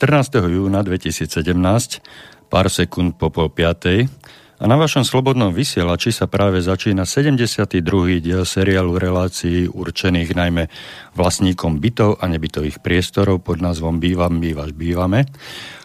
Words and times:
Dnes 0.00 0.08
je 0.08 0.32
14. 0.32 0.48
júna 0.48 0.80
2017, 0.80 2.00
pár 2.48 2.72
sekúnd 2.72 3.20
po 3.20 3.28
pol 3.28 3.52
piatej 3.52 4.08
a 4.56 4.64
na 4.64 4.80
vašom 4.80 5.04
slobodnom 5.04 5.52
vysielači 5.52 6.08
sa 6.08 6.24
práve 6.24 6.64
začína 6.64 7.04
72. 7.04 7.84
diel 8.24 8.48
seriálu 8.48 8.96
relácií 8.96 9.68
určených 9.68 10.32
najmä 10.32 10.72
vlastníkom 11.12 11.84
bytov 11.84 12.16
a 12.16 12.24
nebytových 12.32 12.80
priestorov 12.80 13.44
pod 13.44 13.60
názvom 13.60 14.00
Bývam, 14.00 14.40
bývaš, 14.40 14.72
bývame, 14.72 15.28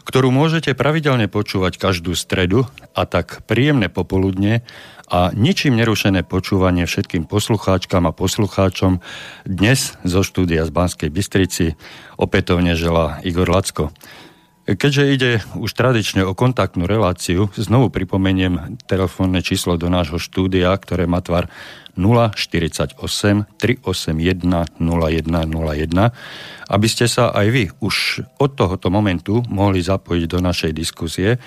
ktorú 0.08 0.32
môžete 0.32 0.80
pravidelne 0.80 1.28
počúvať 1.28 1.76
každú 1.76 2.16
stredu 2.16 2.64
a 2.96 3.04
tak 3.04 3.44
príjemné 3.44 3.92
popoludne 3.92 4.64
a 5.06 5.30
ničím 5.38 5.78
nerušené 5.78 6.26
počúvanie 6.26 6.90
všetkým 6.90 7.30
poslucháčkam 7.30 8.10
a 8.10 8.16
poslucháčom 8.16 9.06
dnes 9.46 9.94
zo 10.02 10.26
štúdia 10.26 10.66
z 10.66 10.72
Banskej 10.74 11.10
Bystrici 11.14 11.78
opätovne 12.18 12.74
želá 12.74 13.22
Igor 13.22 13.50
Lacko. 13.50 13.94
Keďže 14.66 15.04
ide 15.14 15.32
už 15.62 15.78
tradične 15.78 16.26
o 16.26 16.34
kontaktnú 16.34 16.90
reláciu, 16.90 17.54
znovu 17.54 17.94
pripomeniem 17.94 18.82
telefónne 18.90 19.46
číslo 19.46 19.78
do 19.78 19.94
nášho 19.94 20.18
štúdia, 20.18 20.74
ktoré 20.74 21.06
má 21.06 21.22
tvar 21.22 21.54
048 21.94 22.98
381 22.98 24.42
0101, 24.82 26.10
aby 26.66 26.88
ste 26.90 27.06
sa 27.06 27.30
aj 27.30 27.48
vy 27.54 27.64
už 27.78 28.26
od 28.42 28.58
tohoto 28.58 28.90
momentu 28.90 29.46
mohli 29.54 29.86
zapojiť 29.86 30.24
do 30.34 30.42
našej 30.42 30.74
diskusie, 30.74 31.38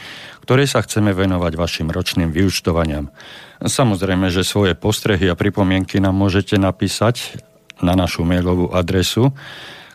ktorej 0.47 0.71
sa 0.71 0.87
chceme 0.87 1.11
venovať 1.11 1.53
vašim 1.59 1.91
ročným 1.91 2.31
vyučtovaniam. 2.31 3.11
Samozrejme, 3.59 4.31
že 4.31 4.47
svoje 4.47 4.79
postrehy 4.79 5.27
a 5.27 5.35
pripomienky 5.35 5.99
nám 5.99 6.15
môžete 6.15 6.55
napísať 6.63 7.43
na 7.83 7.99
našu 7.99 8.23
mailovú 8.23 8.71
adresu, 8.71 9.35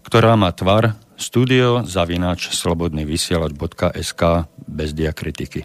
ktorá 0.03 0.36
má 0.36 0.52
tvar 0.52 1.00
studio 1.16 1.88
zavináč 1.88 2.52
slobodnyvysielač.sk 2.52 4.22
bez 4.67 4.89
diakritiky. 4.91 5.64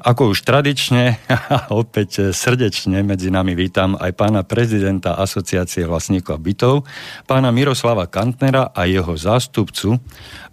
Ako 0.00 0.32
už 0.32 0.48
tradične 0.48 1.20
opäť 1.68 2.32
srdečne 2.32 3.04
medzi 3.04 3.28
nami 3.28 3.52
vítam 3.52 4.00
aj 4.00 4.16
pána 4.16 4.40
prezidenta 4.40 5.20
Asociácie 5.20 5.84
vlastníkov 5.84 6.40
bytov, 6.40 6.88
pána 7.28 7.52
Miroslava 7.52 8.08
Kantnera 8.08 8.72
a 8.72 8.88
jeho 8.88 9.12
zástupcu, 9.12 10.00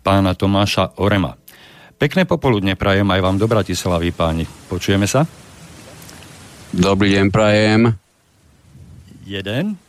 pána 0.04 0.36
Tomáša 0.36 1.00
Orema. 1.00 1.40
Pekné 1.96 2.28
popoludne 2.28 2.76
prajem 2.76 3.08
aj 3.08 3.24
vám 3.24 3.40
do 3.40 3.48
Bratislavy, 3.48 4.12
páni. 4.12 4.44
Počujeme 4.68 5.08
sa? 5.08 5.47
Dobrý 6.76 7.16
deň, 7.16 7.26
prajem. 7.32 7.96
Jeden 9.24 9.80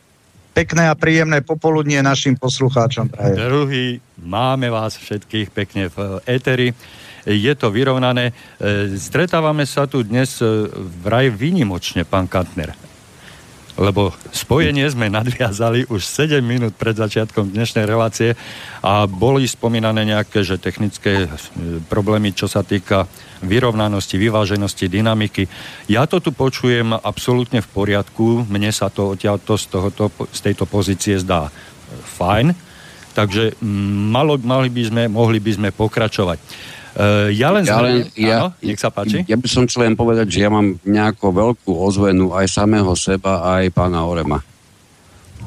pekné 0.59 0.91
a 0.91 0.95
príjemné 0.99 1.39
popoludnie 1.39 2.03
našim 2.03 2.35
poslucháčom. 2.35 3.07
Praje. 3.07 3.39
Druhý, 3.39 3.87
máme 4.19 4.67
vás 4.67 4.99
všetkých 4.99 5.55
pekne 5.55 5.87
v 5.87 6.19
éteri. 6.27 6.75
Je 7.23 7.53
to 7.55 7.71
vyrovnané. 7.71 8.35
E, 8.59 8.99
stretávame 8.99 9.63
sa 9.63 9.87
tu 9.87 10.03
dnes 10.03 10.43
e, 10.43 10.67
vraj 10.99 11.31
výnimočne, 11.31 12.03
pán 12.03 12.27
Kantner 12.27 12.88
lebo 13.79 14.11
spojenie 14.35 14.83
sme 14.91 15.07
nadviazali 15.07 15.87
už 15.87 16.03
7 16.03 16.43
minút 16.43 16.75
pred 16.75 16.99
začiatkom 16.99 17.47
dnešnej 17.55 17.87
relácie 17.87 18.35
a 18.83 19.07
boli 19.07 19.47
spomínané 19.47 20.03
nejaké 20.03 20.43
že 20.43 20.59
technické 20.59 21.25
e, 21.25 21.27
problémy, 21.87 22.35
čo 22.35 22.51
sa 22.51 22.59
týka 22.59 23.07
vyrovnanosti, 23.39 24.19
vyváženosti, 24.19 24.91
dynamiky. 24.91 25.47
Ja 25.87 26.03
to 26.03 26.19
tu 26.19 26.35
počujem 26.35 26.91
absolútne 26.91 27.63
v 27.63 27.71
poriadku, 27.71 28.43
mne 28.51 28.75
sa 28.75 28.91
to 28.91 29.15
odtiaľto 29.15 29.55
z, 29.55 29.65
tohoto, 29.71 30.11
z 30.27 30.39
tejto 30.43 30.67
pozície 30.67 31.15
zdá 31.15 31.47
e, 31.47 31.51
fajn, 32.19 32.51
takže 33.15 33.55
malo, 34.11 34.35
mali 34.43 34.67
by 34.67 34.83
sme, 34.91 35.03
mohli 35.07 35.39
by 35.39 35.51
sme 35.55 35.69
pokračovať. 35.71 36.37
Uh, 36.97 37.29
ja 37.33 37.53
len... 37.53 37.63
Ja, 37.65 37.79
len 37.81 38.09
ja, 38.17 38.37
áno, 38.41 38.47
nech 38.59 38.81
sa 38.81 38.89
páči. 38.89 39.21
Ja 39.29 39.37
by 39.37 39.47
som 39.49 39.63
chcel 39.69 39.85
len 39.85 39.95
povedať, 39.97 40.29
že 40.33 40.45
ja 40.45 40.49
mám 40.49 40.77
nejakú 40.81 41.29
veľkú 41.29 41.69
ozvenu 41.69 42.33
aj 42.33 42.49
samého 42.49 42.89
seba, 42.97 43.45
aj 43.57 43.69
pána 43.73 44.05
Orema. 44.05 44.41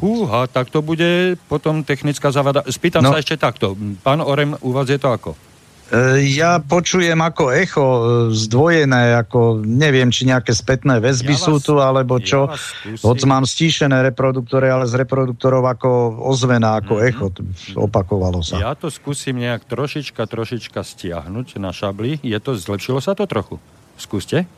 Húha, 0.03 0.51
tak 0.51 0.71
to 0.71 0.83
bude 0.83 1.39
potom 1.47 1.87
technická 1.87 2.35
zavada. 2.35 2.67
Spýtam 2.67 3.07
no. 3.07 3.15
sa 3.15 3.23
ešte 3.23 3.39
takto. 3.39 3.79
Pán 4.03 4.19
Orem, 4.19 4.59
u 4.63 4.75
vás 4.75 4.91
je 4.91 4.99
to 4.99 5.11
ako? 5.15 5.39
E, 5.93 6.25
ja 6.25 6.57
počujem 6.57 7.21
ako 7.21 7.53
echo 7.53 7.85
e, 7.85 8.03
zdvojené, 8.33 9.13
ako 9.13 9.61
neviem, 9.61 10.09
či 10.09 10.25
nejaké 10.25 10.57
spätné 10.57 11.05
väzby 11.05 11.37
ja 11.37 11.45
sú 11.45 11.61
tu, 11.61 11.77
alebo 11.85 12.17
čo. 12.17 12.49
Ja 12.49 12.97
Hoď 13.05 13.29
mám 13.29 13.45
stíšené 13.45 14.01
reproduktory, 14.09 14.73
ale 14.73 14.89
z 14.89 14.97
reproduktorov 15.05 15.61
ako 15.69 16.17
ozvena, 16.25 16.81
ako 16.81 16.97
mm-hmm. 16.97 17.09
echo. 17.13 17.27
Opakovalo 17.77 18.41
sa. 18.41 18.57
Ja 18.57 18.73
to 18.73 18.89
skúsim 18.89 19.37
nejak 19.37 19.69
trošička, 19.69 20.25
trošička 20.25 20.81
stiahnuť 20.81 21.61
na 21.61 21.77
šabli. 21.77 22.17
Je 22.25 22.41
to, 22.41 22.57
zlepšilo 22.57 23.05
sa 23.05 23.13
to 23.13 23.29
trochu? 23.29 23.61
Skúste. 24.01 24.49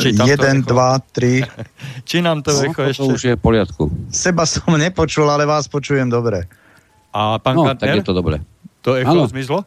Či 0.00 0.16
Jeden, 0.24 0.64
dva, 0.64 1.04
tri. 1.12 1.44
Či 2.08 2.24
nám 2.24 2.40
to 2.40 2.56
no, 2.56 2.64
echo 2.64 2.80
ešte... 2.80 3.04
To 3.04 3.12
už 3.12 3.22
je 3.28 3.34
v 3.36 3.42
poriadku. 3.44 3.92
Seba 4.08 4.48
som 4.48 4.72
nepočul, 4.72 5.28
ale 5.28 5.44
vás 5.44 5.68
počujem 5.68 6.08
dobre. 6.08 6.48
A 7.12 7.36
pán 7.36 7.60
no, 7.60 7.68
Kantner? 7.68 8.00
tak 8.00 8.00
je 8.00 8.08
to 8.08 8.16
dobre. 8.16 8.53
To 8.84 9.00
echo 9.00 9.24
zmizlo? 9.32 9.64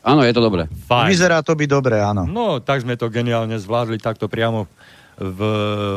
Áno, 0.00 0.24
je 0.24 0.32
to 0.32 0.40
dobré. 0.40 0.64
Fajn. 0.88 1.12
Vyzerá 1.12 1.44
to 1.44 1.52
byť 1.52 1.68
dobre, 1.68 2.00
áno. 2.00 2.24
No, 2.24 2.62
tak 2.64 2.80
sme 2.80 2.96
to 2.96 3.12
geniálne 3.12 3.60
zvládli 3.60 4.00
takto 4.00 4.32
priamo 4.32 4.64
v, 5.20 5.40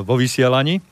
vo 0.04 0.16
vysielaní, 0.20 0.84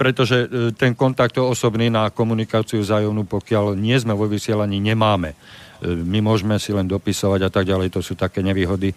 pretože 0.00 0.48
e, 0.48 0.72
ten 0.72 0.96
kontakt 0.96 1.36
osobný 1.36 1.92
na 1.92 2.08
komunikáciu 2.08 2.80
zájomnú, 2.80 3.28
pokiaľ 3.28 3.76
nie 3.76 3.92
sme 4.00 4.16
vo 4.16 4.24
vysielaní, 4.24 4.80
nemáme. 4.80 5.36
E, 5.36 5.92
my 5.92 6.24
môžeme 6.24 6.56
si 6.56 6.72
len 6.72 6.88
dopisovať 6.88 7.40
a 7.44 7.50
tak 7.52 7.68
ďalej, 7.68 7.92
to 7.92 8.00
sú 8.00 8.16
také 8.16 8.40
nevýhody 8.40 8.96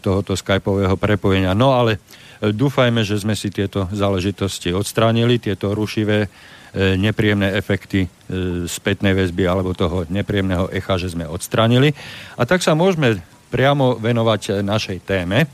tohoto 0.00 0.32
skypového 0.32 0.96
prepojenia. 0.96 1.52
No 1.52 1.76
ale 1.76 2.00
dúfajme, 2.40 3.04
že 3.04 3.20
sme 3.20 3.36
si 3.36 3.52
tieto 3.52 3.84
záležitosti 3.92 4.72
odstránili, 4.72 5.36
tieto 5.36 5.76
rušivé 5.76 6.32
nepríjemné 6.74 7.54
efekty 7.54 8.04
e, 8.04 8.08
spätnej 8.66 9.14
väzby 9.14 9.46
alebo 9.46 9.78
toho 9.78 10.02
nepríjemného 10.10 10.66
echa, 10.74 10.98
že 10.98 11.14
sme 11.14 11.22
odstranili. 11.22 11.94
A 12.34 12.42
tak 12.42 12.66
sa 12.66 12.74
môžeme 12.74 13.22
priamo 13.54 13.94
venovať 13.94 14.66
našej 14.66 15.06
téme. 15.06 15.46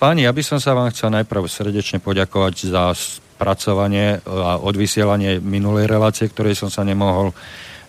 Páni, 0.00 0.24
ja 0.24 0.32
by 0.32 0.40
som 0.40 0.56
sa 0.56 0.72
vám 0.72 0.88
chcel 0.88 1.12
najprv 1.12 1.44
srdečne 1.44 2.00
poďakovať 2.00 2.72
za 2.72 2.96
spracovanie 2.96 4.24
a 4.24 4.56
odvysielanie 4.56 5.36
minulej 5.44 5.84
relácie, 5.84 6.32
ktorej 6.32 6.56
som 6.56 6.72
sa 6.72 6.80
nemohol 6.80 7.36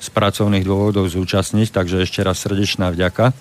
z 0.04 0.12
pracovných 0.12 0.68
dôvodov 0.68 1.08
zúčastniť, 1.08 1.72
takže 1.72 2.04
ešte 2.04 2.20
raz 2.28 2.44
srdečná 2.44 2.92
vďaka. 2.92 3.32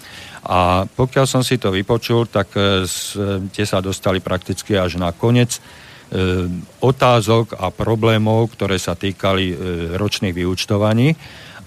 A 0.47 0.87
pokiaľ 0.87 1.27
som 1.27 1.43
si 1.43 1.59
to 1.59 1.75
vypočul, 1.75 2.31
tak 2.31 2.55
e, 2.55 2.87
ste 2.87 3.65
sa 3.67 3.83
dostali 3.83 4.23
prakticky 4.23 4.79
až 4.79 5.03
na 5.03 5.11
koniec 5.11 5.59
E, 5.59 5.82
otázok 6.81 7.57
a 7.57 7.73
problémov, 7.73 8.53
ktoré 8.53 8.77
sa 8.77 8.93
týkali 8.93 9.53
e, 9.53 9.57
ročných 9.97 10.37
vyučtovaní. 10.37 11.17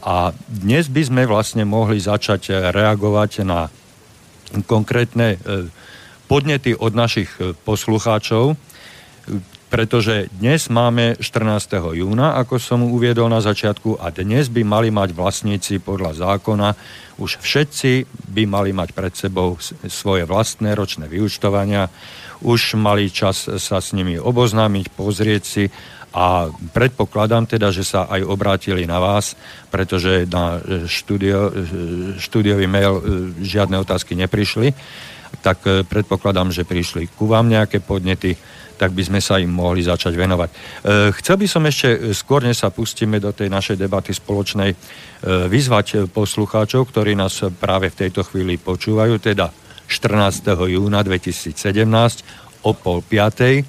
A 0.06 0.30
dnes 0.46 0.86
by 0.86 1.02
sme 1.02 1.24
vlastne 1.26 1.66
mohli 1.66 1.98
začať 1.98 2.54
reagovať 2.70 3.42
na 3.42 3.74
konkrétne 4.70 5.36
e, 5.36 5.38
podnety 6.30 6.78
od 6.78 6.94
našich 6.94 7.30
poslucháčov, 7.66 8.58
pretože 9.76 10.30
dnes 10.32 10.70
máme 10.70 11.18
14. 11.18 11.98
júna, 11.98 12.38
ako 12.38 12.62
som 12.62 12.86
uviedol 12.86 13.28
na 13.28 13.42
začiatku, 13.42 13.98
a 13.98 14.14
dnes 14.14 14.48
by 14.48 14.62
mali 14.62 14.88
mať 14.94 15.12
vlastníci 15.12 15.82
podľa 15.82 16.22
zákona, 16.22 16.70
už 17.20 17.42
všetci 17.42 18.08
by 18.32 18.44
mali 18.48 18.72
mať 18.72 18.90
pred 18.94 19.14
sebou 19.18 19.58
svoje 19.90 20.24
vlastné 20.24 20.72
ročné 20.78 21.10
vyučtovania, 21.10 21.90
už 22.46 22.78
mali 22.78 23.10
čas 23.10 23.50
sa 23.50 23.82
s 23.82 23.90
nimi 23.98 24.22
oboznámiť, 24.22 24.94
pozrieť 24.94 25.44
si 25.44 25.66
a 26.16 26.48
predpokladám 26.72 27.44
teda, 27.44 27.76
že 27.76 27.84
sa 27.84 28.08
aj 28.08 28.24
obrátili 28.24 28.88
na 28.88 29.04
vás, 29.04 29.36
pretože 29.68 30.24
na 30.32 30.64
štúdio, 30.88 31.52
štúdiový 32.16 32.72
mail 32.72 32.94
e, 32.96 33.04
žiadne 33.44 33.76
otázky 33.84 34.16
neprišli, 34.16 34.72
tak 35.44 35.68
e, 35.68 35.84
predpokladám, 35.84 36.56
že 36.56 36.64
prišli 36.64 37.12
ku 37.20 37.28
vám 37.28 37.52
nejaké 37.52 37.84
podnety, 37.84 38.40
tak 38.80 38.96
by 38.96 39.04
sme 39.04 39.20
sa 39.20 39.44
im 39.44 39.52
mohli 39.52 39.84
začať 39.84 40.16
venovať. 40.16 40.50
E, 40.52 40.56
chcel 41.20 41.36
by 41.36 41.48
som 41.52 41.68
ešte, 41.68 42.16
skôr 42.16 42.48
než 42.48 42.64
sa 42.64 42.72
pustíme 42.72 43.20
do 43.20 43.36
tej 43.36 43.52
našej 43.52 43.76
debaty 43.76 44.16
spoločnej, 44.16 44.72
vyzvať 45.26 46.14
poslucháčov, 46.14 46.94
ktorí 46.94 47.18
nás 47.18 47.42
práve 47.58 47.90
v 47.90 48.08
tejto 48.08 48.22
chvíli 48.30 48.62
počúvajú, 48.62 49.18
teda 49.18 49.65
14. 49.88 50.46
júna 50.70 51.06
2017 51.06 51.56
o 52.66 52.72
pol 52.74 53.06
piatej, 53.06 53.66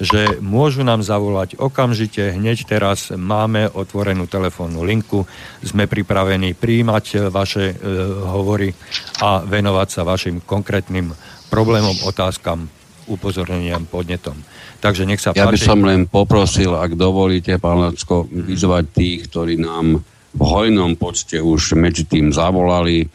že 0.00 0.40
môžu 0.40 0.80
nám 0.80 1.04
zavolať 1.04 1.60
okamžite, 1.60 2.32
hneď 2.32 2.64
teraz 2.64 3.12
máme 3.12 3.68
otvorenú 3.68 4.24
telefónnu 4.24 4.80
linku, 4.80 5.28
sme 5.60 5.84
pripravení 5.84 6.56
príjmať 6.56 7.28
vaše 7.28 7.72
e, 7.72 7.76
hovory 8.24 8.72
a 9.20 9.44
venovať 9.44 9.88
sa 9.92 10.02
vašim 10.08 10.40
konkrétnym 10.40 11.12
problémom, 11.52 11.96
otázkam, 12.08 12.70
upozorneniam, 13.10 13.84
podnetom. 13.84 14.38
Takže 14.80 15.04
nech 15.04 15.20
sa 15.20 15.36
Ja 15.36 15.50
by 15.50 15.60
som 15.60 15.84
len 15.84 16.08
poprosil, 16.08 16.72
ak 16.72 16.96
dovolíte, 16.96 17.60
pán 17.60 17.84
Lacko, 17.84 18.24
vyzvať 18.30 18.84
tých, 18.96 19.20
ktorí 19.28 19.60
nám 19.60 20.00
v 20.30 20.42
hojnom 20.46 20.94
počte 20.94 21.42
už 21.42 21.76
medzi 21.76 22.06
tým 22.06 22.30
zavolali, 22.30 23.10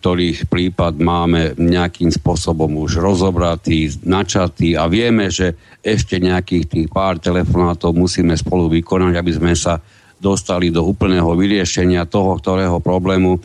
ktorých 0.00 0.48
prípad 0.48 0.96
máme 0.96 1.60
nejakým 1.60 2.08
spôsobom 2.08 2.72
už 2.80 3.04
rozobratý, 3.04 3.92
načatý 4.08 4.72
a 4.72 4.88
vieme, 4.88 5.28
že 5.28 5.52
ešte 5.84 6.16
nejakých 6.16 6.64
tých 6.64 6.88
pár 6.88 7.20
telefonátov 7.20 7.92
musíme 7.92 8.32
spolu 8.32 8.72
vykonať, 8.72 9.12
aby 9.20 9.32
sme 9.36 9.52
sa 9.52 9.76
dostali 10.16 10.72
do 10.72 10.88
úplného 10.88 11.28
vyriešenia 11.36 12.08
toho, 12.08 12.40
ktorého 12.40 12.80
problému. 12.80 13.44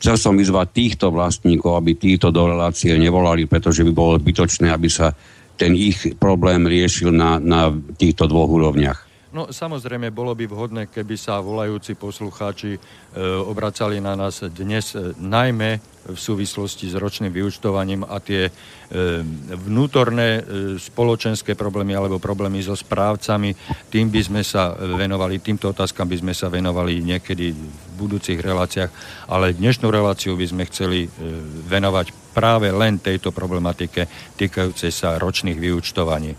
Chcel 0.00 0.16
som 0.16 0.40
vyzvať 0.40 0.68
týchto 0.72 1.12
vlastníkov, 1.12 1.76
aby 1.76 1.92
títo 2.00 2.32
do 2.32 2.48
relácie 2.48 2.96
nevolali, 2.96 3.44
pretože 3.44 3.84
by 3.84 3.92
bolo 3.92 4.16
zbytočné, 4.16 4.72
aby 4.72 4.88
sa 4.88 5.12
ten 5.60 5.76
ich 5.76 6.16
problém 6.16 6.64
riešil 6.64 7.12
na, 7.12 7.36
na 7.36 7.68
týchto 8.00 8.24
dvoch 8.24 8.48
úrovniach. 8.48 9.09
No 9.30 9.46
samozrejme, 9.46 10.10
bolo 10.10 10.34
by 10.34 10.50
vhodné, 10.50 10.82
keby 10.90 11.14
sa 11.14 11.38
volajúci 11.38 11.94
poslucháči 11.94 12.74
e, 12.74 12.80
obracali 13.22 14.02
na 14.02 14.18
nás 14.18 14.42
dnes 14.42 14.98
e, 14.98 15.14
najmä 15.22 15.78
v 16.10 16.18
súvislosti 16.18 16.90
s 16.90 16.98
ročným 16.98 17.30
vyučtovaním 17.30 18.02
a 18.02 18.18
tie 18.18 18.50
e, 18.50 18.52
vnútorné 19.54 20.28
e, 20.34 20.42
spoločenské 20.82 21.54
problémy 21.54 21.94
alebo 21.94 22.18
problémy 22.18 22.58
so 22.58 22.74
správcami, 22.74 23.54
tým 23.86 24.10
by 24.10 24.18
sme 24.18 24.42
sa 24.42 24.74
venovali, 24.74 25.38
týmto 25.38 25.70
otázkam 25.70 26.10
by 26.10 26.18
sme 26.18 26.34
sa 26.34 26.50
venovali 26.50 26.98
niekedy 26.98 27.54
v 27.54 27.62
budúcich 28.02 28.42
reláciách, 28.42 28.90
ale 29.30 29.54
dnešnú 29.54 29.94
reláciu 29.94 30.34
by 30.34 30.46
sme 30.50 30.66
chceli 30.66 31.06
e, 31.06 31.08
venovať 31.70 32.34
práve 32.34 32.66
len 32.74 32.98
tejto 32.98 33.30
problematike 33.30 34.10
týkajúcej 34.34 34.90
sa 34.90 35.22
ročných 35.22 35.54
vyučtovaní. 35.54 36.34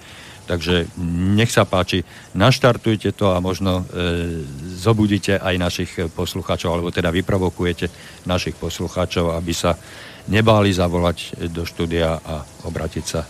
Takže 0.52 0.92
nech 1.32 1.48
sa 1.48 1.64
páči, 1.64 2.04
naštartujte 2.36 3.16
to 3.16 3.32
a 3.32 3.40
možno 3.40 3.88
e, 3.88 4.44
zobudíte 4.76 5.40
aj 5.40 5.56
našich 5.56 5.92
poslucháčov, 6.12 6.76
alebo 6.76 6.92
teda 6.92 7.08
vyprovokujete 7.08 7.88
našich 8.28 8.60
poslucháčov, 8.60 9.32
aby 9.32 9.56
sa 9.56 9.80
nebáli 10.28 10.76
zavolať 10.76 11.48
do 11.56 11.64
štúdia 11.64 12.20
a 12.20 12.44
obratiť 12.68 13.06
sa 13.08 13.24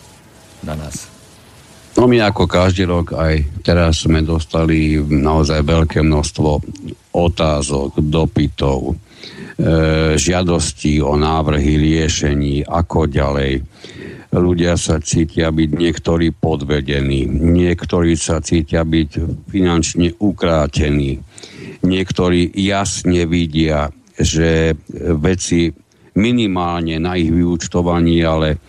na 0.66 0.74
nás. 0.74 1.06
No 1.94 2.10
my 2.10 2.26
ako 2.26 2.50
každý 2.50 2.90
rok 2.90 3.14
aj 3.14 3.62
teraz 3.62 4.02
sme 4.10 4.26
dostali 4.26 4.98
naozaj 4.98 5.62
veľké 5.62 6.02
množstvo 6.02 6.50
otázok, 7.14 8.02
dopytov, 8.02 8.80
e, 8.90 8.96
žiadostí 10.18 11.06
o 11.06 11.14
návrhy 11.14 11.78
riešení, 11.78 12.66
ako 12.66 13.06
ďalej 13.06 13.62
ľudia 14.40 14.80
sa 14.80 15.04
cítia 15.04 15.52
byť 15.52 15.70
niektorí 15.76 16.32
podvedení, 16.32 17.28
niektorí 17.28 18.16
sa 18.16 18.40
cítia 18.40 18.88
byť 18.88 19.10
finančne 19.52 20.16
ukrátení, 20.24 21.20
niektorí 21.84 22.56
jasne 22.56 23.28
vidia, 23.28 23.92
že 24.16 24.76
veci 25.20 25.72
minimálne 26.16 26.96
na 27.00 27.20
ich 27.20 27.32
vyúčtovaní, 27.32 28.24
ale 28.24 28.60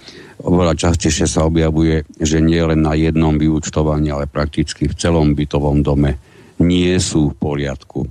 oveľa 0.43 0.75
častejšie 0.75 1.26
sa 1.31 1.47
objavuje, 1.47 2.03
že 2.19 2.43
nie 2.43 2.59
len 2.59 2.82
na 2.82 2.99
jednom 2.99 3.38
vyúčtovaní, 3.38 4.11
ale 4.11 4.26
prakticky 4.26 4.91
v 4.91 4.99
celom 4.99 5.38
bytovom 5.38 5.82
dome 5.87 6.19
nie 6.59 6.94
sú 6.99 7.31
v 7.31 7.38
poriadku. 7.38 8.06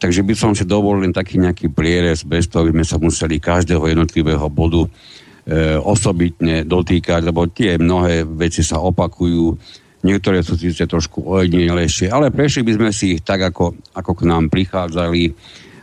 Takže 0.00 0.26
by 0.26 0.34
som 0.34 0.52
si 0.56 0.66
dovolil 0.66 1.14
taký 1.14 1.38
nejaký 1.38 1.70
prierez, 1.70 2.26
bez 2.26 2.50
toho 2.50 2.66
by 2.66 2.74
sme 2.74 2.86
sa 2.88 2.96
museli 2.98 3.38
každého 3.38 3.86
jednotlivého 3.86 4.48
bodu 4.50 4.88
osobitne 5.82 6.62
dotýkať, 6.62 7.20
lebo 7.26 7.50
tie 7.50 7.74
mnohé 7.74 8.22
veci 8.22 8.62
sa 8.62 8.78
opakujú, 8.78 9.58
niektoré 10.06 10.42
sú 10.42 10.54
síce 10.54 10.86
trošku 10.86 11.26
ojedinelejšie, 11.26 12.10
ale 12.10 12.30
prešli 12.30 12.62
by 12.62 12.72
sme 12.78 12.90
si 12.94 13.18
ich 13.18 13.22
tak, 13.26 13.50
ako, 13.50 13.74
ako 13.94 14.12
k 14.18 14.22
nám 14.26 14.50
prichádzali, 14.50 15.34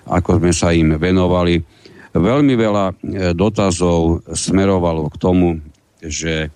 ako 0.07 0.39
sme 0.39 0.51
sa 0.55 0.71
im 0.71 0.95
venovali. 0.95 1.59
Veľmi 2.15 2.53
veľa 2.55 2.85
e, 2.89 2.93
dotazov 3.37 4.25
smerovalo 4.31 5.11
k 5.11 5.15
tomu, 5.19 5.61
že 5.99 6.49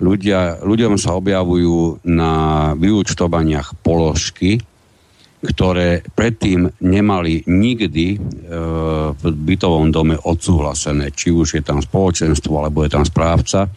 ľudia, 0.00 0.60
ľuďom 0.64 0.96
sa 0.96 1.16
objavujú 1.16 2.04
na 2.08 2.72
vyúčtovaniach 2.76 3.80
položky, 3.80 4.60
ktoré 5.46 6.02
predtým 6.02 6.66
nemali 6.82 7.46
nikdy 7.46 8.06
e, 8.14 8.18
v 9.14 9.22
bytovom 9.22 9.94
dome 9.94 10.18
odsúhlasené, 10.18 11.14
či 11.14 11.30
už 11.30 11.56
je 11.56 11.62
tam 11.62 11.78
spoločenstvo, 11.78 12.58
alebo 12.58 12.82
je 12.82 12.90
tam 12.90 13.06
správca. 13.06 13.66
E, 13.66 13.70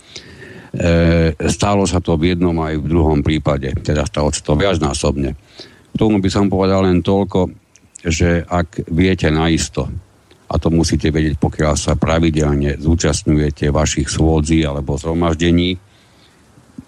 stálo 1.45 1.86
sa 1.86 2.01
to 2.01 2.18
v 2.18 2.33
jednom 2.33 2.57
aj 2.57 2.74
v 2.81 2.89
druhom 2.89 3.19
prípade, 3.21 3.69
teda 3.86 4.10
stalo 4.10 4.33
sa 4.33 4.42
to 4.42 4.57
viacnásobne. 4.57 5.38
K 5.94 5.95
tomu 5.95 6.18
by 6.18 6.30
som 6.33 6.50
povedal 6.50 6.89
len 6.89 7.06
toľko, 7.06 7.54
že 8.01 8.42
ak 8.42 8.89
viete 8.89 9.30
naisto, 9.30 9.86
a 10.50 10.57
to 10.57 10.74
musíte 10.74 11.13
vedieť, 11.13 11.38
pokiaľ 11.38 11.74
sa 11.77 11.94
pravidelne 11.94 12.81
zúčastňujete 12.81 13.69
vašich 13.69 14.10
svôdzí 14.10 14.66
alebo 14.66 14.98
zhromaždení, 14.98 15.77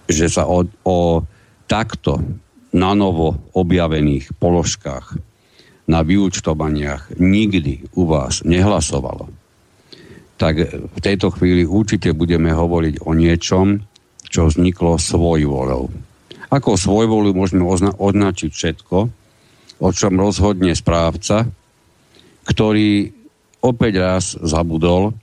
že 0.09 0.25
sa 0.25 0.49
o, 0.49 0.65
o 0.81 1.21
takto 1.69 2.17
na 2.71 2.91
novo 2.95 3.35
objavených 3.51 4.35
položkách 4.39 5.19
na 5.91 5.99
vyúčtovaniach 6.07 7.19
nikdy 7.19 7.91
u 7.99 8.07
vás 8.07 8.47
nehlasovalo, 8.47 9.27
tak 10.39 10.71
v 10.71 10.99
tejto 11.03 11.35
chvíli 11.35 11.67
určite 11.67 12.15
budeme 12.15 12.55
hovoriť 12.55 13.03
o 13.03 13.11
niečom, 13.11 13.83
čo 14.31 14.47
vzniklo 14.47 14.95
svojvolou. 14.95 15.91
Ako 16.47 16.79
svojvolu 16.79 17.35
môžeme 17.35 17.67
ozna- 17.67 17.95
označiť 17.95 18.51
všetko, 18.51 18.97
o 19.81 19.89
čom 19.91 20.13
rozhodne 20.15 20.71
správca, 20.71 21.47
ktorý 22.47 23.11
opäť 23.59 23.93
raz 23.99 24.23
zabudol, 24.39 25.13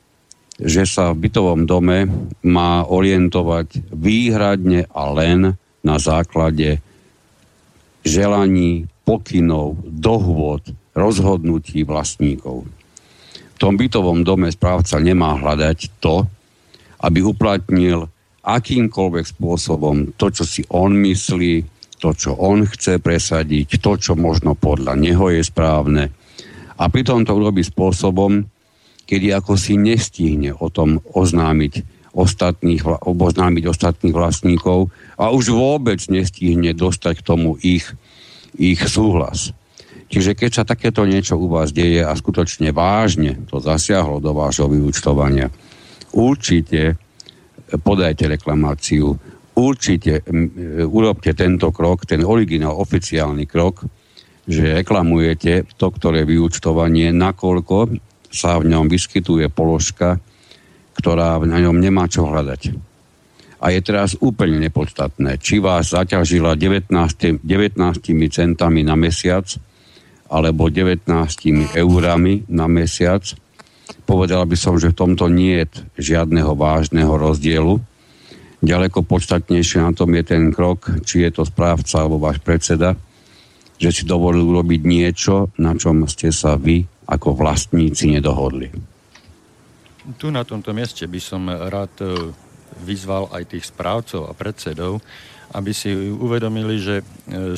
že 0.59 0.85
sa 0.85 1.15
v 1.15 1.29
bytovom 1.29 1.65
dome 1.65 2.11
má 2.43 2.83
orientovať 2.83 3.95
výhradne 3.95 4.91
a 4.91 5.03
len 5.15 5.55
na 5.87 5.97
základe 6.03 6.83
želaní, 8.05 8.87
pokynov, 9.03 9.81
dohôd, 9.85 10.63
rozhodnutí 10.93 11.87
vlastníkov. 11.87 12.67
V 13.55 13.57
tom 13.59 13.75
bytovom 13.75 14.23
dome 14.23 14.51
správca 14.53 15.03
nemá 15.03 15.35
hľadať 15.35 15.79
to, 15.99 16.27
aby 17.03 17.23
uplatnil 17.23 18.07
akýmkoľvek 18.43 19.27
spôsobom 19.35 20.15
to, 20.15 20.27
čo 20.31 20.45
si 20.47 20.63
on 20.71 20.95
myslí, 20.95 21.67
to, 21.99 22.15
čo 22.15 22.39
on 22.39 22.65
chce 22.65 23.03
presadiť, 23.03 23.83
to, 23.83 23.99
čo 23.99 24.13
možno 24.15 24.55
podľa 24.55 24.95
neho 24.95 25.35
je 25.35 25.43
správne. 25.43 26.15
A 26.79 26.87
pritom 26.87 27.27
to 27.27 27.35
urobí 27.35 27.67
spôsobom, 27.67 28.47
kedy 29.09 29.35
ako 29.35 29.59
si 29.59 29.75
nestihne 29.75 30.55
o 30.55 30.71
tom 30.71 31.03
oznámiť 31.03 31.98
ostatných, 32.17 32.85
oboznámiť 32.85 33.65
ostatných 33.69 34.15
vlastníkov 34.15 34.89
a 35.21 35.31
už 35.33 35.53
vôbec 35.53 36.01
nestihne 36.09 36.73
dostať 36.73 37.21
k 37.21 37.27
tomu 37.27 37.61
ich, 37.61 37.85
ich 38.57 38.81
súhlas. 38.89 39.53
Čiže 40.09 40.33
keď 40.33 40.51
sa 40.51 40.65
takéto 40.65 41.05
niečo 41.05 41.37
u 41.37 41.53
vás 41.53 41.69
deje 41.69 42.01
a 42.01 42.17
skutočne 42.17 42.73
vážne 42.73 43.45
to 43.45 43.61
zasiahlo 43.61 44.25
do 44.25 44.33
vášho 44.33 44.65
vyúčtovania, 44.73 45.53
určite 46.17 46.97
podajte 47.69 48.25
reklamáciu, 48.25 49.13
určite 49.53 50.25
urobte 50.89 51.37
tento 51.37 51.69
krok, 51.69 52.09
ten 52.09 52.25
originál, 52.25 52.81
oficiálny 52.81 53.45
krok, 53.45 53.85
že 54.49 54.81
reklamujete 54.81 55.77
to, 55.77 55.93
ktoré 55.93 56.25
vyúčtovanie, 56.25 57.13
nakoľko 57.13 58.01
sa 58.33 58.57
v 58.57 58.73
ňom 58.73 58.89
vyskytuje 58.89 59.53
položka, 59.53 60.17
ktorá 60.99 61.39
na 61.47 61.63
ňom 61.63 61.79
nemá 61.79 62.11
čo 62.11 62.27
hľadať. 62.27 62.75
A 63.59 63.75
je 63.75 63.81
teraz 63.83 64.19
úplne 64.19 64.59
nepodstatné, 64.59 65.39
či 65.39 65.63
vás 65.63 65.95
zaťažila 65.95 66.59
19, 66.59 66.91
19 67.43 67.79
centami 68.31 68.83
na 68.83 68.95
mesiac 68.99 69.47
alebo 70.31 70.71
19 70.71 71.07
eurami 71.75 72.47
na 72.51 72.67
mesiac. 72.71 73.23
Povedal 74.07 74.47
by 74.47 74.57
som, 74.59 74.79
že 74.79 74.95
v 74.95 74.99
tomto 74.99 75.27
nie 75.27 75.65
je 75.65 75.67
žiadneho 75.99 76.55
vážneho 76.55 77.11
rozdielu. 77.19 77.83
Ďaleko 78.63 79.07
podstatnejšie 79.07 79.83
na 79.83 79.91
tom 79.95 80.15
je 80.15 80.23
ten 80.27 80.51
krok, 80.51 80.91
či 81.07 81.27
je 81.27 81.31
to 81.31 81.43
správca 81.47 82.03
alebo 82.03 82.23
váš 82.23 82.43
predseda, 82.43 82.95
že 83.79 83.91
si 83.91 84.03
dovolil 84.03 84.43
urobiť 84.43 84.83
niečo, 84.83 85.51
na 85.63 85.75
čom 85.79 86.07
ste 86.11 86.35
sa 86.35 86.59
vy 86.59 86.83
ako 87.07 87.39
vlastníci 87.39 88.11
nedohodli 88.11 88.98
tu 90.17 90.33
na 90.33 90.47
tomto 90.47 90.73
mieste 90.73 91.05
by 91.05 91.21
som 91.21 91.45
rád 91.51 91.93
e, 92.01 92.33
vyzval 92.81 93.29
aj 93.35 93.53
tých 93.53 93.69
správcov 93.69 94.31
a 94.31 94.33
predsedov, 94.33 95.05
aby 95.53 95.73
si 95.77 95.93
uvedomili, 95.97 96.81
že 96.81 96.97
e, 97.01 97.05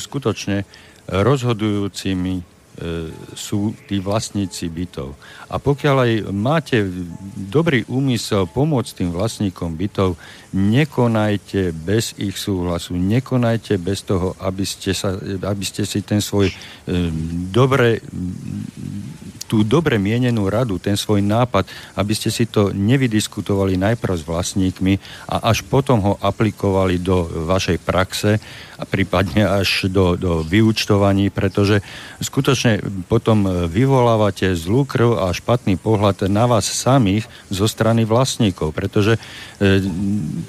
skutočne 0.01 0.67
rozhodujúcimi 1.11 2.51
sú 3.35 3.75
tí 3.85 3.99
vlastníci 3.99 4.71
bytov. 4.71 5.13
A 5.51 5.59
pokiaľ 5.59 5.95
aj 6.01 6.13
máte 6.31 6.79
dobrý 7.35 7.83
úmysel 7.91 8.47
pomôcť 8.47 9.03
tým 9.03 9.11
vlastníkom 9.11 9.75
bytov, 9.75 10.15
nekonajte 10.55 11.75
bez 11.75 12.15
ich 12.15 12.39
súhlasu, 12.39 12.95
nekonajte 12.95 13.75
bez 13.75 14.07
toho, 14.07 14.33
aby 14.39 14.63
ste, 14.63 14.95
sa, 14.95 15.13
aby 15.43 15.63
ste 15.67 15.83
si 15.83 15.99
ten 16.01 16.23
svoj 16.23 16.47
e, 16.47 16.53
dobre 17.51 17.99
tú 19.51 19.67
dobre 19.67 19.99
mienenú 19.99 20.47
radu, 20.47 20.79
ten 20.79 20.95
svoj 20.95 21.19
nápad, 21.19 21.67
aby 21.99 22.15
ste 22.15 22.31
si 22.31 22.47
to 22.47 22.71
nevydiskutovali 22.71 23.75
najprv 23.75 24.15
s 24.15 24.23
vlastníkmi 24.23 24.95
a 25.27 25.51
až 25.51 25.67
potom 25.67 25.99
ho 25.99 26.13
aplikovali 26.23 26.95
do 26.95 27.27
vašej 27.27 27.83
praxe 27.83 28.39
a 28.79 28.87
prípadne 28.87 29.43
až 29.43 29.91
do, 29.91 30.15
do 30.15 30.39
vyučtovaní, 30.47 31.27
pretože 31.27 31.83
skutočne 32.23 32.79
potom 33.11 33.67
vyvolávate 33.67 34.55
zlú 34.55 34.87
krv 34.87 35.19
a 35.19 35.35
špatný 35.35 35.75
pohľad 35.75 36.31
na 36.31 36.47
vás 36.47 36.71
samých 36.71 37.27
zo 37.51 37.67
strany 37.67 38.07
vlastníkov, 38.07 38.71
pretože 38.71 39.19
e, 39.59 39.83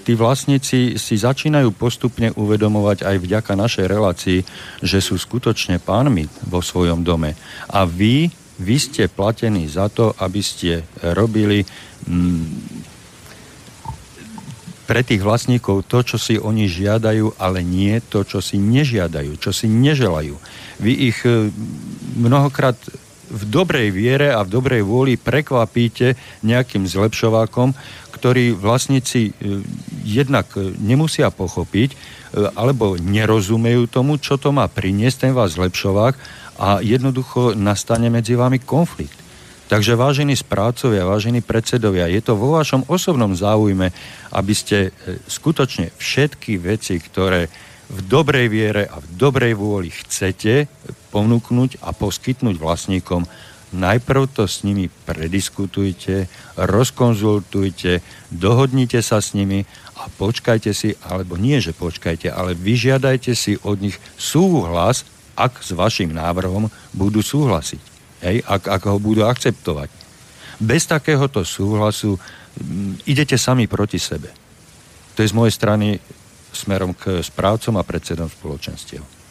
tí 0.06 0.14
vlastníci 0.14 0.94
si 0.94 1.14
začínajú 1.18 1.74
postupne 1.74 2.30
uvedomovať 2.38 3.02
aj 3.02 3.16
vďaka 3.18 3.52
našej 3.58 3.84
relácii, 3.90 4.38
že 4.78 5.02
sú 5.02 5.18
skutočne 5.18 5.82
pánmi 5.82 6.30
vo 6.46 6.62
svojom 6.62 7.02
dome. 7.02 7.34
A 7.66 7.82
vy 7.82 8.30
vy 8.60 8.76
ste 8.76 9.08
platení 9.08 9.64
za 9.70 9.88
to, 9.88 10.12
aby 10.20 10.40
ste 10.44 10.84
robili 11.00 11.64
mm, 12.08 12.82
pre 14.92 15.00
tých 15.06 15.24
vlastníkov 15.24 15.88
to, 15.88 16.04
čo 16.04 16.16
si 16.20 16.36
oni 16.36 16.68
žiadajú, 16.68 17.40
ale 17.40 17.64
nie 17.64 17.96
to, 18.04 18.28
čo 18.28 18.44
si 18.44 18.60
nežiadajú, 18.60 19.40
čo 19.40 19.54
si 19.54 19.70
neželajú. 19.70 20.36
Vy 20.82 20.92
ich 21.08 21.24
e, 21.24 21.48
mnohokrát 22.18 22.76
v 23.32 23.42
dobrej 23.48 23.88
viere 23.88 24.36
a 24.36 24.44
v 24.44 24.52
dobrej 24.52 24.84
vôli 24.84 25.16
prekvapíte 25.16 26.20
nejakým 26.44 26.84
zlepšovákom, 26.84 27.72
ktorý 28.22 28.54
vlastníci 28.54 29.34
e, 29.34 29.66
jednak 30.06 30.46
nemusia 30.78 31.34
pochopiť, 31.34 31.90
e, 31.90 31.96
alebo 32.54 32.94
nerozumejú 32.94 33.90
tomu, 33.90 34.22
čo 34.22 34.38
to 34.38 34.54
má 34.54 34.70
priniesť 34.70 35.26
ten 35.26 35.32
vás 35.34 35.58
zlepšovák 35.58 36.14
a 36.62 36.78
jednoducho 36.78 37.58
nastane 37.58 38.06
medzi 38.14 38.38
vami 38.38 38.62
konflikt. 38.62 39.18
Takže 39.66 39.98
vážení 39.98 40.38
správcovia, 40.38 41.02
vážení 41.02 41.42
predsedovia, 41.42 42.06
je 42.06 42.22
to 42.22 42.38
vo 42.38 42.54
vašom 42.54 42.86
osobnom 42.86 43.34
záujme, 43.34 43.90
aby 44.30 44.54
ste 44.54 44.94
e, 44.94 45.18
skutočne 45.26 45.90
všetky 45.98 46.62
veci, 46.62 47.02
ktoré 47.02 47.50
v 47.90 48.00
dobrej 48.06 48.46
viere 48.46 48.86
a 48.86 49.02
v 49.02 49.18
dobrej 49.18 49.58
vôli 49.58 49.90
chcete 49.90 50.70
ponúknuť 51.10 51.82
a 51.82 51.90
poskytnúť 51.90 52.54
vlastníkom, 52.54 53.26
najprv 53.72 54.28
to 54.28 54.44
s 54.44 54.62
nimi 54.62 54.88
prediskutujte, 54.88 56.28
rozkonzultujte, 56.56 58.04
dohodnite 58.28 59.00
sa 59.00 59.24
s 59.24 59.32
nimi 59.32 59.64
a 59.96 60.08
počkajte 60.12 60.70
si, 60.76 60.94
alebo 61.08 61.40
nie, 61.40 61.58
že 61.58 61.72
počkajte, 61.72 62.28
ale 62.28 62.52
vyžiadajte 62.56 63.32
si 63.32 63.56
od 63.64 63.80
nich 63.80 63.96
súhlas 64.20 65.08
ak 65.32 65.64
s 65.64 65.72
vašim 65.72 66.12
návrhom 66.12 66.68
budú 66.92 67.24
súhlasiť. 67.24 67.82
Hej, 68.22 68.36
ak, 68.44 68.68
ak 68.68 68.82
ho 68.86 69.00
budú 69.00 69.24
akceptovať. 69.24 69.88
Bez 70.60 70.86
takéhoto 70.86 71.42
súhlasu 71.42 72.20
m, 72.60 72.94
idete 73.08 73.34
sami 73.40 73.66
proti 73.66 73.96
sebe. 73.96 74.30
To 75.16 75.24
je 75.24 75.32
z 75.32 75.34
mojej 75.34 75.56
strany 75.56 75.96
smerom 76.52 76.92
k 76.92 77.24
správcom 77.24 77.80
a 77.80 77.82
predsedom 77.82 78.28
spoločenstiev 78.28 79.21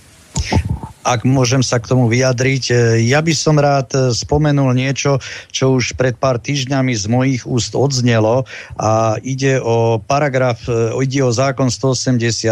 ak 1.02 1.26
môžem 1.26 1.66
sa 1.66 1.82
k 1.82 1.90
tomu 1.90 2.06
vyjadriť. 2.08 2.64
E, 2.70 2.74
ja 3.10 3.20
by 3.22 3.34
som 3.34 3.58
rád 3.58 3.90
e, 3.94 4.00
spomenul 4.14 4.74
niečo, 4.78 5.18
čo 5.50 5.78
už 5.78 5.98
pred 5.98 6.14
pár 6.18 6.38
týždňami 6.38 6.94
z 6.94 7.06
mojich 7.10 7.44
úst 7.50 7.74
odznelo 7.74 8.46
a 8.78 9.18
ide 9.26 9.58
o 9.62 9.98
paragraf, 9.98 10.62
e, 10.70 10.94
ide 11.02 11.26
o 11.26 11.34
zákon 11.34 11.74
182 11.74 12.46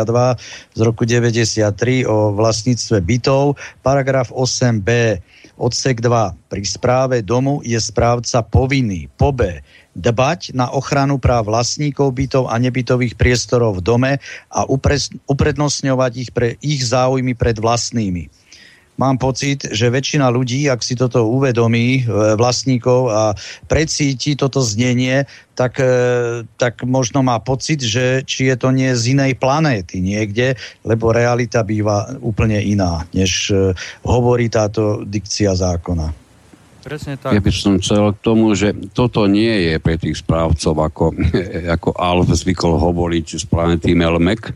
z 0.74 0.80
roku 0.82 1.06
93 1.06 2.10
o 2.10 2.34
vlastníctve 2.34 2.98
bytov, 3.06 3.56
paragraf 3.86 4.34
8b, 4.34 5.22
odsek 5.60 6.02
2. 6.02 6.50
Pri 6.50 6.64
správe 6.66 7.22
domu 7.22 7.62
je 7.62 7.78
správca 7.78 8.42
povinný, 8.42 9.12
po 9.14 9.30
B, 9.30 9.62
dbať 10.00 10.56
na 10.56 10.72
ochranu 10.72 11.20
práv 11.20 11.52
vlastníkov 11.52 12.16
bytov 12.16 12.48
a 12.48 12.56
nebytových 12.56 13.20
priestorov 13.20 13.84
v 13.84 13.86
dome 13.86 14.12
a 14.48 14.60
uprednostňovať 15.28 16.12
ich 16.16 16.32
pre 16.32 16.56
ich 16.64 16.82
záujmy 16.88 17.36
pred 17.36 17.60
vlastnými 17.60 18.32
mám 19.00 19.16
pocit, 19.16 19.64
že 19.72 19.88
väčšina 19.88 20.28
ľudí, 20.28 20.68
ak 20.68 20.84
si 20.84 21.00
toto 21.00 21.24
uvedomí, 21.32 22.04
e, 22.04 22.36
vlastníkov 22.36 23.02
a 23.08 23.24
precíti 23.72 24.36
toto 24.36 24.60
znenie, 24.60 25.24
tak, 25.56 25.80
e, 25.80 26.44
tak 26.60 26.84
možno 26.84 27.24
má 27.24 27.40
pocit, 27.40 27.80
že 27.80 28.28
či 28.28 28.52
je 28.52 28.56
to 28.60 28.76
nie 28.76 28.92
z 28.92 29.16
inej 29.16 29.40
planéty 29.40 30.04
niekde, 30.04 30.60
lebo 30.84 31.16
realita 31.16 31.64
býva 31.64 32.12
úplne 32.20 32.60
iná, 32.60 33.08
než 33.16 33.56
e, 33.56 33.72
hovorí 34.04 34.52
táto 34.52 35.08
dikcia 35.08 35.56
zákona. 35.56 36.29
Presne 36.80 37.20
tak. 37.20 37.36
Ja 37.36 37.44
by 37.44 37.52
som 37.52 37.78
chcel 37.84 38.16
k 38.16 38.24
tomu, 38.24 38.56
že 38.56 38.72
toto 38.96 39.28
nie 39.28 39.72
je 39.72 39.76
pre 39.84 40.00
tých 40.00 40.24
správcov, 40.24 40.74
ako, 40.80 41.06
ako 41.76 41.90
Alf 42.00 42.32
zvykol 42.32 42.80
hovoriť 42.80 43.26
z 43.40 43.44
planety 43.48 43.92
Melmek, 43.94 44.56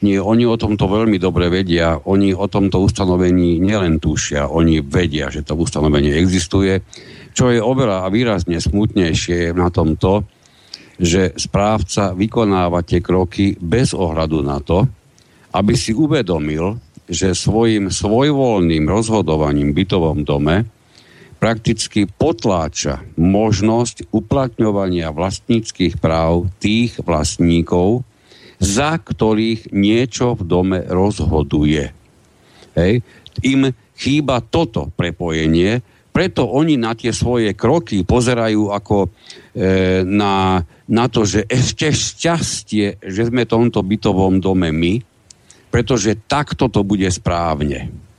nie, 0.00 0.16
oni 0.16 0.48
o 0.48 0.56
tomto 0.56 0.88
veľmi 0.88 1.20
dobre 1.20 1.52
vedia. 1.52 2.00
Oni 2.08 2.32
o 2.32 2.48
tomto 2.48 2.80
ustanovení 2.80 3.60
nielen 3.60 4.00
tušia, 4.00 4.48
oni 4.48 4.80
vedia, 4.80 5.28
že 5.28 5.44
to 5.44 5.52
ustanovenie 5.52 6.16
existuje. 6.16 6.80
Čo 7.36 7.52
je 7.52 7.60
oveľa 7.60 8.08
a 8.08 8.12
výrazne 8.12 8.56
smutnejšie 8.56 9.52
na 9.52 9.68
tomto, 9.68 10.24
že 10.96 11.36
správca 11.36 12.16
vykonáva 12.16 12.80
tie 12.80 13.04
kroky 13.04 13.60
bez 13.60 13.92
ohľadu 13.92 14.38
na 14.40 14.58
to, 14.64 14.88
aby 15.52 15.76
si 15.76 15.92
uvedomil, 15.92 16.80
že 17.04 17.36
svojim 17.36 17.92
svojvoľným 17.92 18.88
rozhodovaním 18.88 19.76
v 19.76 19.84
bytovom 19.84 20.24
dome 20.24 20.64
prakticky 21.40 22.04
potláča 22.04 23.00
možnosť 23.16 24.12
uplatňovania 24.12 25.08
vlastníckých 25.10 25.96
práv 25.96 26.52
tých 26.60 27.00
vlastníkov, 27.00 28.04
za 28.60 29.00
ktorých 29.00 29.72
niečo 29.72 30.36
v 30.36 30.42
dome 30.44 30.78
rozhoduje. 30.84 31.96
Hej. 32.76 33.00
Im 33.40 33.72
chýba 33.96 34.44
toto 34.44 34.92
prepojenie, 34.92 35.80
preto 36.12 36.44
oni 36.44 36.76
na 36.76 36.92
tie 36.92 37.14
svoje 37.16 37.56
kroky 37.56 38.04
pozerajú 38.04 38.68
ako 38.68 39.06
e, 39.06 39.08
na, 40.04 40.60
na 40.90 41.06
to, 41.08 41.24
že 41.24 41.48
ešte 41.48 41.88
šťastie, 41.88 43.00
že 43.00 43.22
sme 43.30 43.48
v 43.48 43.52
tomto 43.56 43.80
bytovom 43.80 44.42
dome 44.42 44.68
my, 44.74 45.00
pretože 45.70 46.18
takto 46.28 46.66
to 46.66 46.82
bude 46.82 47.06
správne. 47.08 48.09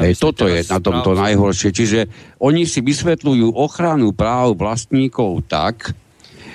Hej, 0.00 0.16
toto 0.16 0.48
je 0.48 0.64
na 0.64 0.80
tomto 0.80 1.12
najhoršie. 1.12 1.70
Čiže 1.70 2.00
oni 2.40 2.64
si 2.64 2.80
vysvetľujú 2.80 3.52
ochranu 3.52 4.16
práv 4.16 4.56
vlastníkov 4.56 5.44
tak, 5.44 5.92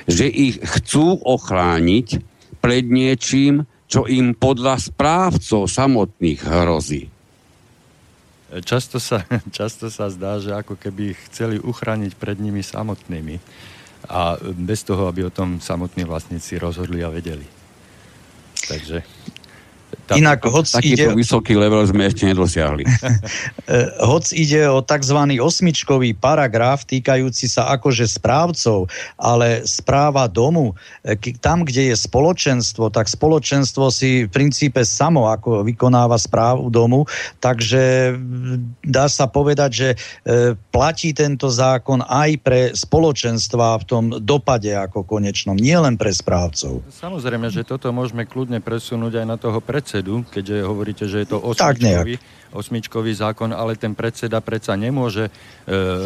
že 0.09 0.25
ich 0.27 0.57
chcú 0.59 1.21
ochrániť 1.21 2.19
pred 2.59 2.83
niečím, 2.89 3.69
čo 3.85 4.09
im 4.09 4.33
podľa 4.33 4.81
správcov 4.81 5.69
samotných 5.69 6.41
hrozí. 6.41 7.13
Často 8.65 8.97
sa, 8.97 9.25
často 9.57 9.93
sa 9.93 10.09
zdá, 10.09 10.41
že 10.41 10.53
ako 10.53 10.77
keby 10.77 11.13
chceli 11.29 11.57
uchrániť 11.61 12.17
pred 12.17 12.37
nimi 12.41 12.65
samotnými 12.65 13.37
a 14.09 14.35
bez 14.41 14.83
toho, 14.83 15.07
aby 15.07 15.25
o 15.25 15.31
tom 15.31 15.63
samotní 15.63 16.03
vlastníci 16.03 16.59
rozhodli 16.59 17.05
a 17.05 17.13
vedeli. 17.13 17.45
Takže 18.67 19.03
tá, 20.07 20.19
Inak, 20.19 20.43
hoc 20.49 20.67
takýto 20.67 21.13
ide... 21.13 21.17
vysoký 21.17 21.55
level 21.55 21.83
sme 21.87 22.09
ešte 22.09 22.27
nedosiahli. 22.27 22.85
Eh, 23.63 23.87
hoc 24.03 24.27
ide 24.35 24.67
o 24.67 24.83
tzv. 24.83 25.39
osmičkový 25.39 26.11
paragraf 26.19 26.83
týkajúci 26.83 27.47
sa 27.47 27.71
akože 27.79 28.03
správcov, 28.11 28.91
ale 29.15 29.63
správa 29.63 30.27
domu, 30.27 30.75
eh, 31.07 31.15
tam, 31.39 31.63
kde 31.63 31.93
je 31.93 31.95
spoločenstvo, 31.95 32.91
tak 32.91 33.07
spoločenstvo 33.07 33.87
si 33.87 34.27
v 34.27 34.29
princípe 34.29 34.83
samo 34.83 35.31
ako 35.31 35.63
vykonáva 35.63 36.19
správu 36.19 36.67
domu, 36.67 37.07
takže 37.39 38.11
mm, 38.19 38.83
dá 38.83 39.07
sa 39.07 39.31
povedať, 39.31 39.71
že 39.71 39.89
eh, 39.95 40.59
platí 40.75 41.15
tento 41.15 41.47
zákon 41.47 42.03
aj 42.03 42.29
pre 42.43 42.61
spoločenstva 42.75 43.79
v 43.79 43.85
tom 43.87 44.03
dopade 44.19 44.75
ako 44.75 45.07
konečnom, 45.07 45.55
nie 45.55 45.75
len 45.79 45.95
pre 45.95 46.11
správcov. 46.11 46.83
Samozrejme, 46.91 47.47
že 47.47 47.63
toto 47.63 47.95
môžeme 47.95 48.27
kľudne 48.27 48.59
presunúť 48.59 49.23
aj 49.23 49.25
na 49.25 49.37
toho 49.39 49.63
predsedu 49.63 49.82
predsedu, 49.83 50.23
keďže 50.31 50.63
hovoríte, 50.63 51.03
že 51.11 51.27
je 51.27 51.35
to 51.35 51.43
osmičkový, 51.43 52.15
osmičkový 52.55 53.11
zákon, 53.11 53.51
ale 53.51 53.75
ten 53.75 53.91
predseda 53.91 54.39
predsa 54.39 54.79
nemôže 54.79 55.27
e, 55.27 55.31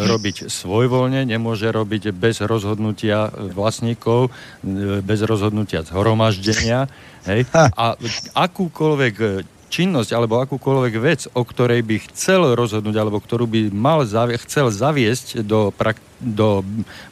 robiť 0.09 0.49
svojvoľne, 0.49 1.21
nemôže 1.29 1.69
robiť 1.69 2.09
bez 2.09 2.41
rozhodnutia 2.41 3.29
vlastníkov, 3.29 4.33
e, 4.65 5.05
bez 5.05 5.21
rozhodnutia 5.21 5.85
zhromaždenia. 5.85 6.89
Hej? 7.29 7.45
A 7.53 7.93
akúkoľvek 8.33 9.15
činnosť 9.67 10.09
alebo 10.15 10.39
akúkoľvek 10.39 10.93
vec, 10.99 11.21
o 11.35 11.43
ktorej 11.43 11.83
by 11.83 11.95
chcel 12.11 12.55
rozhodnúť 12.55 12.95
alebo 12.95 13.19
ktorú 13.19 13.45
by 13.45 13.61
mal 13.71 14.07
zavi- 14.07 14.39
chcel 14.41 14.71
zaviesť 14.71 15.43
do, 15.43 15.69
prak- 15.75 16.01
do 16.19 16.63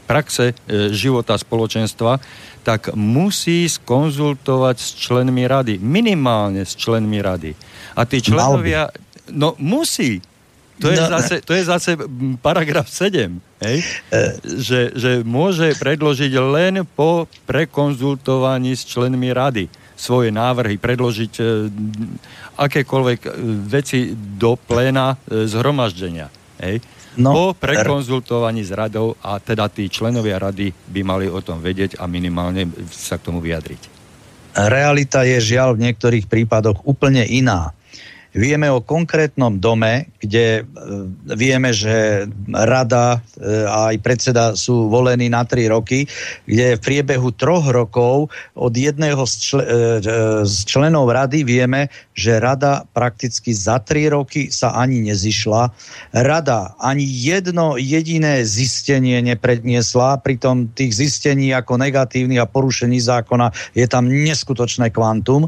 praxe 0.07 0.51
e, 0.51 0.89
života 0.95 1.35
spoločenstva, 1.35 2.19
tak 2.65 2.95
musí 2.97 3.69
skonzultovať 3.69 4.75
s 4.81 4.89
členmi 4.97 5.45
rady. 5.45 5.77
Minimálne 5.77 6.65
s 6.65 6.73
členmi 6.73 7.21
rady. 7.21 7.53
A 7.93 8.07
tí 8.09 8.23
členovia... 8.23 8.89
No 9.29 9.57
musí. 9.57 10.21
To 10.83 10.91
je, 10.91 10.99
no, 10.99 11.07
zase, 11.07 11.35
to 11.39 11.55
je 11.55 11.63
zase 11.63 11.95
paragraf 12.43 12.91
7, 12.91 13.31
hej? 13.63 13.77
E. 14.11 14.21
Že, 14.43 14.81
že 14.91 15.11
môže 15.23 15.71
predložiť 15.79 16.35
len 16.35 16.83
po 16.83 17.31
prekonzultovaní 17.47 18.75
s 18.75 18.83
členmi 18.83 19.31
rady 19.31 19.71
svoje 19.95 20.29
návrhy, 20.29 20.75
predložiť 20.75 21.33
e, 21.39 21.43
akékoľvek 22.59 23.19
e, 23.25 23.29
veci 23.65 24.11
do 24.13 24.59
pléna 24.59 25.15
e, 25.15 25.47
zhromaždenia. 25.47 26.27
Hej? 26.59 26.83
No, 27.15 27.31
po 27.31 27.45
prekonzultovaní 27.55 28.67
s 28.67 28.75
radou 28.75 29.15
a 29.23 29.39
teda 29.39 29.71
tí 29.71 29.87
členovia 29.87 30.35
rady 30.35 30.75
by 30.91 31.01
mali 31.07 31.25
o 31.31 31.39
tom 31.39 31.63
vedieť 31.63 31.95
a 31.95 32.11
minimálne 32.11 32.67
sa 32.91 33.15
k 33.15 33.31
tomu 33.31 33.39
vyjadriť. 33.39 33.95
Realita 34.55 35.23
je 35.23 35.39
žiaľ 35.39 35.79
v 35.79 35.91
niektorých 35.91 36.27
prípadoch 36.27 36.83
úplne 36.83 37.23
iná. 37.23 37.71
Vieme 38.35 38.67
o 38.67 38.83
konkrétnom 38.83 39.63
dome, 39.63 40.11
kde 40.19 40.59
e, 40.59 40.63
vieme, 41.39 41.71
že 41.71 42.27
rada 42.51 43.23
e, 43.39 43.63
a 43.63 43.95
aj 43.95 43.97
predseda 44.03 44.45
sú 44.59 44.91
volení 44.91 45.31
na 45.31 45.47
tri 45.47 45.71
roky, 45.71 46.03
kde 46.43 46.75
v 46.75 46.83
priebehu 46.83 47.31
troch 47.31 47.63
rokov 47.71 48.27
od 48.51 48.73
jedného 48.75 49.23
z, 49.23 49.33
čl- 49.39 49.63
e, 49.63 49.77
z 50.43 50.55
členov 50.67 51.15
rady 51.15 51.47
vieme, 51.47 51.87
že 52.11 52.43
rada 52.43 52.83
prakticky 52.91 53.55
za 53.55 53.79
tri 53.79 54.11
roky 54.11 54.51
sa 54.51 54.75
ani 54.75 54.99
nezišla. 55.07 55.71
Rada 56.11 56.75
ani 56.83 57.07
jedno 57.07 57.79
jediné 57.79 58.43
zistenie 58.43 59.23
nepredniesla, 59.23 60.19
pritom 60.19 60.75
tých 60.75 60.91
zistení 60.91 61.55
ako 61.55 61.79
negatívnych 61.79 62.43
a 62.43 62.51
porušení 62.51 62.99
zákona 62.99 63.55
je 63.71 63.87
tam 63.87 64.11
neskutočné 64.11 64.91
kvantum. 64.91 65.47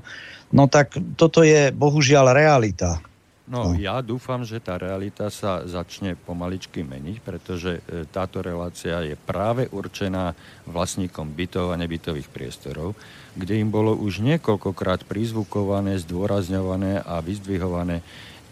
No 0.52 0.72
tak 0.72 0.96
toto 1.20 1.44
je 1.44 1.72
bohužiaľ 1.76 2.32
realita. 2.32 3.04
No, 3.48 3.72
no, 3.72 3.80
ja 3.80 4.04
dúfam, 4.04 4.44
že 4.44 4.60
tá 4.60 4.76
realita 4.76 5.32
sa 5.32 5.64
začne 5.64 6.20
pomaličky 6.20 6.84
meniť, 6.84 7.18
pretože 7.24 7.80
e, 7.80 8.04
táto 8.04 8.44
relácia 8.44 9.00
je 9.08 9.16
práve 9.16 9.72
určená 9.72 10.36
vlastníkom 10.68 11.32
bytov 11.32 11.72
a 11.72 11.80
nebytových 11.80 12.28
priestorov, 12.28 12.92
kde 13.40 13.64
im 13.64 13.72
bolo 13.72 13.96
už 13.96 14.20
niekoľkokrát 14.20 15.08
prizvukované, 15.08 15.96
zdôrazňované 15.96 17.00
a 17.00 17.24
vyzdvihované 17.24 18.04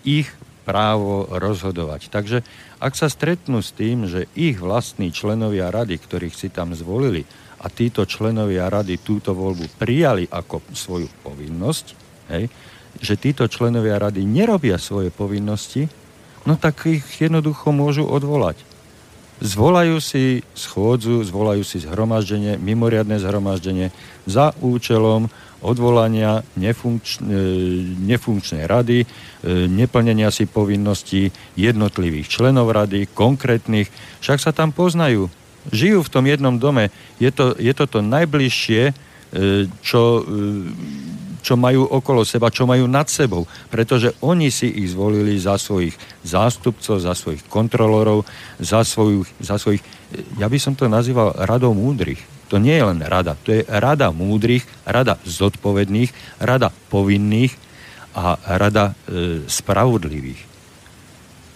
ich 0.08 0.32
právo 0.64 1.28
rozhodovať. 1.28 2.08
Takže 2.08 2.48
ak 2.80 2.96
sa 2.96 3.12
stretnú 3.12 3.60
s 3.60 3.76
tým, 3.76 4.08
že 4.08 4.32
ich 4.32 4.64
vlastní 4.64 5.12
členovia 5.12 5.76
rady, 5.76 6.00
ktorých 6.00 6.40
si 6.40 6.48
tam 6.48 6.72
zvolili, 6.72 7.28
a 7.62 7.66
títo 7.72 8.04
členovia 8.04 8.68
rady 8.68 9.00
túto 9.00 9.32
voľbu 9.32 9.80
prijali 9.80 10.28
ako 10.28 10.62
svoju 10.76 11.08
povinnosť, 11.24 11.86
hej, 12.36 12.52
že 13.00 13.20
títo 13.20 13.48
členovia 13.48 14.00
rady 14.00 14.24
nerobia 14.24 14.80
svoje 14.80 15.12
povinnosti, 15.12 15.88
no 16.48 16.56
tak 16.56 16.88
ich 16.88 17.04
jednoducho 17.20 17.72
môžu 17.76 18.08
odvolať. 18.08 18.60
Zvolajú 19.44 20.00
si 20.00 20.48
schôdzu, 20.56 21.20
zvolajú 21.28 21.68
si 21.68 21.84
zhromaždenie, 21.84 22.56
mimoriadne 22.56 23.20
zhromaždenie 23.20 23.92
za 24.24 24.56
účelom 24.64 25.28
odvolania 25.60 26.46
nefunkč, 26.56 27.20
e, 27.20 27.36
nefunkčnej 28.00 28.64
rady, 28.64 29.04
e, 29.04 29.08
neplnenia 29.68 30.32
si 30.32 30.48
povinností 30.48 31.36
jednotlivých 31.60 32.32
členov 32.32 32.72
rady, 32.72 33.12
konkrétnych, 33.12 33.92
však 34.24 34.40
sa 34.40 34.56
tam 34.56 34.72
poznajú, 34.72 35.28
žijú 35.72 36.06
v 36.06 36.12
tom 36.12 36.26
jednom 36.26 36.56
dome. 36.58 36.94
Je 37.18 37.30
to, 37.32 37.56
je 37.58 37.74
to 37.74 37.86
to 37.88 38.00
najbližšie, 38.02 38.92
e, 38.92 38.94
čo, 39.82 40.22
e, 40.22 40.24
čo 41.46 41.54
majú 41.58 41.86
okolo 41.86 42.26
seba, 42.26 42.54
čo 42.54 42.66
majú 42.66 42.90
nad 42.90 43.06
sebou. 43.10 43.46
Pretože 43.70 44.14
oni 44.26 44.50
si 44.50 44.70
ich 44.70 44.94
zvolili 44.94 45.38
za 45.38 45.62
svojich 45.62 45.94
zástupcov, 46.26 47.02
za 47.02 47.14
svojich 47.14 47.46
kontrolorov, 47.50 48.26
za, 48.58 48.82
svoju, 48.82 49.26
za 49.42 49.62
svojich... 49.62 49.82
Ja 50.42 50.50
by 50.50 50.58
som 50.58 50.74
to 50.74 50.90
nazýval 50.90 51.34
radou 51.46 51.74
múdrych. 51.74 52.22
To 52.54 52.62
nie 52.62 52.78
je 52.78 52.86
len 52.86 53.02
rada, 53.02 53.34
to 53.42 53.58
je 53.58 53.66
rada 53.66 54.14
múdrych, 54.14 54.62
rada 54.86 55.18
zodpovedných, 55.26 56.14
rada 56.38 56.70
povinných 56.94 57.58
a 58.14 58.38
rada 58.58 58.94
e, 59.10 59.42
spravodlivých. 59.50 60.42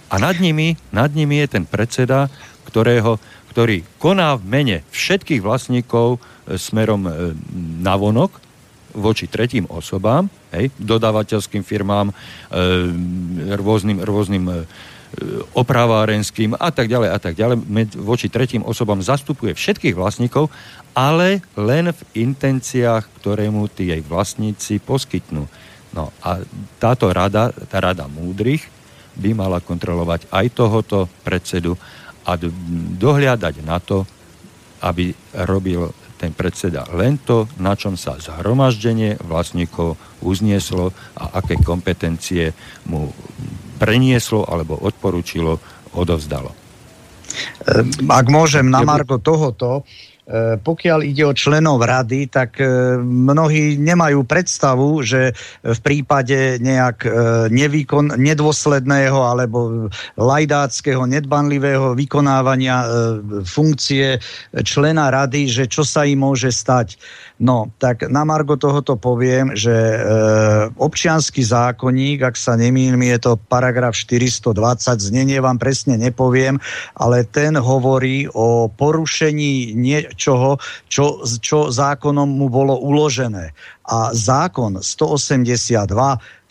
A 0.10 0.18
nad 0.18 0.42
nimi, 0.42 0.74
nad 0.90 1.14
nimi 1.14 1.38
je 1.46 1.48
ten 1.54 1.64
predseda, 1.70 2.28
ktorého 2.66 3.22
ktorý 3.50 3.82
koná 3.98 4.38
v 4.38 4.44
mene 4.46 4.78
všetkých 4.94 5.42
vlastníkov 5.42 6.18
e, 6.18 6.56
smerom 6.56 7.06
e, 7.06 7.12
na 7.82 7.98
vonok 7.98 8.38
voči 8.90 9.30
tretím 9.30 9.70
osobám, 9.70 10.26
hej, 10.50 10.74
dodávateľským 10.82 11.62
firmám, 11.62 12.10
e, 12.10 12.14
rôznym, 13.54 14.02
rôznym 14.02 14.66
opravárenským 15.58 16.54
a 16.54 16.70
tak 16.70 16.86
ďalej 16.86 17.10
a 17.10 17.18
tak 17.18 17.34
ďalej. 17.34 17.58
Voči 17.98 18.30
tretím 18.30 18.62
osobám 18.62 19.02
zastupuje 19.02 19.58
všetkých 19.58 19.98
vlastníkov, 19.98 20.54
ale 20.94 21.42
len 21.58 21.90
v 21.90 22.02
intenciách, 22.30 23.10
ktoré 23.18 23.50
mu 23.50 23.66
tí 23.66 23.90
vlastníci 24.06 24.78
poskytnú. 24.78 25.50
No 25.98 26.14
a 26.22 26.46
táto 26.78 27.10
rada, 27.10 27.50
tá 27.50 27.82
rada 27.82 28.06
múdrych, 28.06 28.70
by 29.20 29.36
mala 29.36 29.60
kontrolovať 29.60 30.32
aj 30.32 30.46
tohoto 30.56 31.12
predsedu 31.28 31.76
a 32.30 32.38
dohliadať 33.02 33.66
na 33.66 33.82
to, 33.82 34.06
aby 34.86 35.10
robil 35.50 35.90
ten 36.20 36.36
predseda 36.36 36.84
len 36.94 37.16
to, 37.24 37.48
na 37.58 37.74
čom 37.80 37.96
sa 37.96 38.20
zhromaždenie 38.20 39.18
vlastníkov 39.24 39.96
uznieslo 40.20 40.92
a 41.16 41.40
aké 41.40 41.56
kompetencie 41.64 42.52
mu 42.92 43.08
prenieslo 43.80 44.44
alebo 44.44 44.76
odporúčilo, 44.76 45.58
odovzdalo. 45.96 46.52
Ak 48.12 48.26
môžem 48.28 48.68
na 48.68 48.84
Margo 48.84 49.16
tohoto, 49.24 49.88
pokiaľ 50.62 51.00
ide 51.02 51.26
o 51.26 51.34
členov 51.34 51.82
rady, 51.82 52.30
tak 52.30 52.62
e, 52.62 53.02
mnohí 53.02 53.82
nemajú 53.82 54.22
predstavu, 54.30 55.02
že 55.02 55.34
v 55.66 55.80
prípade 55.82 56.62
nejak 56.62 56.98
e, 57.02 57.10
nevýkon, 57.50 58.14
nedôsledného 58.14 59.20
alebo 59.26 59.90
lajdáckého, 60.14 61.10
nedbanlivého 61.10 61.98
vykonávania 61.98 62.78
funkcie 63.42 64.22
člena 64.62 65.10
rady, 65.10 65.50
že 65.50 65.64
čo 65.66 65.82
sa 65.82 66.06
im 66.06 66.22
môže 66.22 66.54
stať. 66.54 67.02
No, 67.40 67.72
tak 67.80 68.04
na 68.12 68.28
Margo 68.28 68.60
tohoto 68.60 69.00
poviem, 69.00 69.56
že 69.56 69.72
e, 69.72 69.98
občianský 70.76 71.40
zákonník, 71.40 72.20
ak 72.20 72.36
sa 72.36 72.60
nemýlim, 72.60 73.00
je 73.16 73.18
to 73.18 73.32
paragraf 73.40 73.96
420, 73.96 74.52
znenie 75.00 75.40
vám 75.40 75.56
presne 75.56 75.96
nepoviem, 75.96 76.60
ale 77.00 77.24
ten 77.24 77.56
hovorí 77.56 78.28
o 78.28 78.68
porušení 78.68 79.72
niečoho, 80.20 80.60
čo, 80.92 81.24
čo 81.40 81.72
zákonom 81.72 82.28
mu 82.28 82.52
bolo 82.52 82.76
uložené. 82.76 83.56
A 83.88 84.12
zákon 84.12 84.84
182 84.84 85.88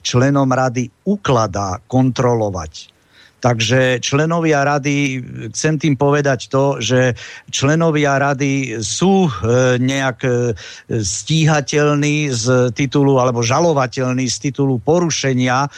členom 0.01 0.49
rady 0.49 0.89
ukladá 1.05 1.85
kontrolovať 1.85 2.97
Takže 3.39 4.03
členovia 4.03 4.67
rady, 4.67 5.23
chcem 5.55 5.79
tým 5.79 5.95
povedať 5.95 6.51
to, 6.51 6.83
že 6.83 7.15
členovia 7.55 8.19
rady 8.19 8.83
sú 8.83 9.31
e, 9.31 9.31
nejak 9.79 10.19
e, 10.27 10.31
stíhateľní 10.91 12.35
z 12.35 12.75
titulu 12.75 13.23
alebo 13.23 13.39
žalovateľní 13.47 14.27
z 14.27 14.37
titulu 14.51 14.83
porušenia 14.83 15.67
e, 15.67 15.69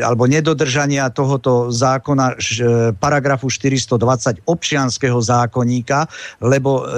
alebo 0.00 0.24
nedodržania 0.24 1.12
tohoto 1.12 1.68
zákona 1.68 2.40
paragrafu 2.96 3.52
420 3.52 4.48
občianského 4.48 5.20
zákonníka, 5.20 6.08
lebo 6.40 6.88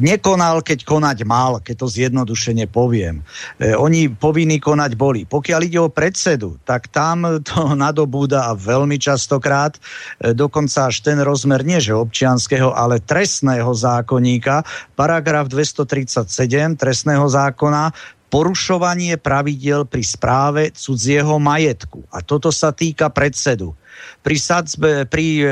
nekonal, 0.00 0.64
keď 0.64 0.88
konať 0.88 1.18
mal, 1.28 1.60
keď 1.60 1.84
to 1.84 1.86
zjednodušene 1.92 2.64
poviem. 2.72 3.20
E, 3.60 3.76
oni 3.76 4.08
povinní 4.08 4.56
konať 4.56 4.96
boli. 4.96 5.28
Pokiaľ 5.28 5.60
ide 5.68 5.80
o 5.80 5.92
predsedu, 5.92 6.56
tak 6.64 6.88
tam 6.88 7.44
to 7.44 7.72
nadobúda 7.84 8.48
a 8.48 8.56
veľmi 8.56 8.96
častokrát 8.96 9.76
e, 9.76 10.32
dokonca 10.32 10.88
až 10.88 11.04
ten 11.04 11.20
rozmer 11.20 11.60
nie 11.60 11.76
že 11.76 11.92
občianského, 11.92 12.72
ale 12.72 13.04
trestného 13.04 13.68
zákonníka, 13.72 14.64
paragraf 14.96 15.52
237 15.52 16.80
trestného 16.80 17.28
zákona, 17.28 17.92
porušovanie 18.30 19.18
pravidel 19.18 19.84
pri 19.84 20.06
správe 20.06 20.62
cudzieho 20.70 21.36
majetku. 21.42 22.06
A 22.14 22.22
toto 22.22 22.48
sa 22.54 22.70
týka 22.70 23.10
predsedu 23.10 23.74
pri, 24.22 24.36
sadzbe, 24.36 25.04
pri 25.08 25.26
e, 25.40 25.46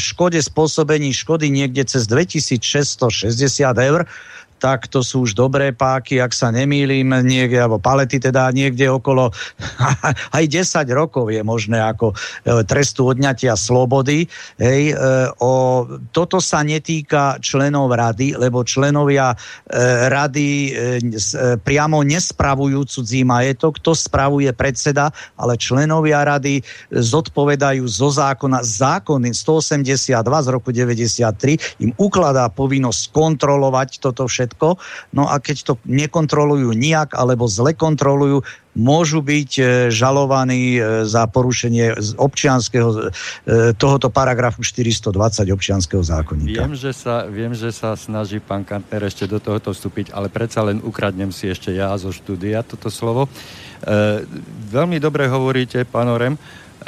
škode 0.00 0.40
spôsobení 0.40 1.12
škody 1.12 1.48
niekde 1.48 1.84
cez 1.84 2.08
2660 2.08 3.30
eur, 3.80 4.06
tak 4.64 4.88
to 4.88 5.04
sú 5.04 5.28
už 5.28 5.36
dobré 5.36 5.76
páky, 5.76 6.24
ak 6.24 6.32
sa 6.32 6.48
nemýlim, 6.48 7.12
niekde, 7.20 7.60
alebo 7.60 7.76
palety 7.76 8.16
teda 8.16 8.48
niekde 8.48 8.88
okolo 8.88 9.28
aj 10.40 10.44
10 10.48 10.88
rokov 10.96 11.28
je 11.28 11.44
možné 11.44 11.84
ako 11.84 12.16
e, 12.16 12.64
trestu 12.64 13.12
odňatia 13.12 13.60
slobody. 13.60 14.24
Hej, 14.56 14.96
e, 14.96 15.28
o, 15.36 15.84
toto 16.16 16.40
sa 16.40 16.64
netýka 16.64 17.36
členov 17.44 17.92
rady, 17.92 18.40
lebo 18.40 18.64
členovia 18.64 19.36
e, 19.36 20.08
rady 20.08 20.46
priamo 21.60 22.00
nespravujú 22.00 22.88
cudzí 22.88 23.20
majetok, 23.20 23.76
to 23.84 23.92
spravuje 23.92 24.48
predseda, 24.56 25.12
ale 25.36 25.60
členovia 25.60 26.24
rady 26.24 26.64
zodpovedajú 26.88 27.84
zo 27.84 28.08
zákona. 28.08 28.64
Zákony 28.64 29.28
182 29.36 30.08
z 30.16 30.48
roku 30.48 30.72
93 30.72 31.84
im 31.84 31.92
ukladá 32.00 32.48
povinnosť 32.48 33.12
kontrolovať 33.12 34.00
toto 34.00 34.24
všetko 34.24 34.53
všetko. 34.54 34.78
No 35.12 35.26
a 35.26 35.42
keď 35.42 35.56
to 35.66 35.72
nekontrolujú 35.82 36.70
nijak 36.78 37.18
alebo 37.18 37.50
zle 37.50 37.74
kontrolujú, 37.74 38.46
môžu 38.74 39.22
byť 39.22 39.50
e, 39.58 39.62
žalovaní 39.90 40.78
e, 40.78 41.06
za 41.06 41.30
porušenie 41.30 42.18
občianského, 42.18 42.90
e, 42.90 43.00
tohoto 43.78 44.10
paragrafu 44.10 44.66
420 44.66 45.14
občianského 45.54 46.02
zákonníka. 46.02 46.66
Viem 46.66 46.74
že, 46.74 46.90
sa, 46.90 47.26
viem, 47.30 47.54
že 47.54 47.70
sa 47.70 47.94
snaží 47.94 48.42
pán 48.42 48.66
Kantner 48.66 49.06
ešte 49.06 49.30
do 49.30 49.38
tohoto 49.38 49.70
vstúpiť, 49.70 50.10
ale 50.10 50.26
predsa 50.26 50.66
len 50.66 50.82
ukradnem 50.82 51.30
si 51.30 51.46
ešte 51.46 51.70
ja 51.70 51.94
zo 51.94 52.10
štúdia 52.10 52.66
toto 52.66 52.90
slovo. 52.90 53.30
Veľmi 54.74 54.96
dobre 54.96 55.28
hovoríte, 55.28 55.84
pán 55.84 56.08
Orem, 56.08 56.34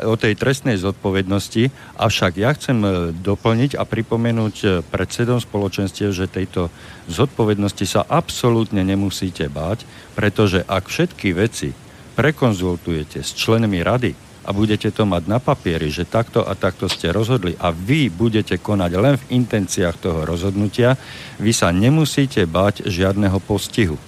o 0.05 0.15
tej 0.21 0.37
trestnej 0.37 0.77
zodpovednosti, 0.77 1.73
avšak 1.97 2.33
ja 2.37 2.53
chcem 2.53 2.79
e, 2.85 2.91
doplniť 3.17 3.81
a 3.81 3.89
pripomenúť 3.89 4.57
e, 4.61 4.67
predsedom 4.85 5.41
spoločenstiev, 5.41 6.13
že 6.13 6.29
tejto 6.29 6.69
zodpovednosti 7.09 7.87
sa 7.89 8.05
absolútne 8.05 8.85
nemusíte 8.85 9.49
báť, 9.49 9.89
pretože 10.13 10.61
ak 10.69 10.93
všetky 10.93 11.33
veci 11.33 11.73
prekonzultujete 12.17 13.25
s 13.25 13.33
členmi 13.33 13.81
rady 13.81 14.13
a 14.47 14.55
budete 14.55 14.95
to 14.95 15.03
mať 15.03 15.27
na 15.27 15.43
papieri, 15.43 15.91
že 15.91 16.07
takto 16.07 16.45
a 16.45 16.55
takto 16.55 16.87
ste 16.87 17.11
rozhodli 17.11 17.59
a 17.59 17.75
vy 17.75 18.13
budete 18.13 18.61
konať 18.63 18.93
len 18.95 19.15
v 19.19 19.29
intenciách 19.43 19.97
toho 19.99 20.21
rozhodnutia, 20.23 20.95
vy 21.43 21.51
sa 21.51 21.75
nemusíte 21.75 22.47
báť 22.47 22.87
žiadneho 22.87 23.43
postihu 23.43 23.99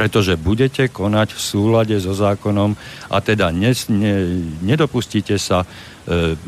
pretože 0.00 0.40
budete 0.40 0.88
konať 0.88 1.36
v 1.36 1.40
súlade 1.44 1.96
so 2.00 2.16
zákonom 2.16 2.72
a 3.12 3.20
teda 3.20 3.52
nes, 3.52 3.84
ne, 3.92 4.40
nedopustíte 4.64 5.36
sa 5.36 5.68
e, 6.08 6.40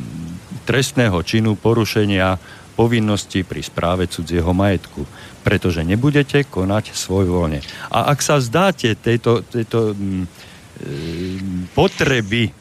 trestného 0.64 1.20
činu 1.20 1.60
porušenia 1.60 2.40
povinnosti 2.72 3.44
pri 3.44 3.60
správe 3.60 4.08
cudzieho 4.08 4.56
majetku, 4.56 5.04
pretože 5.44 5.84
nebudete 5.84 6.48
konať 6.48 6.96
svojvoľne. 6.96 7.60
A 7.92 8.08
ak 8.16 8.24
sa 8.24 8.40
zdáte 8.40 8.96
tejto, 8.96 9.44
tejto 9.44 9.92
m, 9.92 10.24
e, 10.24 11.76
potreby 11.76 12.56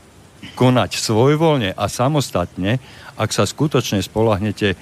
konať 0.60 1.00
svojvoľne 1.00 1.72
a 1.72 1.86
samostatne, 1.88 2.84
ak 3.16 3.32
sa 3.32 3.48
skutočne 3.48 4.04
spolahnete 4.04 4.76
e, 4.76 4.78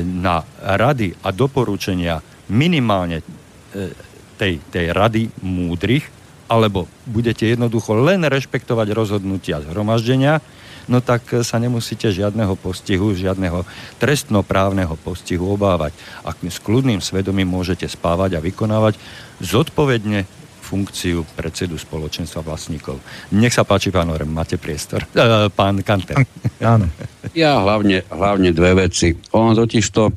na 0.00 0.40
rady 0.56 1.20
a 1.20 1.28
doporučenia 1.36 2.24
minimálne 2.48 3.20
e, 3.20 4.08
tej, 4.40 4.56
tej 4.72 4.96
rady 4.96 5.28
múdrych, 5.44 6.08
alebo 6.48 6.88
budete 7.04 7.44
jednoducho 7.44 7.92
len 7.92 8.24
rešpektovať 8.24 8.88
rozhodnutia 8.96 9.60
zhromaždenia, 9.60 10.40
no 10.88 11.04
tak 11.04 11.22
sa 11.44 11.60
nemusíte 11.60 12.08
žiadneho 12.08 12.56
postihu, 12.56 13.12
žiadneho 13.12 13.68
trestnoprávneho 14.00 14.96
postihu 14.98 15.54
obávať. 15.54 15.92
A 16.24 16.32
s 16.32 16.58
kľudným 16.58 17.04
svedomím 17.04 17.46
môžete 17.46 17.84
spávať 17.86 18.40
a 18.40 18.42
vykonávať 18.42 18.96
zodpovedne 19.38 20.24
funkciu 20.70 21.26
predsedu 21.34 21.74
spoločenstva 21.74 22.46
vlastníkov. 22.46 23.02
Nech 23.34 23.50
sa 23.50 23.66
páči, 23.66 23.90
pán 23.90 24.06
Orem, 24.10 24.30
máte 24.30 24.54
priestor. 24.54 25.02
E, 25.10 25.50
pán 25.58 25.82
Kanter. 25.82 26.22
Áno. 26.62 26.86
Ja 27.34 27.58
hlavne, 27.58 28.06
hlavne 28.06 28.54
dve 28.54 28.86
veci. 28.86 29.18
On 29.34 29.50
totiž 29.50 29.86
to 29.90 30.14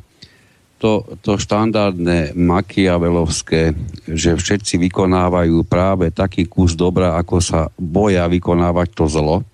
to, 0.83 1.07
to 1.23 1.39
štandardné 1.39 2.35
makiavelovské, 2.35 3.71
že 4.11 4.35
všetci 4.35 4.75
vykonávajú 4.83 5.63
práve 5.63 6.11
taký 6.11 6.43
kus 6.43 6.75
dobra, 6.75 7.15
ako 7.15 7.39
sa 7.39 7.71
boja 7.79 8.27
vykonávať 8.27 8.91
to 8.91 9.07
zlo. 9.07 9.47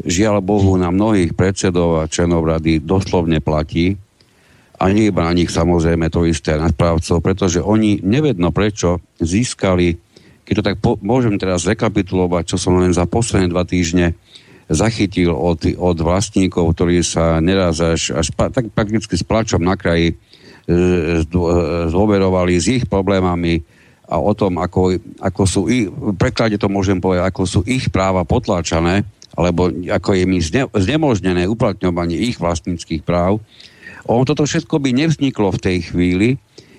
Žiaľ 0.00 0.40
Bohu, 0.40 0.80
na 0.80 0.88
mnohých 0.88 1.36
predsedov 1.36 2.00
a 2.00 2.08
členov 2.08 2.48
rady 2.48 2.80
doslovne 2.80 3.44
platí, 3.44 4.00
a 4.78 4.94
nie 4.94 5.10
iba 5.10 5.26
na 5.26 5.34
nich 5.34 5.50
samozrejme 5.50 6.06
to 6.06 6.22
isté 6.22 6.54
na 6.54 6.70
správcov, 6.70 7.18
pretože 7.18 7.58
oni 7.58 7.98
nevedno 7.98 8.54
prečo 8.54 9.02
získali, 9.18 9.98
keď 10.46 10.54
to 10.54 10.62
tak 10.64 10.76
po, 10.78 10.94
môžem 11.02 11.34
teraz 11.34 11.66
rekapitulovať, 11.66 12.54
čo 12.54 12.62
som 12.62 12.78
len 12.78 12.94
za 12.94 13.04
posledné 13.04 13.50
dva 13.50 13.66
týždne 13.66 14.14
zachytil 14.70 15.34
od, 15.34 15.66
od 15.76 15.98
vlastníkov, 15.98 16.78
ktorí 16.78 17.02
sa 17.02 17.42
neraz 17.42 17.82
až, 17.82 18.14
až 18.14 18.30
tak 18.32 18.70
prakticky 18.70 19.18
s 19.18 19.26
plačom 19.26 19.66
na 19.66 19.74
kraji 19.74 20.14
zôverovali 21.88 22.54
s 22.60 22.66
ich 22.68 22.84
problémami 22.84 23.64
a 24.08 24.16
o 24.20 24.32
tom, 24.32 24.56
ako, 24.60 24.96
ako 25.20 25.42
sú 25.44 25.60
ich, 25.68 25.88
v 25.88 26.16
preklade 26.16 26.56
to 26.56 26.72
môžem 26.72 26.96
povedať, 26.96 27.28
ako 27.28 27.42
sú 27.44 27.60
ich 27.68 27.92
práva 27.92 28.24
potláčané, 28.24 29.04
alebo 29.36 29.68
ako 29.68 30.16
je 30.16 30.24
mi 30.24 30.40
zne, 30.40 30.68
znemožnené 30.72 31.44
uplatňovanie 31.44 32.16
ich 32.16 32.40
vlastníckých 32.40 33.04
práv. 33.04 33.40
On 34.08 34.24
toto 34.24 34.48
všetko 34.48 34.80
by 34.80 34.96
nevzniklo 34.96 35.52
v 35.52 35.60
tej 35.60 35.78
chvíli, 35.92 36.28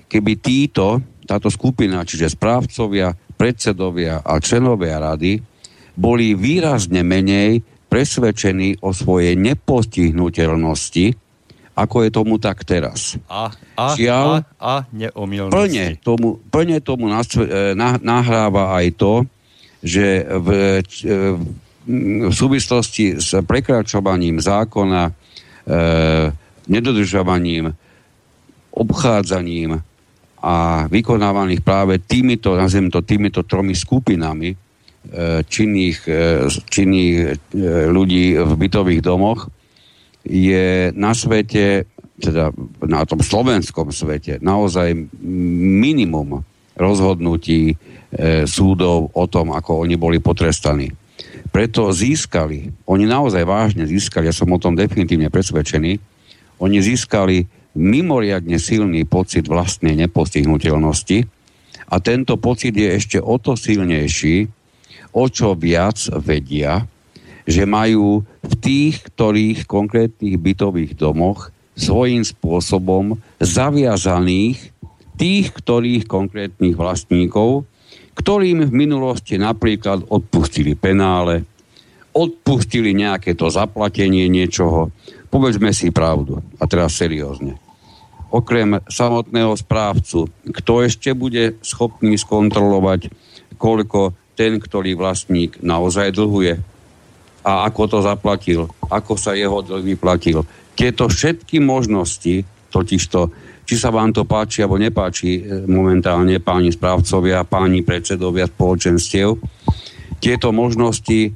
keby 0.10 0.41
títo, 0.41 1.06
táto 1.30 1.54
skupina, 1.54 2.02
čiže 2.02 2.34
správcovia, 2.34 3.13
predsedovia 3.38 4.25
a 4.25 4.41
členovia 4.41 4.97
rady, 4.97 5.38
boli 5.93 6.34
výrazne 6.34 7.06
menej 7.06 7.62
presvedčení 7.89 8.82
o 8.82 8.89
svojej 8.89 9.38
nepostihnutelnosti, 9.38 11.29
ako 11.80 12.04
je 12.04 12.10
tomu 12.12 12.36
tak 12.36 12.68
teraz. 12.68 13.15
A, 13.32 13.56
a, 13.80 13.96
Žiaľ, 13.96 14.44
a, 14.60 14.60
a 14.60 14.74
neomilnosti. 14.92 15.56
Plne 15.56 15.86
tomu, 16.04 16.44
plne 16.52 16.78
tomu 16.84 17.08
na, 17.08 17.24
nahráva 18.04 18.76
aj 18.76 19.00
to, 19.00 19.13
že 19.80 20.28
v, 20.28 20.48
e, 20.84 21.15
v 22.28 22.34
súvislosti 22.36 23.15
s 23.15 23.32
prekračovaním 23.48 24.44
zákona, 24.44 25.04
e, 25.08 25.13
nedodržovaním, 26.68 27.72
obchádzaním 28.76 29.80
a 30.39 30.88
vykonávaných 30.88 31.62
práve 31.63 32.00
týmito, 32.00 32.56
nazviem 32.56 32.88
to 32.88 33.04
týmito 33.04 33.44
tromi 33.44 33.76
skupinami 33.76 34.52
e, 34.52 34.58
činných, 35.44 36.00
e, 36.08 36.48
činných 36.48 37.18
e, 37.20 37.28
ľudí 37.92 38.39
v 38.39 38.52
bytových 38.56 39.02
domoch, 39.04 39.52
je 40.23 40.91
na 40.95 41.15
svete, 41.15 41.88
teda 42.19 42.51
na 42.84 43.03
tom 43.08 43.23
slovenskom 43.23 43.91
svete, 43.95 44.43
naozaj 44.43 44.95
minimum 45.79 46.43
rozhodnutí 46.79 47.73
e, 47.73 47.75
súdov 48.47 49.12
o 49.12 49.25
tom, 49.27 49.51
ako 49.51 49.84
oni 49.84 49.99
boli 49.99 50.23
potrestaní. 50.23 50.91
Preto 51.51 51.91
získali, 51.91 52.71
oni 52.88 53.05
naozaj 53.10 53.43
vážne 53.43 53.84
získali, 53.84 54.29
ja 54.29 54.36
som 54.36 54.51
o 54.53 54.62
tom 54.62 54.79
definitívne 54.79 55.27
presvedčený, 55.27 55.99
oni 56.60 56.77
získali 56.79 57.47
mimoriadne 57.75 58.60
silný 58.60 59.03
pocit 59.03 59.47
vlastnej 59.47 59.95
nepostihnutelnosti 59.95 61.27
a 61.89 61.95
tento 61.99 62.38
pocit 62.38 62.75
je 62.75 62.89
ešte 62.95 63.17
o 63.19 63.36
to 63.41 63.58
silnejší, 63.58 64.47
o 65.15 65.25
čo 65.27 65.58
viac 65.58 65.97
vedia, 66.21 66.86
že 67.50 67.66
majú 67.66 68.22
v 68.46 68.54
tých, 68.62 69.02
ktorých 69.10 69.66
konkrétnych 69.66 70.38
bytových 70.38 70.94
domoch 70.94 71.50
svojím 71.74 72.22
spôsobom 72.22 73.18
zaviazaných 73.42 74.70
tých, 75.18 75.52
ktorých 75.52 76.06
konkrétnych 76.06 76.78
vlastníkov, 76.78 77.66
ktorým 78.14 78.70
v 78.70 78.72
minulosti 78.72 79.42
napríklad 79.42 80.06
odpustili 80.14 80.78
penále, 80.78 81.44
odpustili 82.14 82.94
nejaké 82.94 83.34
to 83.34 83.50
zaplatenie 83.50 84.30
niečoho. 84.30 84.94
Povedzme 85.34 85.74
si 85.74 85.90
pravdu. 85.90 86.44
A 86.62 86.70
teraz 86.70 87.00
seriózne. 87.00 87.58
Okrem 88.30 88.78
samotného 88.86 89.58
správcu, 89.58 90.30
kto 90.54 90.86
ešte 90.86 91.18
bude 91.18 91.58
schopný 91.66 92.14
skontrolovať, 92.14 93.10
koľko 93.58 94.14
ten, 94.38 94.62
ktorý 94.62 94.94
vlastník 94.94 95.58
naozaj 95.66 96.14
dlhuje? 96.14 96.68
A 97.50 97.66
ako 97.66 97.82
to 97.90 98.00
zaplatil, 98.06 98.70
ako 98.94 99.18
sa 99.18 99.34
jeho 99.34 99.66
dlh 99.66 99.82
vyplatil. 99.82 100.46
Tieto 100.78 101.10
všetky 101.10 101.58
možnosti, 101.58 102.46
totižto, 102.70 103.20
či 103.66 103.76
sa 103.78 103.90
vám 103.90 104.14
to 104.14 104.26
páči 104.26 104.62
alebo 104.62 104.78
nepáči 104.78 105.42
e, 105.42 105.66
momentálne 105.66 106.38
páni 106.38 106.70
správcovia, 106.70 107.46
páni 107.46 107.82
predsedovia 107.82 108.46
spoločenstiev, 108.46 109.42
tieto 110.22 110.54
možnosti 110.54 111.34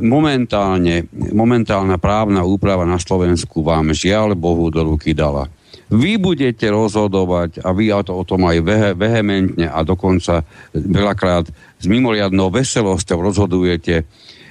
momentálne, 0.00 1.08
momentálna 1.12 2.00
právna 2.00 2.46
úprava 2.46 2.86
na 2.88 2.96
Slovensku 2.96 3.60
vám 3.60 3.92
žiaľ 3.92 4.38
Bohu 4.38 4.70
do 4.70 4.86
ruky 4.86 5.12
dala. 5.12 5.50
Vy 5.90 6.22
budete 6.22 6.70
rozhodovať 6.70 7.66
a 7.66 7.74
vy 7.74 7.90
o 7.90 8.22
tom 8.22 8.46
aj 8.46 8.62
vehementne 8.94 9.66
a 9.66 9.82
dokonca 9.82 10.46
veľakrát 10.70 11.50
s 11.82 11.84
mimoriadnou 11.90 12.54
veselosťou 12.54 13.18
rozhodujete. 13.18 14.06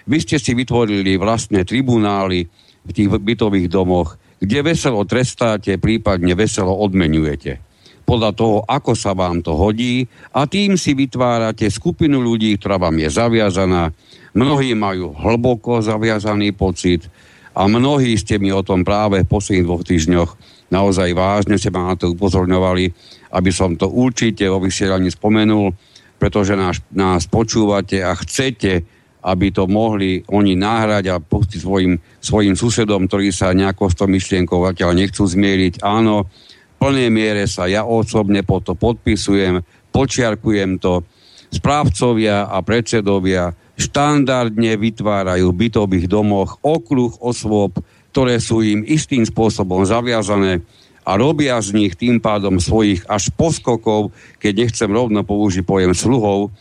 Vy 0.10 0.17
ste 0.26 0.41
si 0.41 0.58
vytvorili 0.58 1.22
vlastné 1.22 1.62
tribunály 1.69 2.50
v 2.82 2.91
tých 2.91 3.10
bytových 3.13 3.69
domoch, 3.69 4.17
kde 4.41 4.65
veselo 4.65 5.06
trestáte, 5.06 5.78
prípadne 5.78 6.34
veselo 6.34 6.74
odmenujete 6.74 7.62
podľa 8.10 8.34
toho, 8.34 8.58
ako 8.65 8.98
sa 8.98 9.13
vám 9.13 9.45
to 9.45 9.54
hodí 9.54 10.10
a 10.34 10.50
tým 10.50 10.82
si 10.82 10.98
vytvárate 10.98 11.69
skupinu 11.69 12.17
ľudí, 12.17 12.58
ktorá 12.58 12.82
vám 12.82 12.98
je 12.98 13.06
zaviazaná. 13.06 13.93
Mnohí 14.34 14.74
majú 14.74 15.13
hlboko 15.13 15.86
zaviazaný 15.86 16.58
pocit 16.58 17.06
a 17.54 17.69
mnohí 17.69 18.17
ste 18.17 18.41
mi 18.41 18.50
o 18.50 18.65
tom 18.65 18.82
práve 18.82 19.22
v 19.22 19.30
posledných 19.30 19.67
dvoch 19.69 19.86
týždňoch 19.86 20.30
naozaj 20.74 21.13
vážne 21.13 21.62
ste 21.62 21.69
ma 21.69 21.93
na 21.93 21.95
to 21.98 22.13
upozorňovali, 22.13 22.86
aby 23.30 23.52
som 23.54 23.78
to 23.78 23.89
určite 23.89 24.45
o 24.50 24.62
vysielaní 24.62 25.13
spomenul, 25.13 25.74
pretože 26.17 26.58
nás, 26.58 26.82
nás 26.93 27.30
počúvate 27.30 28.02
a 28.02 28.13
chcete, 28.17 28.86
aby 29.19 29.51
to 29.51 29.67
mohli 29.67 30.23
oni 30.32 30.55
náhrať 30.55 31.05
a 31.12 31.19
pustiť 31.19 31.60
svojim, 31.60 31.99
svojim 32.23 32.55
susedom, 32.55 33.08
ktorí 33.08 33.36
sa 33.36 33.51
nejako 33.51 33.91
s 33.91 33.95
tou 33.99 34.08
myšlienkou 34.08 34.63
zatiaľ 34.71 34.95
nechcú 34.95 35.27
zmieriť. 35.27 35.84
Áno, 35.84 36.27
v 36.27 36.75
plnej 36.79 37.12
miere 37.12 37.43
sa 37.43 37.67
ja 37.67 37.84
osobne 37.84 38.47
po 38.47 38.63
to 38.63 38.79
podpisujem, 38.79 39.60
počiarkujem 39.91 40.79
to. 40.79 41.03
Správcovia 41.49 42.47
a 42.47 42.62
predsedovia 42.62 43.51
štandardne 43.75 44.77
vytvárajú 44.77 45.49
v 45.51 45.60
bytových 45.67 46.08
domoch 46.08 46.62
okruh 46.62 47.15
osôb, 47.19 47.79
ktoré 48.13 48.39
sú 48.39 48.63
im 48.63 48.86
istým 48.86 49.25
spôsobom 49.25 49.84
zaviazané 49.84 50.63
a 51.10 51.17
robia 51.17 51.58
z 51.58 51.73
nich 51.73 51.97
tým 51.97 52.21
pádom 52.21 52.62
svojich 52.62 53.01
až 53.10 53.34
poskokov, 53.34 54.13
keď 54.38 54.67
nechcem 54.67 54.89
rovno 54.93 55.25
použiť 55.25 55.65
pojem 55.65 55.97
sluhov, 55.97 56.53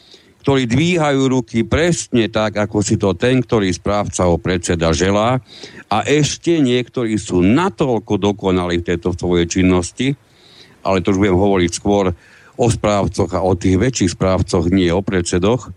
ktorí 0.42 0.70
dvíhajú 0.70 1.22
ruky 1.29 1.66
presne 1.66 2.31
tak, 2.31 2.57
ako 2.57 2.81
si 2.81 2.94
to 2.96 3.12
ten, 3.18 3.42
ktorý 3.42 3.68
správca 3.74 4.31
o 4.31 4.38
predseda 4.38 4.94
želá. 4.94 5.42
A 5.90 5.98
ešte 6.07 6.57
niektorí 6.62 7.18
sú 7.18 7.42
natoľko 7.42 8.16
dokonali 8.16 8.81
v 8.81 8.87
tejto 8.87 9.12
svojej 9.12 9.51
činnosti, 9.51 10.14
ale 10.87 11.03
to 11.03 11.12
už 11.12 11.20
budem 11.20 11.37
hovoriť 11.37 11.70
skôr 11.74 12.14
o 12.59 12.66
správcoch 12.66 13.31
a 13.35 13.44
o 13.44 13.55
tých 13.55 13.79
väčších 13.79 14.14
správcoch, 14.18 14.66
nie 14.72 14.90
o 14.90 15.05
predsedoch, 15.05 15.70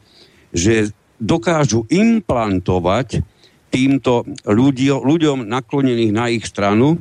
že 0.49 0.89
dokážu 1.21 1.85
implantovať 1.93 3.21
týmto 3.71 4.25
ľudí, 4.49 4.89
ľuďom 4.89 5.47
naklonených 5.47 6.11
na 6.11 6.25
ich 6.33 6.43
stranu, 6.43 6.99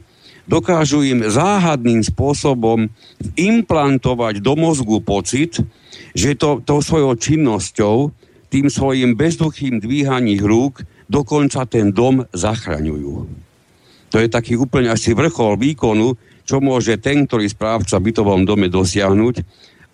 dokážu 0.51 1.07
im 1.07 1.23
záhadným 1.23 2.03
spôsobom 2.03 2.91
implantovať 3.39 4.43
do 4.43 4.59
mozgu 4.59 4.99
pocit, 4.99 5.63
že 6.11 6.35
to, 6.35 6.59
to 6.67 6.83
svojou 6.83 7.15
činnosťou, 7.15 8.11
tým 8.51 8.67
svojim 8.67 9.15
bezduchým 9.15 9.79
dvíhaním 9.79 10.43
rúk, 10.43 10.83
dokonca 11.07 11.63
ten 11.71 11.95
dom 11.95 12.27
zachraňujú. 12.35 13.31
To 14.11 14.17
je 14.19 14.27
taký 14.27 14.59
úplne 14.59 14.91
asi 14.91 15.15
vrchol 15.15 15.55
výkonu, 15.55 16.19
čo 16.43 16.59
môže 16.59 16.99
ten, 16.99 17.31
ktorý 17.31 17.47
správca 17.47 18.03
v 18.03 18.11
bytovom 18.11 18.43
dome 18.43 18.67
dosiahnuť 18.67 19.35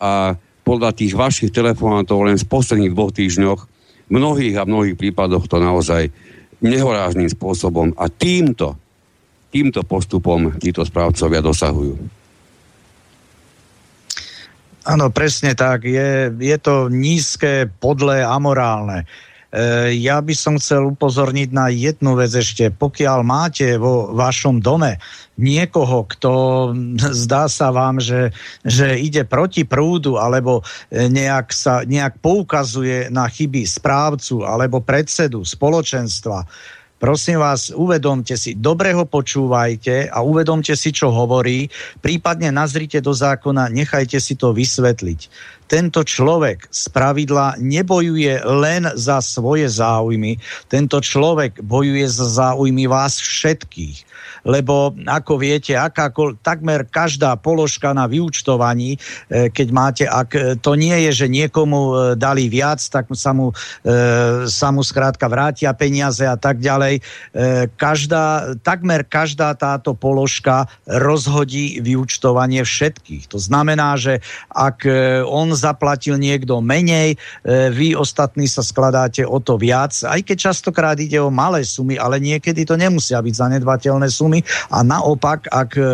a 0.00 0.40
podľa 0.64 0.90
tých 0.96 1.12
vašich 1.12 1.52
telefonátov 1.52 2.24
len 2.24 2.40
z 2.40 2.48
posledných 2.48 2.96
dvoch 2.96 3.12
týždňoch 3.12 3.60
v 4.08 4.10
mnohých 4.10 4.56
a 4.56 4.64
mnohých 4.64 4.96
prípadoch 4.96 5.44
to 5.52 5.60
naozaj 5.60 6.08
nehorážným 6.64 7.28
spôsobom 7.28 7.92
a 8.00 8.08
týmto, 8.08 8.80
týmto 9.50 9.82
postupom 9.86 10.54
títo 10.58 10.82
správcovia 10.82 11.40
dosahujú. 11.40 11.96
Áno, 14.86 15.10
presne 15.10 15.58
tak. 15.58 15.82
Je, 15.82 16.30
je 16.30 16.56
to 16.62 16.86
nízke, 16.86 17.66
podlé, 17.82 18.22
amorálne. 18.22 19.02
E, 19.50 19.98
ja 19.98 20.22
by 20.22 20.30
som 20.30 20.62
chcel 20.62 20.94
upozorniť 20.94 21.50
na 21.50 21.66
jednu 21.74 22.14
vec 22.14 22.30
ešte. 22.30 22.70
Pokiaľ 22.70 23.18
máte 23.26 23.66
vo 23.82 24.14
vašom 24.14 24.62
dome 24.62 25.02
niekoho, 25.34 26.06
kto 26.06 26.32
zdá 27.26 27.50
sa 27.50 27.74
vám, 27.74 27.98
že, 27.98 28.30
že 28.62 28.94
ide 28.94 29.26
proti 29.26 29.66
prúdu 29.66 30.22
alebo 30.22 30.62
e, 30.92 31.10
nejak, 31.10 31.50
sa, 31.50 31.82
nejak 31.82 32.22
poukazuje 32.22 33.10
na 33.10 33.26
chyby 33.26 33.66
správcu 33.66 34.46
alebo 34.46 34.78
predsedu 34.86 35.42
spoločenstva, 35.42 36.46
Prosím 36.96 37.44
vás, 37.44 37.68
uvedomte 37.76 38.40
si, 38.40 38.56
dobre 38.56 38.96
ho 38.96 39.04
počúvajte 39.04 40.08
a 40.08 40.24
uvedomte 40.24 40.72
si, 40.72 40.96
čo 40.96 41.12
hovorí, 41.12 41.68
prípadne 42.00 42.48
nazrite 42.48 43.04
do 43.04 43.12
zákona, 43.12 43.68
nechajte 43.68 44.16
si 44.16 44.32
to 44.32 44.56
vysvetliť. 44.56 45.20
Tento 45.68 46.00
človek 46.00 46.72
z 46.72 46.88
pravidla 46.88 47.60
nebojuje 47.60 48.40
len 48.48 48.88
za 48.96 49.20
svoje 49.20 49.68
záujmy, 49.68 50.40
tento 50.72 50.96
človek 51.04 51.60
bojuje 51.60 52.08
za 52.08 52.32
záujmy 52.32 52.88
vás 52.88 53.20
všetkých 53.20 54.15
lebo 54.46 54.94
ako 54.94 55.42
viete, 55.42 55.74
akákol, 55.74 56.38
takmer 56.38 56.86
každá 56.86 57.34
položka 57.34 57.90
na 57.90 58.06
vyučtovaní, 58.06 58.94
e, 58.94 58.98
keď 59.50 59.68
máte, 59.74 60.04
ak 60.06 60.30
e, 60.38 60.40
to 60.62 60.78
nie 60.78 60.94
je, 61.10 61.26
že 61.26 61.26
niekomu 61.26 61.80
e, 61.82 61.94
dali 62.14 62.46
viac, 62.46 62.78
tak 62.78 63.10
sa 63.18 63.34
mu, 63.34 63.50
sa 64.46 64.68
mu 64.70 64.82
skrátka 64.84 65.26
vrátia 65.26 65.72
peniaze 65.72 66.22
a 66.22 66.36
tak 66.36 66.60
ďalej. 66.60 67.00
Každá, 67.80 68.54
takmer 68.60 69.08
každá 69.08 69.56
táto 69.56 69.96
položka 69.96 70.68
rozhodí 70.84 71.80
vyučtovanie 71.80 72.60
všetkých. 72.60 73.32
To 73.32 73.40
znamená, 73.40 73.96
že 73.96 74.20
ak 74.52 74.84
on 75.24 75.56
zaplatil 75.56 76.20
niekto 76.20 76.60
menej, 76.60 77.16
vy 77.46 77.96
ostatní 77.96 78.44
sa 78.46 78.60
skladáte 78.60 79.24
o 79.24 79.40
to 79.40 79.56
viac, 79.56 79.96
aj 80.04 80.20
keď 80.20 80.52
častokrát 80.52 80.98
ide 81.00 81.16
o 81.16 81.32
malé 81.32 81.64
sumy, 81.64 81.96
ale 81.96 82.20
niekedy 82.20 82.68
to 82.68 82.76
nemusia 82.76 83.18
byť 83.18 83.34
zanedbateľné 83.34 84.06
sumy, 84.12 84.35
sumy 84.36 84.44
a 84.70 84.82
naopak, 84.82 85.48
ak 85.48 85.70
e, 85.76 85.84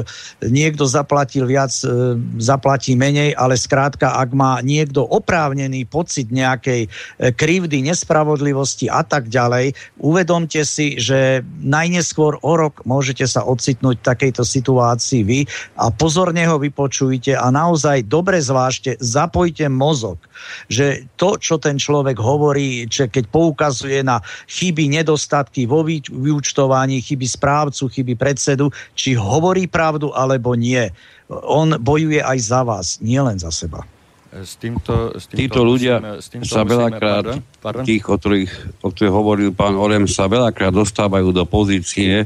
niekto 0.49 0.87
zaplatil 0.87 1.47
viac, 1.47 1.71
e, 1.85 2.19
zaplatí 2.41 2.99
menej, 2.99 3.35
ale 3.37 3.55
skrátka, 3.55 4.19
ak 4.19 4.31
má 4.35 4.59
niekto 4.65 5.05
oprávnený 5.05 5.87
pocit 5.87 6.31
nejakej 6.33 6.87
e, 6.87 6.89
krivdy, 7.33 7.83
nespravodlivosti 7.85 8.89
a 8.91 9.07
tak 9.07 9.29
ďalej, 9.29 9.77
uvedomte 10.01 10.63
si, 10.67 10.99
že 10.99 11.45
najneskôr 11.63 12.41
o 12.43 12.53
rok 12.57 12.83
môžete 12.89 13.27
sa 13.29 13.47
ocitnúť 13.47 14.03
v 14.03 14.07
takejto 14.07 14.43
situácii 14.43 15.23
vy 15.23 15.41
a 15.79 15.93
pozorne 15.93 16.43
ho 16.49 16.57
vypočujte 16.59 17.37
a 17.37 17.47
naozaj 17.53 18.09
dobre 18.09 18.41
zvážte, 18.41 18.97
zapojte 18.99 19.69
mozog, 19.69 20.19
že 20.67 21.07
to, 21.15 21.39
čo 21.39 21.59
ten 21.61 21.79
človek 21.79 22.19
hovorí, 22.19 22.89
že 22.89 23.07
keď 23.07 23.25
poukazuje 23.31 24.01
na 24.03 24.19
chyby, 24.49 24.91
nedostatky 24.91 25.69
vo 25.69 25.87
vyučtovaní, 25.87 26.99
chyby 27.03 27.27
správcu, 27.27 27.93
chyby 27.93 28.15
predsedu, 28.33 28.73
či 28.97 29.13
hovorí 29.13 29.69
pravdu 29.69 30.09
alebo 30.17 30.57
nie. 30.57 30.89
On 31.29 31.77
bojuje 31.77 32.25
aj 32.25 32.39
za 32.41 32.65
vás, 32.65 32.97
nielen 33.05 33.37
za 33.37 33.53
seba. 33.53 33.85
S 34.33 34.57
týmto, 34.57 35.13
s 35.13 35.29
týmto 35.29 35.45
Títo 35.45 35.61
ľudia 35.61 36.01
musíme, 36.01 36.25
s 36.25 36.27
týmto 36.33 36.49
sa 36.49 36.65
veľakrát, 36.65 37.37
tých, 37.85 38.09
o 38.09 38.17
ktorých, 38.17 38.81
o 38.81 38.89
ktorých 38.89 39.13
hovoril 39.13 39.53
pán 39.53 39.77
Orem, 39.77 40.09
sa 40.09 40.25
veľakrát 40.25 40.73
dostávajú 40.73 41.37
do 41.37 41.45
pozície, 41.45 42.25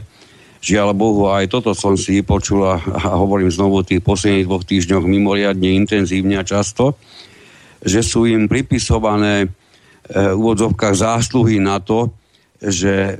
žiaľ 0.62 0.94
Bohu, 0.94 1.26
aj 1.34 1.50
toto 1.50 1.74
som 1.74 1.98
si 1.98 2.22
vypočul 2.22 2.62
a, 2.62 2.78
a 2.78 3.18
hovorím 3.18 3.50
znovu 3.50 3.82
tých 3.82 4.06
posledných 4.06 4.46
dvoch 4.46 4.62
týždňoch 4.62 5.02
mimoriadne 5.02 5.74
intenzívne 5.74 6.38
a 6.38 6.46
často, 6.46 6.94
že 7.82 8.06
sú 8.06 8.30
im 8.30 8.46
pripisované 8.46 9.34
e, 9.42 9.46
v 10.14 10.38
úvodzovkách 10.38 10.94
zásluhy 10.94 11.58
na 11.58 11.82
to, 11.82 12.14
že 12.60 12.94
e, 12.94 13.14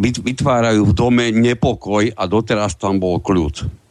vytvárajú 0.00 0.88
v 0.88 0.96
dome 0.96 1.26
nepokoj 1.32 2.08
a 2.16 2.22
doteraz 2.24 2.76
tam 2.80 2.96
bol 2.96 3.20
kľud. 3.20 3.84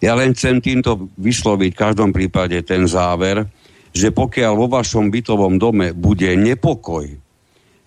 Ja 0.00 0.16
len 0.16 0.32
chcem 0.32 0.64
týmto 0.64 1.12
vysloviť 1.20 1.70
v 1.76 1.82
každom 1.82 2.10
prípade 2.10 2.56
ten 2.64 2.88
záver, 2.88 3.46
že 3.90 4.14
pokiaľ 4.14 4.52
vo 4.56 4.66
vašom 4.70 5.12
bytovom 5.12 5.60
dome 5.60 5.92
bude 5.92 6.30
nepokoj 6.34 7.10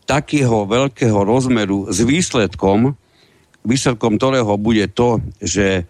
takého 0.03 0.67
veľkého 0.67 1.15
rozmeru 1.23 1.87
s 1.87 2.03
výsledkom, 2.03 2.93
výsledkom 3.63 4.19
ktorého 4.19 4.53
bude 4.59 4.91
to, 4.91 5.23
že 5.39 5.87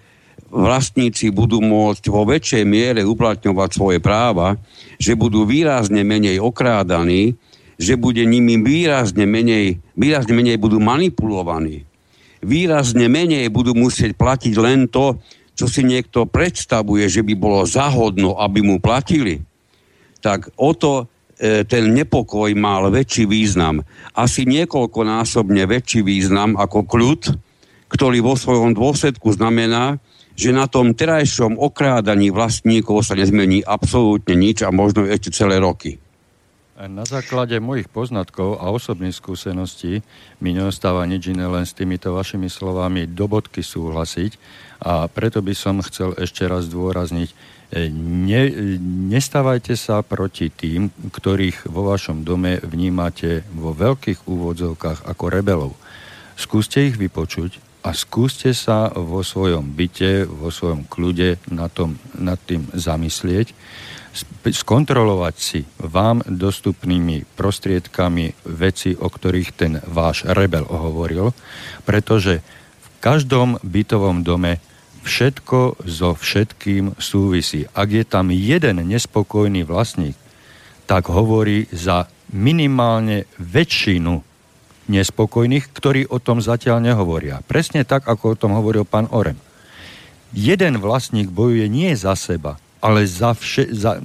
vlastníci 0.54 1.34
budú 1.34 1.60
môcť 1.66 2.04
vo 2.14 2.30
väčšej 2.30 2.64
miere 2.64 3.02
uplatňovať 3.02 3.70
svoje 3.74 3.98
práva, 3.98 4.54
že 5.02 5.18
budú 5.18 5.50
výrazne 5.50 6.06
menej 6.06 6.38
okrádaní, 6.38 7.34
že 7.78 7.98
bude 7.98 8.22
nimi 8.24 8.60
výrazne 8.62 9.26
menej, 9.26 9.82
výrazne 9.98 10.34
menej 10.34 10.58
budú 10.62 10.78
manipulovaní. 10.78 11.86
Výrazne 12.44 13.08
menej 13.08 13.48
budú 13.50 13.72
musieť 13.74 14.20
platiť 14.20 14.54
len 14.60 14.92
to, 14.92 15.18
čo 15.54 15.70
si 15.70 15.86
niekto 15.86 16.26
predstavuje, 16.26 17.06
že 17.08 17.22
by 17.22 17.34
bolo 17.38 17.64
zahodno, 17.64 18.36
aby 18.36 18.60
mu 18.66 18.82
platili. 18.82 19.40
Tak 20.20 20.58
o 20.58 20.74
to 20.74 21.06
e, 21.38 21.64
ten 21.64 21.94
nepokoj 21.94 22.50
mal 22.58 22.90
väčší 22.90 23.30
význam. 23.30 23.86
Asi 24.18 24.44
niekoľkonásobne 24.50 25.64
väčší 25.70 26.02
význam 26.02 26.58
ako 26.58 26.84
kľud, 26.90 27.22
ktorý 27.94 28.26
vo 28.26 28.34
svojom 28.34 28.74
dôsledku 28.74 29.30
znamená, 29.38 30.02
že 30.34 30.50
na 30.50 30.66
tom 30.66 30.98
terajšom 30.98 31.62
okrádaní 31.62 32.34
vlastníkov 32.34 33.06
sa 33.06 33.14
nezmení 33.14 33.62
absolútne 33.62 34.34
nič 34.34 34.66
a 34.66 34.74
možno 34.74 35.06
ešte 35.06 35.30
celé 35.30 35.62
roky. 35.62 36.02
Na 36.84 37.08
základe 37.08 37.64
mojich 37.64 37.88
poznatkov 37.88 38.60
a 38.60 38.68
osobných 38.68 39.16
skúseností 39.16 40.04
mi 40.44 40.52
neostáva 40.52 41.08
nič 41.08 41.32
iné 41.32 41.48
len 41.48 41.64
s 41.64 41.72
týmito 41.72 42.12
vašimi 42.12 42.52
slovami 42.52 43.08
do 43.08 43.32
bodky 43.32 43.64
súhlasiť 43.64 44.36
a 44.84 45.08
preto 45.08 45.40
by 45.40 45.56
som 45.56 45.80
chcel 45.80 46.12
ešte 46.20 46.44
raz 46.44 46.68
dôrazniť, 46.68 47.30
e, 47.32 47.88
ne, 47.88 48.44
nestávajte 49.08 49.80
sa 49.80 50.04
proti 50.04 50.52
tým, 50.52 50.92
ktorých 51.08 51.72
vo 51.72 51.88
vašom 51.88 52.28
dome 52.28 52.60
vnímate 52.60 53.48
vo 53.56 53.72
veľkých 53.72 54.28
úvodzovkách 54.28 55.08
ako 55.08 55.26
rebelov. 55.32 55.72
Skúste 56.36 56.84
ich 56.84 57.00
vypočuť 57.00 57.64
a 57.88 57.96
skúste 57.96 58.52
sa 58.52 58.92
vo 58.92 59.24
svojom 59.24 59.72
byte, 59.72 60.28
vo 60.28 60.52
svojom 60.52 60.84
kľude 60.92 61.40
nad, 61.48 61.72
tom, 61.72 61.96
nad 62.20 62.44
tým 62.44 62.68
zamyslieť 62.76 63.56
skontrolovať 64.46 65.36
si 65.36 65.66
vám 65.82 66.22
dostupnými 66.24 67.26
prostriedkami 67.34 68.46
veci, 68.46 68.94
o 68.94 69.10
ktorých 69.10 69.50
ten 69.54 69.82
váš 69.90 70.24
rebel 70.30 70.64
hovoril, 70.70 71.34
pretože 71.84 72.46
v 72.80 72.88
každom 73.02 73.58
bytovom 73.66 74.22
dome 74.22 74.62
všetko 75.04 75.84
so 75.84 76.16
všetkým 76.16 76.96
súvisí. 77.02 77.68
Ak 77.76 77.92
je 77.92 78.06
tam 78.08 78.32
jeden 78.32 78.86
nespokojný 78.88 79.68
vlastník, 79.68 80.16
tak 80.88 81.12
hovorí 81.12 81.68
za 81.74 82.08
minimálne 82.32 83.28
väčšinu 83.42 84.24
nespokojných, 84.88 85.66
ktorí 85.72 86.02
o 86.12 86.20
tom 86.20 86.44
zatiaľ 86.44 86.84
nehovoria. 86.84 87.44
Presne 87.44 87.88
tak, 87.88 88.08
ako 88.08 88.36
o 88.36 88.40
tom 88.40 88.52
hovoril 88.56 88.84
pán 88.84 89.08
Orem. 89.12 89.40
Jeden 90.34 90.82
vlastník 90.82 91.30
bojuje 91.30 91.70
nie 91.70 91.94
za 91.94 92.18
seba, 92.18 92.58
ale 92.84 93.08
za, 93.08 93.32
vše, 93.32 93.72
za 93.72 94.04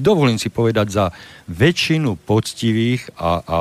dovolím 0.00 0.40
si 0.40 0.48
povedať, 0.48 0.86
za 0.88 1.06
väčšinu 1.44 2.16
poctivých 2.24 3.12
a, 3.20 3.44
a 3.44 3.58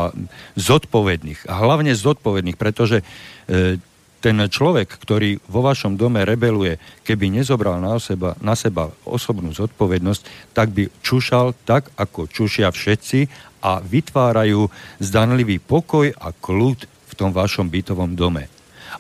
zodpovedných. 0.56 1.52
A 1.52 1.54
hlavne 1.60 1.92
zodpovedných, 1.92 2.56
pretože 2.56 3.04
e, 3.04 3.76
ten 4.24 4.40
človek, 4.40 4.88
ktorý 4.88 5.44
vo 5.52 5.60
vašom 5.68 6.00
dome 6.00 6.24
rebeluje, 6.24 6.80
keby 7.04 7.28
nezobral 7.28 7.84
na 7.84 8.00
seba, 8.00 8.40
na 8.40 8.56
seba 8.56 8.88
osobnú 9.04 9.52
zodpovednosť, 9.52 10.56
tak 10.56 10.72
by 10.72 10.88
čušal 11.04 11.52
tak, 11.68 11.92
ako 12.00 12.32
čušia 12.32 12.72
všetci 12.72 13.28
a 13.68 13.84
vytvárajú 13.84 14.72
zdanlivý 15.04 15.60
pokoj 15.60 16.16
a 16.16 16.32
kľud 16.32 16.88
v 16.88 17.14
tom 17.20 17.36
vašom 17.36 17.68
bytovom 17.68 18.16
dome. 18.16 18.48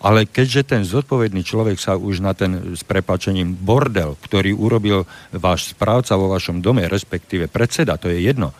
Ale 0.01 0.25
keďže 0.25 0.61
ten 0.65 0.81
zodpovedný 0.81 1.45
človek 1.45 1.77
sa 1.77 1.99
už 1.99 2.23
na 2.23 2.33
ten 2.33 2.73
s 2.73 2.81
prepačením 2.81 3.53
bordel, 3.53 4.17
ktorý 4.23 4.57
urobil 4.57 5.05
váš 5.35 5.75
správca 5.75 6.17
vo 6.17 6.31
vašom 6.31 6.63
dome, 6.63 6.87
respektíve 6.89 7.51
predseda, 7.51 8.01
to 8.01 8.09
je 8.09 8.25
jedno, 8.25 8.55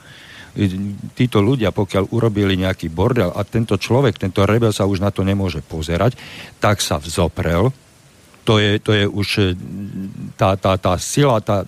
títo 1.18 1.42
ľudia, 1.42 1.74
pokiaľ 1.74 2.14
urobili 2.14 2.54
nejaký 2.62 2.94
bordel 2.94 3.34
a 3.34 3.42
tento 3.42 3.74
človek, 3.74 4.22
tento 4.22 4.46
rebel 4.46 4.70
sa 4.70 4.86
už 4.86 5.02
na 5.02 5.10
to 5.10 5.26
nemôže 5.26 5.66
pozerať, 5.66 6.14
tak 6.62 6.78
sa 6.78 7.02
vzoprel. 7.02 7.74
To 8.46 8.60
je, 8.62 8.78
to 8.78 8.92
je 8.94 9.06
už 9.08 9.28
e, 9.40 9.44
tá, 10.38 10.54
tá, 10.60 10.78
tá 10.78 10.94
sila, 11.02 11.42
tá, 11.42 11.66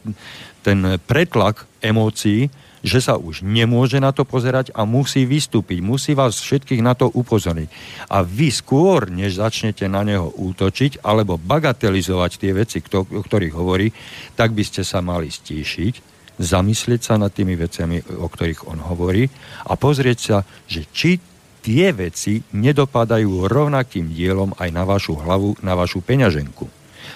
ten 0.61 1.01
pretlak 1.07 1.65
emócií, 1.81 2.51
že 2.85 3.01
sa 3.01 3.17
už 3.17 3.41
nemôže 3.41 3.97
na 3.97 4.13
to 4.13 4.21
pozerať 4.21 4.69
a 4.77 4.85
musí 4.85 5.25
vystúpiť, 5.25 5.81
musí 5.81 6.13
vás 6.13 6.37
všetkých 6.37 6.85
na 6.85 6.93
to 6.93 7.09
upozorniť. 7.09 7.69
A 8.13 8.21
vy 8.21 8.53
skôr, 8.53 9.09
než 9.09 9.41
začnete 9.41 9.89
na 9.89 10.05
neho 10.05 10.29
útočiť 10.29 11.01
alebo 11.01 11.41
bagatelizovať 11.41 12.31
tie 12.37 12.53
veci, 12.53 12.77
o 12.93 13.21
ktorých 13.25 13.57
hovorí, 13.57 13.89
tak 14.37 14.53
by 14.53 14.61
ste 14.61 14.85
sa 14.85 15.01
mali 15.01 15.33
stíšiť, 15.33 16.13
zamyslieť 16.37 17.01
sa 17.01 17.17
nad 17.17 17.33
tými 17.33 17.57
veciami, 17.57 18.21
o 18.21 18.27
ktorých 18.29 18.69
on 18.69 18.77
hovorí 18.85 19.25
a 19.65 19.73
pozrieť 19.73 20.19
sa, 20.21 20.37
že 20.69 20.85
či 20.93 21.17
tie 21.65 21.89
veci 21.89 22.45
nedopadajú 22.53 23.49
rovnakým 23.49 24.13
dielom 24.13 24.53
aj 24.61 24.69
na 24.69 24.85
vašu 24.85 25.17
hlavu, 25.17 25.57
na 25.65 25.73
vašu 25.73 26.05
peňaženku. 26.05 26.69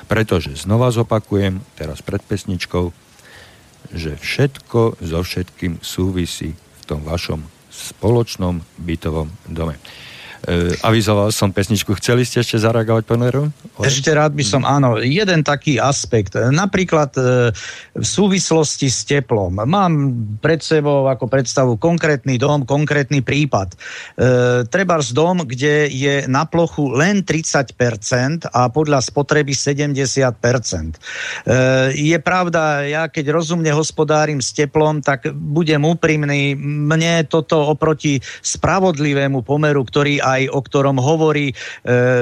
Pretože 0.10 0.58
znova 0.58 0.90
zopakujem, 0.90 1.62
teraz 1.78 2.02
pred 2.02 2.18
pesničkou, 2.26 2.90
že 3.94 4.16
všetko 4.20 5.02
so 5.02 5.20
všetkým 5.24 5.82
súvisí 5.82 6.54
v 6.54 6.84
tom 6.86 7.02
vašom 7.06 7.46
spoločnom 7.70 8.62
bytovom 8.82 9.30
dome. 9.48 9.80
E, 10.48 10.72
avizoval 10.80 11.36
som 11.36 11.52
pesničku. 11.52 11.92
Chceli 12.00 12.24
ste 12.24 12.40
ešte 12.40 12.64
zareagovať, 12.64 13.04
pán 13.04 13.20
Leru? 13.20 13.52
Ešte 13.84 14.16
rád 14.16 14.32
by 14.32 14.44
som, 14.48 14.64
áno, 14.64 14.96
jeden 15.04 15.44
taký 15.44 15.76
aspekt. 15.76 16.40
Napríklad 16.40 17.12
e, 17.20 17.52
v 18.00 18.06
súvislosti 18.06 18.88
s 18.88 19.04
teplom. 19.04 19.60
Mám 19.60 19.92
pred 20.40 20.64
sebou 20.64 21.12
ako 21.12 21.28
predstavu 21.28 21.76
konkrétny 21.76 22.40
dom, 22.40 22.64
konkrétny 22.64 23.20
prípad. 23.20 23.76
E, 23.76 23.78
treba 24.72 25.04
z 25.04 25.12
dom, 25.12 25.44
kde 25.44 25.92
je 25.92 26.24
na 26.32 26.48
plochu 26.48 26.88
len 26.96 27.20
30% 27.28 28.48
a 28.48 28.72
podľa 28.72 29.04
spotreby 29.04 29.52
70%. 29.52 29.92
E, 30.16 30.98
je 32.00 32.18
pravda, 32.24 32.88
ja 32.88 33.04
keď 33.12 33.36
rozumne 33.36 33.76
hospodárim 33.76 34.40
s 34.40 34.56
teplom, 34.56 35.04
tak 35.04 35.28
budem 35.36 35.84
úprimný. 35.84 36.56
Mne 36.60 37.28
toto 37.28 37.76
oproti 37.76 38.24
spravodlivému 38.24 39.44
pomeru, 39.44 39.84
ktorý 39.84 40.29
aj 40.38 40.42
o 40.54 40.60
ktorom 40.62 40.98
hovorí 41.02 41.52
e, 41.52 41.54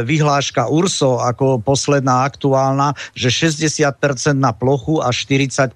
vyhláška 0.07 0.71
URSO 0.71 1.19
ako 1.19 1.59
posledná 1.59 2.23
aktuálna, 2.23 2.95
že 3.17 3.27
60% 3.27 3.91
na 4.37 4.55
plochu 4.55 5.03
a 5.03 5.11
40% 5.11 5.75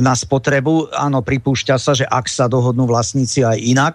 na 0.00 0.14
spotrebu. 0.16 0.90
Áno, 0.96 1.22
pripúšťa 1.22 1.76
sa, 1.78 1.92
že 1.94 2.06
ak 2.06 2.26
sa 2.26 2.50
dohodnú 2.50 2.88
vlastníci 2.90 3.46
aj 3.46 3.58
inak. 3.58 3.94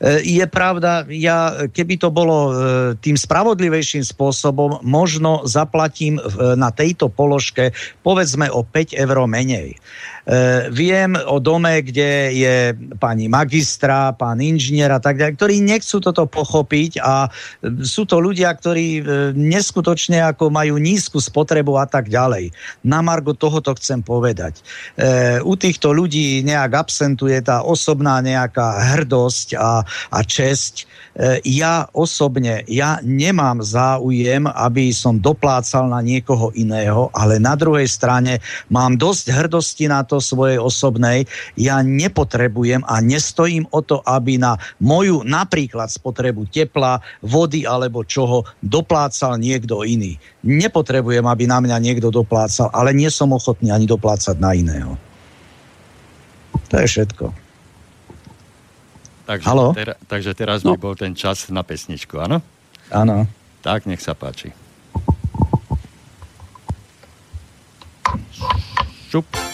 E, 0.00 0.20
je 0.24 0.44
pravda, 0.48 1.08
ja 1.08 1.68
keby 1.70 2.00
to 2.00 2.08
bolo 2.12 2.36
e, 2.36 2.52
tým 3.00 3.16
spravodlivejším 3.16 4.04
spôsobom, 4.04 4.84
možno 4.84 5.46
zaplatím 5.48 6.20
e, 6.20 6.22
na 6.54 6.68
tejto 6.74 7.08
položke 7.08 7.72
povedzme 8.04 8.50
o 8.52 8.62
5 8.62 8.94
eur 8.94 9.18
menej. 9.24 9.78
E, 10.24 10.72
viem 10.72 11.12
o 11.28 11.36
dome, 11.36 11.84
kde 11.84 12.32
je 12.32 12.56
pani 12.96 13.28
magistra, 13.28 14.16
pán 14.16 14.40
inžinier 14.40 14.88
a 14.88 14.96
tak 14.96 15.20
ďalej, 15.20 15.36
ktorí 15.36 15.54
nechcú 15.60 16.00
toto 16.00 16.24
pochopiť 16.24 16.96
a 17.04 17.28
sú 17.84 18.08
to 18.08 18.24
ľudia, 18.24 18.48
ktorí 18.56 18.88
e, 18.98 19.02
neskutočne 19.36 20.24
ako 20.24 20.48
majú 20.48 20.80
nízku 20.80 21.20
spotrebu 21.20 21.76
a 21.76 21.84
tak 21.84 22.08
ďalej. 22.08 22.56
Na 22.88 23.04
Margo 23.04 23.36
tohoto 23.36 23.76
chcem 23.76 24.00
povedať. 24.00 24.64
U 25.44 25.54
týchto 25.58 25.92
ľudí 25.92 26.40
nejak 26.46 26.88
absentuje 26.88 27.36
tá 27.44 27.60
osobná 27.66 28.20
nejaká 28.24 28.96
hrdosť 28.96 29.58
a, 29.58 29.84
a 29.84 30.18
česť. 30.24 30.86
Ja 31.46 31.86
osobne, 31.94 32.66
ja 32.66 32.98
nemám 33.02 33.62
záujem, 33.62 34.50
aby 34.50 34.90
som 34.90 35.22
doplácal 35.22 35.86
na 35.86 36.02
niekoho 36.02 36.50
iného, 36.58 37.10
ale 37.14 37.38
na 37.38 37.54
druhej 37.54 37.86
strane 37.86 38.42
mám 38.66 38.98
dosť 38.98 39.30
hrdosti 39.30 39.86
na 39.86 40.02
to, 40.02 40.13
to 40.14 40.22
svojej 40.22 40.62
osobnej, 40.62 41.26
ja 41.58 41.82
nepotrebujem 41.82 42.86
a 42.86 43.02
nestojím 43.02 43.66
o 43.74 43.82
to, 43.82 43.98
aby 44.06 44.38
na 44.38 44.54
moju 44.78 45.26
napríklad 45.26 45.90
spotrebu 45.90 46.46
tepla, 46.46 47.02
vody 47.18 47.66
alebo 47.66 48.06
čoho 48.06 48.46
doplácal 48.62 49.34
niekto 49.42 49.82
iný. 49.82 50.14
Nepotrebujem, 50.46 51.26
aby 51.26 51.50
na 51.50 51.58
mňa 51.58 51.82
niekto 51.82 52.14
doplácal, 52.14 52.70
ale 52.70 52.94
nie 52.94 53.10
som 53.10 53.34
ochotný 53.34 53.74
ani 53.74 53.90
doplácať 53.90 54.38
na 54.38 54.54
iného. 54.54 54.94
To 56.70 56.74
je 56.78 56.86
všetko. 56.86 57.34
Takže, 59.24 59.48
Tera, 59.72 59.94
takže 60.04 60.30
teraz 60.36 60.60
no. 60.62 60.76
by 60.76 60.78
bol 60.78 60.94
ten 60.94 61.16
čas 61.16 61.48
na 61.48 61.64
pesničku, 61.64 62.20
áno? 62.20 62.44
Áno. 62.92 63.24
Tak, 63.64 63.88
nech 63.88 64.04
sa 64.04 64.12
páči. 64.12 64.52
Šup. 69.08 69.53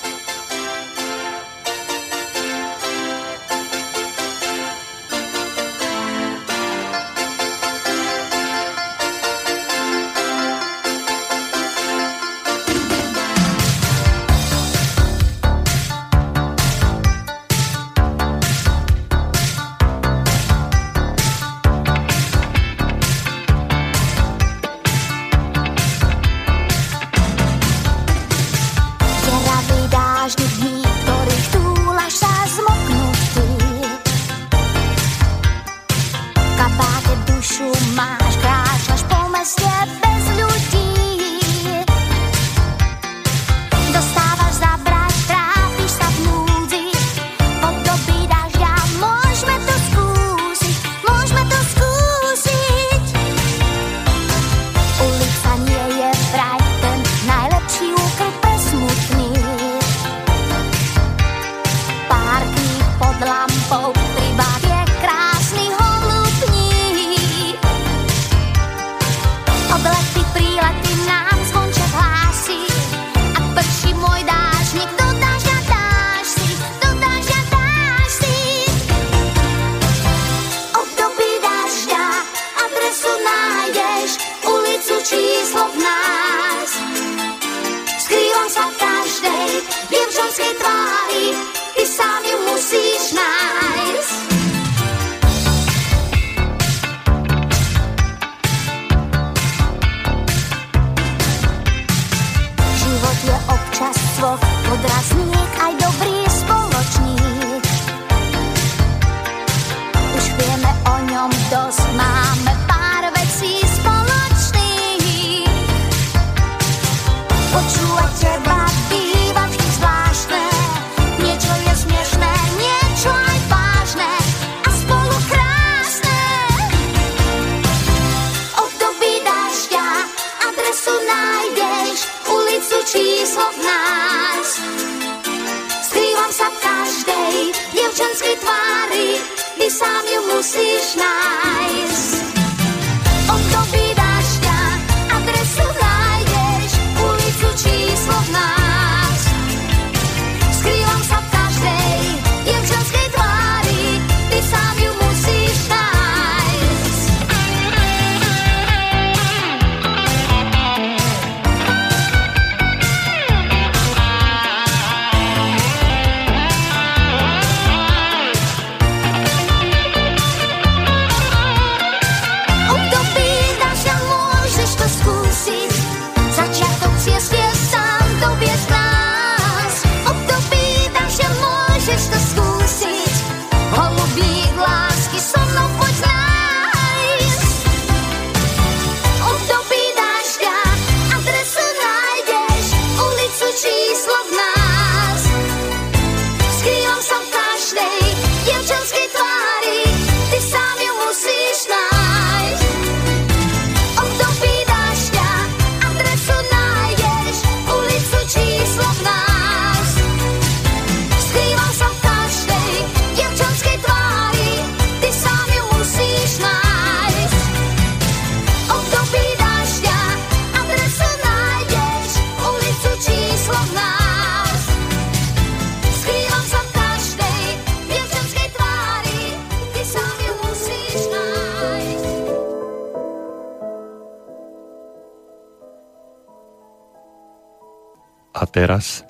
Teraz 238.50 239.06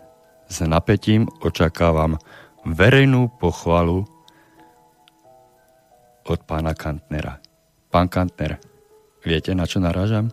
s 0.46 0.56
napätím 0.60 1.26
očakávam 1.40 2.20
verejnú 2.68 3.32
pochvalu 3.40 4.04
od 6.28 6.40
pána 6.44 6.76
Kantnera. 6.76 7.40
Pán 7.90 8.06
Kantner, 8.06 8.60
viete, 9.24 9.50
na 9.56 9.66
čo 9.66 9.82
narážam? 9.82 10.30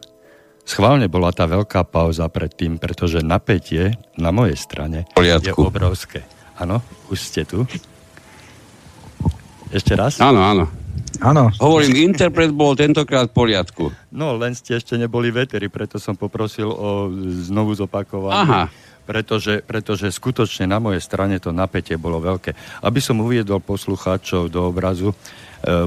Schválne 0.68 1.08
bola 1.08 1.32
tá 1.32 1.48
veľká 1.48 1.88
pauza 1.88 2.28
predtým, 2.28 2.76
pretože 2.76 3.24
napätie 3.24 3.96
na 4.20 4.36
mojej 4.36 4.60
strane 4.60 5.08
poriadku. 5.16 5.48
je 5.48 5.68
obrovské. 5.72 6.20
Áno, 6.60 6.84
už 7.08 7.18
ste 7.24 7.48
tu. 7.48 7.64
Ešte 9.72 9.96
raz? 9.96 10.20
Áno, 10.20 10.44
áno. 10.44 10.68
Áno. 11.24 11.50
Hovorím, 11.58 12.12
interpret 12.12 12.52
bol 12.52 12.76
tentokrát 12.78 13.32
v 13.32 13.34
poriadku. 13.34 13.90
No, 14.12 14.38
len 14.38 14.54
ste 14.54 14.78
ešte 14.78 15.00
neboli 15.00 15.32
veteri, 15.34 15.72
preto 15.72 15.98
som 15.98 16.14
poprosil 16.14 16.68
o 16.68 17.10
znovu 17.48 17.74
zopakovanie. 17.74 18.44
Aha. 18.44 18.64
Pretože, 19.08 19.64
pretože 19.64 20.12
skutočne 20.12 20.68
na 20.68 20.84
mojej 20.84 21.00
strane 21.00 21.40
to 21.40 21.56
napätie 21.56 21.96
bolo 21.96 22.20
veľké. 22.20 22.84
Aby 22.84 23.00
som 23.00 23.24
uviedol 23.24 23.64
poslucháčov 23.64 24.52
do 24.52 24.68
obrazu, 24.68 25.16
e, 25.16 25.16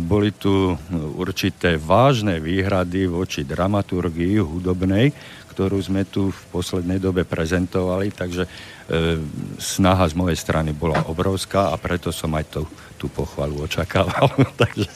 boli 0.00 0.32
tu 0.32 0.72
určité 1.20 1.76
vážne 1.76 2.40
výhrady 2.40 3.04
voči 3.04 3.44
dramaturgii 3.44 4.40
hudobnej, 4.40 5.12
ktorú 5.52 5.76
sme 5.84 6.08
tu 6.08 6.32
v 6.32 6.40
poslednej 6.48 6.96
dobe 6.96 7.28
prezentovali, 7.28 8.08
takže 8.16 8.48
e, 8.48 8.50
snaha 9.60 10.08
z 10.08 10.16
mojej 10.16 10.40
strany 10.40 10.72
bola 10.72 11.04
obrovská 11.04 11.68
a 11.68 11.76
preto 11.76 12.08
som 12.08 12.32
aj 12.32 12.44
tú, 12.48 12.64
tú 13.00 13.08
pochvalu 13.08 13.64
očakával. 13.64 14.28
takže 14.60 14.92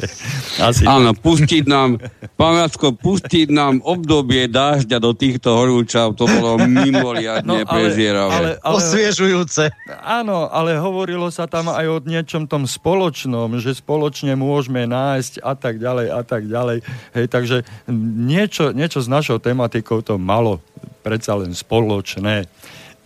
asi... 0.60 0.84
Áno, 0.84 1.16
pustiť 1.16 1.64
nám, 1.64 1.96
pán 2.36 2.60
Jacko, 2.60 2.92
pustiť 2.92 3.48
nám 3.48 3.80
obdobie 3.80 4.44
dážďa 4.52 5.00
do 5.00 5.16
týchto 5.16 5.56
horúčav, 5.56 6.12
to 6.12 6.28
bolo 6.28 6.60
mimoriadne 6.60 7.64
no, 7.64 7.64
prezieravé. 7.64 8.60
Osviežujúce. 8.60 9.72
Áno, 10.04 10.52
ale 10.52 10.76
hovorilo 10.76 11.32
sa 11.32 11.48
tam 11.48 11.72
aj 11.72 11.86
o 11.88 11.96
niečom 12.04 12.44
tom 12.44 12.68
spoločnom, 12.68 13.56
že 13.56 13.72
spoločne 13.72 14.36
môžeme 14.36 14.84
nájsť 14.84 15.40
a 15.40 15.56
tak 15.56 15.80
ďalej 15.80 16.06
a 16.12 16.20
tak 16.20 16.44
ďalej. 16.44 16.84
Hej, 17.16 17.26
takže 17.32 17.56
niečo, 18.28 18.76
niečo 18.76 19.00
s 19.00 19.08
našou 19.08 19.40
tematikou 19.40 20.04
to 20.04 20.20
malo 20.20 20.60
predsa 21.00 21.40
len 21.40 21.56
spoločné. 21.56 22.44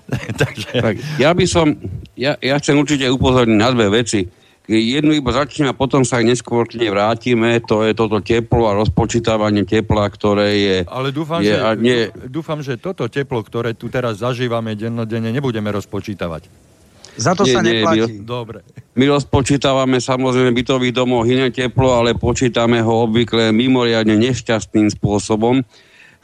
takže... 0.40 0.80
Tak, 0.80 0.94
ja 1.20 1.30
by 1.36 1.44
som, 1.44 1.76
ja, 2.16 2.34
ja 2.40 2.56
chcem 2.56 2.78
určite 2.78 3.06
upozorniť 3.12 3.58
na 3.58 3.68
dve 3.70 3.92
veci. 3.92 4.37
Jednu 4.68 5.16
iba 5.16 5.32
začnem 5.32 5.72
a 5.72 5.74
potom 5.74 6.04
sa 6.04 6.20
aj 6.20 6.28
neskôr 6.28 6.68
k 6.68 6.76
nej 6.76 6.92
vrátime. 6.92 7.56
To 7.72 7.88
je 7.88 7.96
toto 7.96 8.20
teplo 8.20 8.68
a 8.68 8.76
rozpočítavanie 8.76 9.64
tepla, 9.64 10.04
ktoré 10.12 10.48
je... 10.60 10.76
Ale 10.84 11.08
dúfam, 11.08 11.40
je, 11.40 11.56
že, 11.56 11.56
a 11.56 11.72
nie, 11.72 12.12
dúfam, 12.28 12.60
že 12.60 12.76
toto 12.76 13.08
teplo, 13.08 13.40
ktoré 13.40 13.72
tu 13.72 13.88
teraz 13.88 14.20
zažívame 14.20 14.76
dennodenne, 14.76 15.32
nebudeme 15.32 15.72
rozpočítavať. 15.72 16.68
Za 17.16 17.32
to 17.32 17.48
Nie, 17.48 17.54
sa 17.56 17.60
nie, 17.64 17.80
neplatí. 17.80 18.20
Dobre. 18.22 18.60
My 18.92 19.08
rozpočítavame 19.08 20.04
samozrejme 20.04 20.52
bytových 20.52 20.94
domoch 20.94 21.24
iné 21.24 21.48
teplo, 21.48 21.96
ale 21.96 22.12
počítame 22.12 22.84
ho 22.84 23.08
obvykle 23.08 23.50
mimoriadne 23.56 24.20
nešťastným 24.20 24.92
spôsobom. 25.00 25.64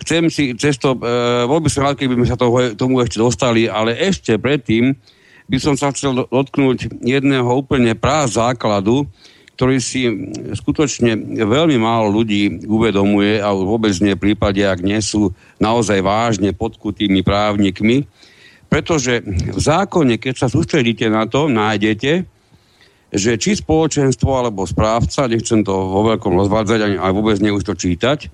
Chcem 0.05 0.29
si 0.29 0.53
cesto, 0.55 0.95
e, 0.95 1.49
bol 1.49 1.65
by 1.65 1.69
som 1.73 1.89
rád, 1.89 1.97
keby 1.97 2.15
sme 2.21 2.29
sa 2.29 2.37
toho, 2.37 2.77
tomu 2.77 3.01
ešte 3.01 3.19
dostali, 3.19 3.67
ale 3.73 3.97
ešte 3.97 4.37
predtým 4.37 4.93
by 5.45 5.59
som 5.61 5.75
sa 5.77 5.93
chcel 5.93 6.25
dotknúť 6.29 7.05
jedného 7.05 7.49
úplne 7.49 7.93
práv 7.93 8.33
základu, 8.33 9.05
ktorý 9.55 9.79
si 9.79 10.03
skutočne 10.51 11.15
veľmi 11.47 11.79
málo 11.79 12.11
ľudí 12.11 12.67
uvedomuje 12.67 13.39
a 13.39 13.55
vôbec 13.55 13.95
nie 14.03 14.19
v 14.19 14.31
prípade, 14.31 14.67
ak 14.67 14.83
nie 14.83 14.99
sú 14.99 15.31
naozaj 15.63 16.03
vážne 16.03 16.51
podkutými 16.51 17.23
právnikmi, 17.23 18.11
pretože 18.67 19.23
v 19.23 19.55
zákone, 19.55 20.19
keď 20.19 20.35
sa 20.35 20.49
sústredíte 20.51 21.07
na 21.07 21.31
to, 21.31 21.47
nájdete, 21.47 22.27
že 23.15 23.39
či 23.39 23.55
spoločenstvo 23.55 24.27
alebo 24.35 24.67
správca, 24.67 25.31
nechcem 25.31 25.63
to 25.63 25.71
vo 25.71 26.03
veľkom 26.03 26.35
rozvádzať, 26.35 26.79
ani 26.83 26.97
aj 26.99 27.13
vôbec 27.15 27.39
nie 27.39 27.55
už 27.55 27.63
to 27.63 27.79
čítať, 27.79 28.27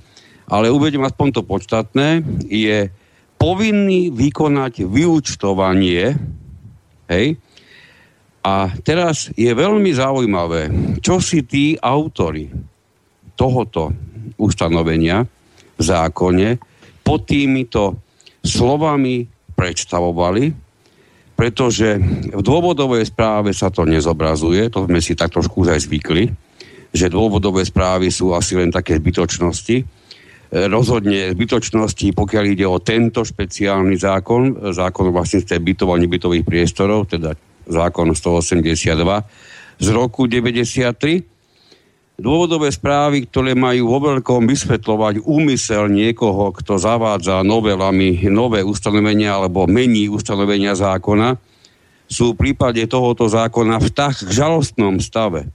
ale 0.48 0.72
uvedem 0.72 1.04
aspoň 1.04 1.36
to 1.36 1.42
podstatné, 1.44 2.24
je 2.48 2.88
povinný 3.36 4.08
vykonať 4.08 4.88
vyúčtovanie, 4.88 6.16
hej, 7.10 7.34
a 8.40 8.72
teraz 8.80 9.28
je 9.36 9.52
veľmi 9.52 9.92
zaujímavé, 9.92 10.72
čo 11.04 11.20
si 11.20 11.44
tí 11.44 11.76
autory 11.76 12.48
tohoto 13.36 13.92
ustanovenia 14.40 15.28
v 15.76 15.82
zákone 15.82 16.56
pod 17.04 17.28
týmito 17.28 18.00
slovami 18.40 19.28
predstavovali, 19.52 20.56
pretože 21.36 22.00
v 22.32 22.40
dôvodovej 22.40 23.08
správe 23.08 23.52
sa 23.52 23.68
to 23.68 23.84
nezobrazuje, 23.84 24.72
to 24.72 24.88
sme 24.88 25.00
si 25.04 25.12
tak 25.12 25.32
trošku 25.32 25.64
už 25.64 25.76
aj 25.76 25.80
zvykli, 25.84 26.24
že 26.92 27.12
dôvodové 27.12 27.64
správy 27.64 28.08
sú 28.08 28.32
asi 28.32 28.56
len 28.56 28.72
také 28.72 28.96
zbytočnosti. 28.96 29.99
Rozhodne 30.50 31.30
zbytočnosti, 31.30 32.10
pokiaľ 32.10 32.44
ide 32.50 32.66
o 32.66 32.82
tento 32.82 33.22
špeciálny 33.22 33.94
zákon, 33.94 34.74
zákon 34.74 35.14
vlastníctve 35.14 35.56
bytov 35.62 35.94
a 35.94 36.02
nebytových 36.02 36.42
priestorov, 36.42 37.06
teda 37.06 37.38
zákon 37.70 38.10
182 38.10 38.90
z 39.78 39.88
roku 39.94 40.26
93. 40.26 41.22
Dôvodové 42.20 42.68
správy, 42.68 43.24
ktoré 43.24 43.56
majú 43.56 43.96
vo 43.96 44.12
veľkom 44.12 44.44
vysvetľovať 44.44 45.24
úmysel 45.24 45.88
niekoho, 45.88 46.52
kto 46.52 46.76
zavádza 46.76 47.40
novelami 47.40 48.28
nové 48.28 48.60
ustanovenia 48.60 49.40
alebo 49.40 49.64
mení 49.64 50.12
ustanovenia 50.12 50.76
zákona, 50.76 51.40
sú 52.10 52.34
v 52.34 52.38
prípade 52.44 52.84
tohoto 52.90 53.30
zákona 53.30 53.80
v 53.80 53.88
tak 53.94 54.18
žalostnom 54.20 55.00
stave, 55.00 55.48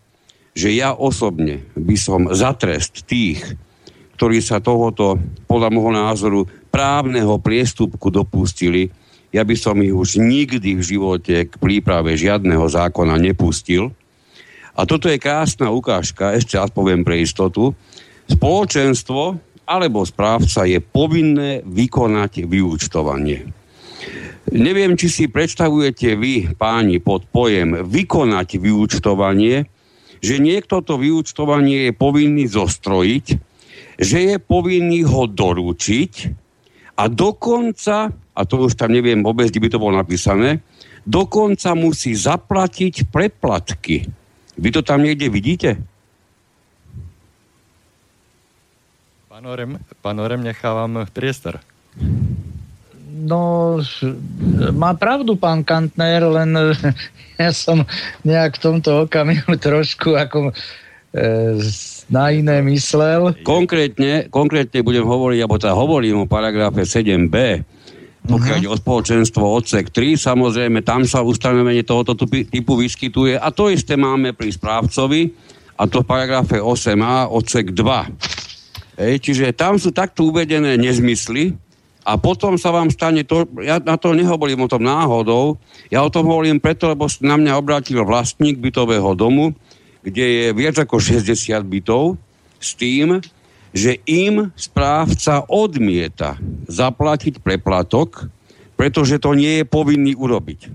že 0.57 0.71
ja 0.73 0.95
osobne 0.95 1.67
by 1.77 1.95
som 1.99 2.31
za 2.33 2.55
trest 2.57 3.05
tých, 3.05 3.43
ktorí 4.15 4.39
sa 4.39 4.63
tohoto, 4.63 5.19
podľa 5.45 5.69
môjho 5.71 5.93
názoru, 5.93 6.39
právneho 6.71 7.39
priestupku 7.39 8.11
dopustili, 8.11 8.91
ja 9.35 9.43
by 9.43 9.55
som 9.59 9.83
ich 9.83 9.91
už 9.91 10.23
nikdy 10.23 10.79
v 10.79 10.83
živote 10.83 11.51
k 11.51 11.53
príprave 11.59 12.15
žiadneho 12.15 12.63
zákona 12.67 13.19
nepustil, 13.19 13.91
a 14.75 14.83
toto 14.83 15.07
je 15.07 15.15
krásna 15.15 15.71
ukážka, 15.71 16.35
ešte 16.35 16.59
raz 16.59 16.67
poviem 16.67 17.07
pre 17.07 17.23
istotu. 17.23 17.71
Spoločenstvo 18.27 19.39
alebo 19.65 20.03
správca 20.03 20.67
je 20.67 20.83
povinné 20.83 21.63
vykonať 21.63 22.43
vyúčtovanie. 22.45 23.49
Neviem, 24.51 24.93
či 24.93 25.07
si 25.09 25.25
predstavujete 25.25 26.19
vy, 26.19 26.53
páni, 26.53 27.01
pod 27.01 27.25
pojem 27.25 27.81
vykonať 27.81 28.61
vyúčtovanie, 28.61 29.65
že 30.21 30.37
niekto 30.37 30.85
to 30.85 31.01
vyúčtovanie 31.01 31.89
je 31.89 31.91
povinný 31.97 32.45
zostrojiť, 32.45 33.25
že 33.95 34.17
je 34.33 34.35
povinný 34.39 35.07
ho 35.07 35.27
doručiť 35.27 36.13
a 36.95 37.07
dokonca, 37.11 38.11
a 38.11 38.41
to 38.47 38.67
už 38.67 38.75
tam 38.75 38.91
neviem 38.95 39.23
vôbec, 39.23 39.51
kde 39.51 39.63
by 39.63 39.69
to 39.71 39.81
bolo 39.81 39.95
napísané, 39.95 40.63
dokonca 41.07 41.75
musí 41.75 42.15
zaplatiť 42.15 43.07
preplatky 43.11 44.11
vy 44.55 44.69
to 44.71 44.81
tam 44.81 45.03
niekde 45.03 45.27
vidíte? 45.27 45.69
Pán 49.27 49.43
Orem, 49.43 49.75
pán 49.99 50.17
Orem 50.23 50.39
nechávam 50.47 51.03
priestor. 51.11 51.59
No, 53.15 53.79
má 54.75 54.95
pravdu 54.95 55.35
pán 55.35 55.63
Kantner, 55.63 56.23
len 56.23 56.55
ja 57.41 57.51
som 57.51 57.83
nejak 58.23 58.55
v 58.59 58.63
tomto 58.63 59.07
okamihu 59.07 59.59
trošku 59.59 60.15
ako 60.15 60.55
e, 61.11 61.59
na 62.09 62.29
iné 62.29 62.61
myslel. 62.61 63.33
Konkrétne, 63.41 64.29
konkrétne 64.29 64.79
budem 64.85 65.05
hovoriť, 65.05 65.39
alebo 65.41 65.57
teda 65.57 65.73
hovorím 65.73 66.25
o 66.25 66.29
paragrafe 66.29 66.85
7b, 66.85 67.35
pokiaľ 68.25 68.57
uh-huh. 68.61 68.73
o 68.73 68.79
spoločenstvo 68.81 69.43
odsek 69.45 69.93
3, 69.93 70.17
samozrejme 70.17 70.81
tam 70.81 71.05
sa 71.05 71.21
ustanovenie 71.21 71.85
tohoto 71.85 72.17
typu 72.25 72.73
vyskytuje 72.73 73.37
a 73.37 73.53
to 73.53 73.69
isté 73.69 73.93
máme 73.93 74.33
pri 74.33 74.49
správcovi 74.49 75.29
a 75.77 75.85
to 75.85 76.01
v 76.01 76.09
paragrafe 76.09 76.57
8a 76.57 77.29
odsek 77.29 77.77
2. 77.77 78.95
Ej, 78.95 79.15
čiže 79.21 79.53
tam 79.53 79.77
sú 79.77 79.93
takto 79.93 80.25
uvedené 80.25 80.79
nezmysly 80.79 81.53
a 82.05 82.17
potom 82.17 82.55
sa 82.57 82.73
vám 82.73 82.89
stane 82.89 83.27
to, 83.27 83.45
ja 83.61 83.77
na 83.81 83.99
to 83.99 84.15
nehovorím 84.15 84.65
o 84.65 84.71
tom 84.71 84.81
náhodou, 84.81 85.61
ja 85.93 86.01
o 86.01 86.09
tom 86.09 86.25
hovorím 86.25 86.57
preto, 86.57 86.89
lebo 86.89 87.05
na 87.21 87.35
mňa 87.37 87.59
obrátil 87.59 88.01
vlastník 88.01 88.57
bytového 88.57 89.13
domu, 89.13 89.53
kde 90.05 90.25
je 90.25 90.45
viac 90.53 90.77
ako 90.77 91.01
60 91.01 91.33
bytov 91.65 92.21
s 92.61 92.77
tým, 92.77 93.17
že 93.75 93.99
im 94.05 94.53
správca 94.55 95.43
odmieta 95.49 96.37
zaplatiť 96.69 97.41
preplatok, 97.41 98.29
pretože 98.77 99.17
to 99.17 99.33
nie 99.33 99.61
je 99.61 99.65
povinný 99.65 100.13
urobiť. 100.15 100.71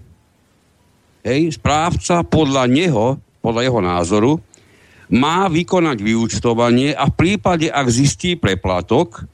Hej, 1.24 1.56
správca 1.56 2.26
podľa 2.26 2.66
neho, 2.68 3.22
podľa 3.40 3.62
jeho 3.64 3.80
názoru, 3.80 4.32
má 5.10 5.46
vykonať 5.48 5.98
vyúčtovanie 6.00 6.92
a 6.92 7.08
v 7.08 7.14
prípade, 7.16 7.66
ak 7.70 7.86
zistí 7.88 8.34
preplatok, 8.34 9.26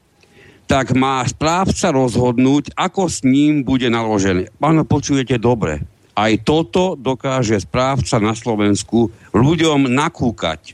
tak 0.67 0.91
má 0.93 1.23
správca 1.23 1.95
rozhodnúť, 1.95 2.75
ako 2.75 3.07
s 3.07 3.23
ním 3.23 3.63
bude 3.63 3.87
naložené. 3.87 4.51
Páno, 4.59 4.83
počujete 4.83 5.39
dobre. 5.39 5.96
Aj 6.17 6.33
toto 6.41 6.97
dokáže 6.97 7.61
správca 7.61 8.17
na 8.17 8.33
Slovensku 8.33 9.13
ľuďom 9.37 9.85
nakúkať. 9.85 10.73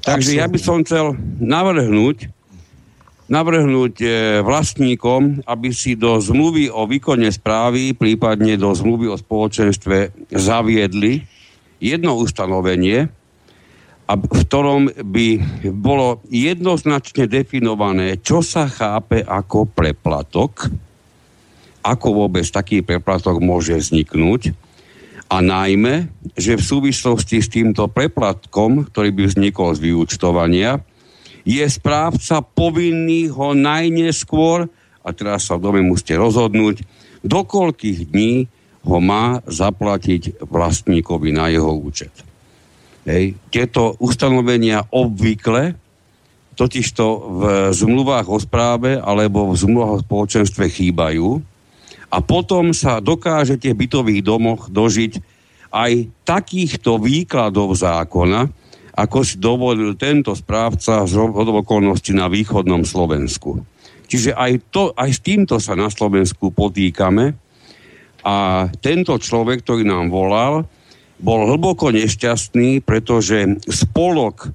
Takže 0.00 0.40
ja 0.40 0.48
by 0.48 0.56
som 0.56 0.80
chcel 0.80 1.12
navrhnúť, 1.36 2.32
navrhnúť 3.28 3.94
e, 4.00 4.08
vlastníkom, 4.40 5.44
aby 5.44 5.68
si 5.76 5.92
do 5.92 6.16
zmluvy 6.16 6.72
o 6.72 6.88
výkone 6.88 7.28
správy, 7.28 7.92
prípadne 7.92 8.56
do 8.56 8.72
zmluvy 8.72 9.12
o 9.12 9.20
spoločenstve 9.20 10.30
zaviedli 10.32 11.20
jedno 11.76 12.16
ustanovenie, 12.16 13.12
v 14.06 14.24
ktorom 14.30 14.88
by 14.88 15.28
bolo 15.74 16.22
jednoznačne 16.30 17.26
definované, 17.26 18.22
čo 18.22 18.40
sa 18.40 18.70
chápe 18.70 19.20
ako 19.20 19.66
preplatok, 19.66 20.70
ako 21.86 22.26
vôbec 22.26 22.42
taký 22.42 22.82
preplatok 22.82 23.38
môže 23.38 23.78
vzniknúť 23.78 24.50
a 25.30 25.38
najmä, 25.38 26.10
že 26.34 26.58
v 26.58 26.66
súvislosti 26.66 27.38
s 27.38 27.50
týmto 27.50 27.86
preplatkom, 27.86 28.90
ktorý 28.90 29.14
by 29.14 29.22
vznikol 29.30 29.74
z 29.74 29.90
vyúčtovania, 29.90 30.82
je 31.46 31.62
správca 31.70 32.42
povinný 32.42 33.30
ho 33.30 33.54
najneskôr, 33.54 34.66
a 35.06 35.08
teraz 35.14 35.46
sa 35.46 35.54
v 35.54 35.70
dome 35.70 35.80
musíte 35.86 36.18
rozhodnúť, 36.18 36.82
do 37.22 37.40
koľkých 37.46 38.10
dní 38.10 38.50
ho 38.86 38.98
má 39.02 39.42
zaplatiť 39.46 40.42
vlastníkovi 40.46 41.30
na 41.34 41.50
jeho 41.50 41.74
účet. 41.74 42.10
Hej. 43.06 43.38
Tieto 43.50 43.94
ustanovenia 44.02 44.86
obvykle, 44.90 45.78
totižto 46.58 47.06
v 47.06 47.42
zmluvách 47.70 48.26
o 48.26 48.38
správe 48.42 48.98
alebo 48.98 49.50
v 49.50 49.58
zmluvách 49.58 49.92
o 49.92 50.02
spoločenstve 50.02 50.66
chýbajú, 50.70 51.38
a 52.16 52.24
potom 52.24 52.72
sa 52.72 53.04
dokážete 53.04 53.76
v 53.76 53.84
bytových 53.84 54.22
domoch 54.24 54.72
dožiť 54.72 55.20
aj 55.68 55.92
takýchto 56.24 56.96
výkladov 56.96 57.76
zákona, 57.76 58.48
ako 58.96 59.18
si 59.20 59.36
dovolil 59.36 59.92
tento 60.00 60.32
správca 60.32 61.04
z 61.04 61.12
okolnosti 61.44 62.16
na 62.16 62.32
východnom 62.32 62.88
Slovensku. 62.88 63.60
Čiže 64.08 64.32
aj, 64.32 64.52
to, 64.72 64.96
aj 64.96 65.10
s 65.12 65.20
týmto 65.20 65.60
sa 65.60 65.76
na 65.76 65.92
Slovensku 65.92 66.48
potýkame 66.56 67.36
a 68.24 68.66
tento 68.80 69.20
človek, 69.20 69.60
ktorý 69.60 69.84
nám 69.84 70.08
volal, 70.08 70.64
bol 71.20 71.44
hlboko 71.44 71.92
nešťastný, 71.92 72.80
pretože 72.80 73.60
spolok 73.68 74.48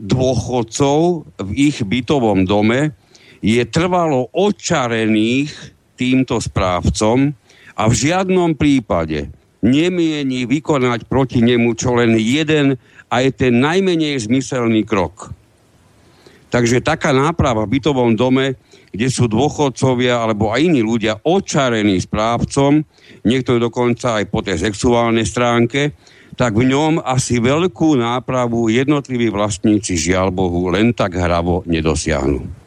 dôchodcov 0.00 1.28
v 1.44 1.50
ich 1.52 1.84
bytovom 1.84 2.48
dome 2.48 2.96
je 3.44 3.60
trvalo 3.68 4.32
očarených 4.32 5.52
týmto 5.94 6.40
správcom 6.40 7.32
a 7.76 7.82
v 7.88 7.94
žiadnom 7.94 8.56
prípade 8.58 9.32
nemieni 9.62 10.44
vykonať 10.44 11.06
proti 11.06 11.38
nemu 11.40 11.72
čo 11.78 11.94
len 11.94 12.18
jeden 12.18 12.76
aj 13.08 13.38
ten 13.38 13.62
najmenej 13.62 14.18
zmyselný 14.26 14.82
krok. 14.82 15.30
Takže 16.52 16.84
taká 16.84 17.16
náprava 17.16 17.64
v 17.64 17.80
bytovom 17.80 18.12
dome, 18.12 18.60
kde 18.92 19.08
sú 19.08 19.24
dôchodcovia 19.24 20.20
alebo 20.20 20.52
aj 20.52 20.60
iní 20.68 20.84
ľudia 20.84 21.16
očarení 21.24 21.96
správcom, 21.96 22.84
niektorí 23.24 23.56
dokonca 23.56 24.20
aj 24.20 24.28
po 24.28 24.44
tej 24.44 24.60
sexuálnej 24.68 25.24
stránke, 25.24 25.96
tak 26.36 26.52
v 26.56 26.68
ňom 26.68 27.00
asi 27.00 27.40
veľkú 27.40 27.96
nápravu 27.96 28.68
jednotliví 28.68 29.32
vlastníci 29.32 29.96
žiaľ 29.96 30.32
Bohu 30.32 30.68
len 30.68 30.92
tak 30.92 31.16
hravo 31.16 31.64
nedosiahnu. 31.64 32.61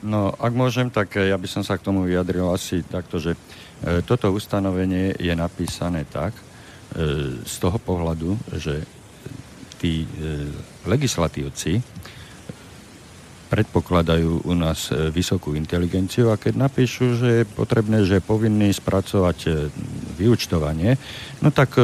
No, 0.00 0.32
ak 0.32 0.52
môžem, 0.56 0.88
tak 0.88 1.12
eh, 1.20 1.28
ja 1.28 1.36
by 1.36 1.48
som 1.48 1.60
sa 1.60 1.76
k 1.76 1.84
tomu 1.84 2.08
vyjadril 2.08 2.48
asi 2.48 2.80
takto, 2.80 3.20
že 3.20 3.36
e, 3.36 4.00
toto 4.00 4.32
ustanovenie 4.32 5.12
je 5.20 5.34
napísané 5.36 6.08
tak, 6.08 6.32
e, 6.32 6.42
z 7.44 7.54
toho 7.60 7.76
pohľadu, 7.76 8.36
že 8.56 8.80
tí 9.80 10.04
legislatívci 10.84 11.80
predpokladajú 13.48 14.44
u 14.44 14.52
nás 14.52 14.92
vysokú 14.92 15.56
inteligenciu 15.56 16.28
a 16.28 16.36
keď 16.36 16.68
napíšu, 16.68 17.16
že 17.16 17.28
je 17.40 17.44
potrebné, 17.48 18.04
že 18.04 18.20
je 18.20 18.28
povinný 18.28 18.68
spracovať 18.76 19.72
vyučtovanie, 20.20 21.00
no 21.40 21.48
tak 21.48 21.80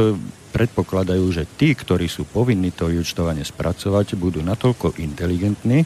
predpokladajú, 0.56 1.24
že 1.28 1.44
tí, 1.44 1.76
ktorí 1.76 2.08
sú 2.08 2.24
povinní 2.24 2.72
to 2.72 2.88
vyučtovanie 2.88 3.44
spracovať, 3.44 4.16
budú 4.16 4.40
natoľko 4.40 4.96
inteligentní, 4.96 5.84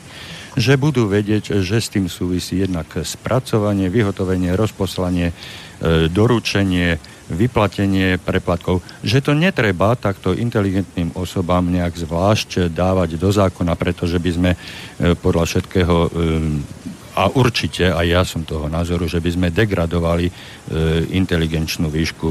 že 0.54 0.78
budú 0.78 1.10
vedieť, 1.10 1.58
že 1.58 1.82
s 1.82 1.90
tým 1.90 2.06
súvisí 2.06 2.62
jednak 2.62 2.86
spracovanie, 3.02 3.90
vyhotovenie, 3.90 4.54
rozposlanie, 4.54 5.34
e, 5.34 6.06
doručenie, 6.06 7.02
vyplatenie 7.30 8.18
preplatkov, 8.18 8.82
že 9.06 9.22
to 9.22 9.34
netreba 9.34 9.94
takto 9.94 10.34
inteligentným 10.34 11.14
osobám 11.14 11.62
nejak 11.66 11.94
zvlášť 11.94 12.70
dávať 12.70 13.18
do 13.18 13.30
zákona, 13.30 13.74
pretože 13.74 14.18
by 14.22 14.30
sme 14.30 14.50
e, 14.54 14.58
podľa 15.18 15.44
všetkého 15.50 15.96
e, 16.06 16.08
a 17.20 17.28
určite, 17.36 17.92
aj 17.92 18.06
ja 18.08 18.24
som 18.24 18.48
toho 18.48 18.64
názoru, 18.72 19.04
že 19.04 19.20
by 19.20 19.30
sme 19.36 19.48
degradovali 19.52 20.24
e, 20.24 20.32
inteligenčnú 21.12 21.92
výšku 21.92 22.28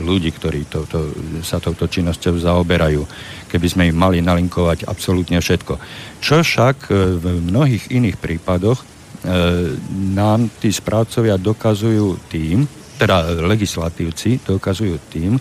ľudí, 0.00 0.32
ktorí 0.32 0.64
to, 0.72 0.88
to, 0.88 1.12
sa 1.44 1.60
touto 1.60 1.84
činnosťou 1.84 2.40
zaoberajú, 2.40 3.04
keby 3.52 3.66
sme 3.68 3.84
im 3.92 3.96
mali 4.00 4.24
nalinkovať 4.24 4.88
absolútne 4.88 5.36
všetko. 5.36 5.76
Čo 6.24 6.40
však 6.40 6.76
e, 6.88 7.20
v 7.20 7.24
mnohých 7.44 7.92
iných 7.92 8.16
prípadoch 8.16 8.80
e, 8.80 8.84
nám 10.16 10.48
tí 10.56 10.72
správcovia 10.72 11.36
dokazujú 11.36 12.32
tým, 12.32 12.64
teda 12.96 13.36
legislatívci 13.44 14.48
dokazujú 14.48 14.96
tým, 15.12 15.36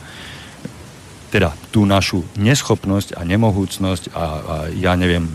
teda 1.32 1.56
tú 1.72 1.88
našu 1.88 2.28
neschopnosť 2.36 3.16
a 3.16 3.24
nemohúcnosť 3.24 4.12
a, 4.12 4.20
a 4.20 4.56
ja 4.76 5.00
neviem, 5.00 5.32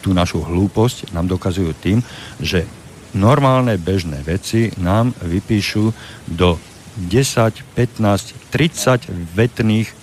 tú 0.00 0.14
našu 0.14 0.42
hlúposť 0.42 1.10
nám 1.14 1.26
dokazujú 1.26 1.72
tým, 1.78 1.98
že 2.38 2.64
normálne 3.12 3.76
bežné 3.76 4.24
veci 4.24 4.72
nám 4.80 5.12
vypíšu 5.20 5.92
do 6.28 6.56
10, 6.96 7.76
15, 7.76 8.52
30 8.52 9.08
vetných 9.32 9.88
e, 9.88 9.94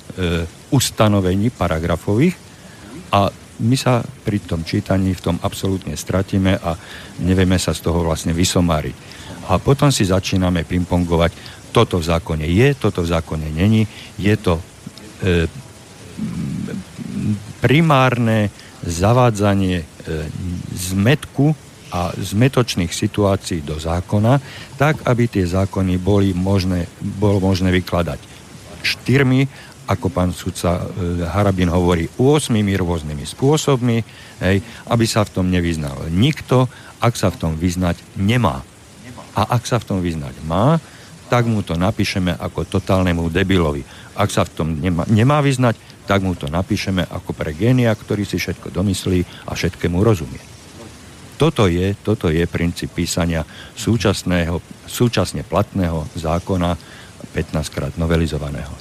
ustanovení 0.73 1.53
paragrafových 1.53 2.33
a 3.13 3.29
my 3.59 3.75
sa 3.75 3.99
pri 4.01 4.39
tom 4.39 4.63
čítaní 4.63 5.11
v 5.11 5.23
tom 5.23 5.35
absolútne 5.43 5.93
stratíme 5.93 6.55
a 6.63 6.79
nevieme 7.19 7.59
sa 7.59 7.75
z 7.75 7.83
toho 7.83 8.07
vlastne 8.07 8.31
vysomáriť. 8.31 8.95
A 9.51 9.59
potom 9.59 9.91
si 9.91 10.07
začíname 10.07 10.63
pingpongovať, 10.63 11.59
toto 11.69 12.01
v 12.01 12.07
zákone 12.07 12.45
je, 12.49 12.69
toto 12.73 13.05
v 13.05 13.11
zákone 13.11 13.47
není, 13.51 13.85
je 14.17 14.35
to 14.39 14.57
e, 14.57 14.63
primárne 17.59 18.49
zavádzanie 18.83 19.77
e, 19.81 19.85
zmetku 20.73 21.55
a 21.89 22.13
zmetočných 22.13 22.93
situácií 22.93 23.65
do 23.65 23.81
zákona, 23.81 24.37
tak, 24.77 25.01
aby 25.09 25.25
tie 25.25 25.45
zákony 25.45 25.97
boli 25.97 26.37
možné, 26.37 26.85
bolo 27.01 27.41
možné 27.41 27.73
vykladať 27.73 28.21
štyrmi, 28.85 29.49
ako 29.89 30.07
pán 30.13 30.29
sudca 30.29 30.85
e, 30.85 31.25
Harabin 31.25 31.73
hovorí, 31.73 32.05
8 32.21 32.53
rôznymi 32.53 33.25
spôsobmi, 33.25 33.97
hej, 34.45 34.61
aby 34.85 35.05
sa 35.09 35.25
v 35.25 35.33
tom 35.33 35.45
nevyznal 35.49 35.97
nikto, 36.13 36.69
ak 37.01 37.17
sa 37.17 37.33
v 37.33 37.39
tom 37.41 37.53
vyznať 37.57 37.97
nemá. 38.21 38.61
A 39.33 39.41
ak 39.57 39.65
sa 39.65 39.81
v 39.81 39.87
tom 39.89 39.99
vyznať 40.05 40.37
má, 40.45 40.77
tak 41.29 41.49
mu 41.49 41.65
to 41.65 41.73
napíšeme 41.73 42.37
ako 42.37 42.69
totálnemu 42.69 43.29
debilovi. 43.33 43.81
Ak 44.13 44.29
sa 44.29 44.45
v 44.45 44.51
tom 44.53 44.67
nemá, 44.77 45.09
nemá 45.09 45.41
vyznať, 45.41 45.77
tak 46.09 46.25
mu 46.25 46.33
to 46.33 46.49
napíšeme 46.49 47.05
ako 47.05 47.37
pre 47.37 47.53
génia, 47.53 47.93
ktorý 47.93 48.25
si 48.25 48.41
všetko 48.41 48.73
domyslí 48.73 49.45
a 49.45 49.53
všetkému 49.53 50.01
rozumie. 50.01 50.41
Toto 51.37 51.69
je, 51.69 51.93
toto 52.01 52.33
je 52.33 52.49
princíp 52.49 52.97
písania 52.97 53.45
súčasného, 53.77 54.57
súčasne 54.89 55.45
platného 55.45 56.09
zákona 56.17 56.73
15 57.29 57.69
krát 57.69 57.93
novelizovaného. 58.01 58.73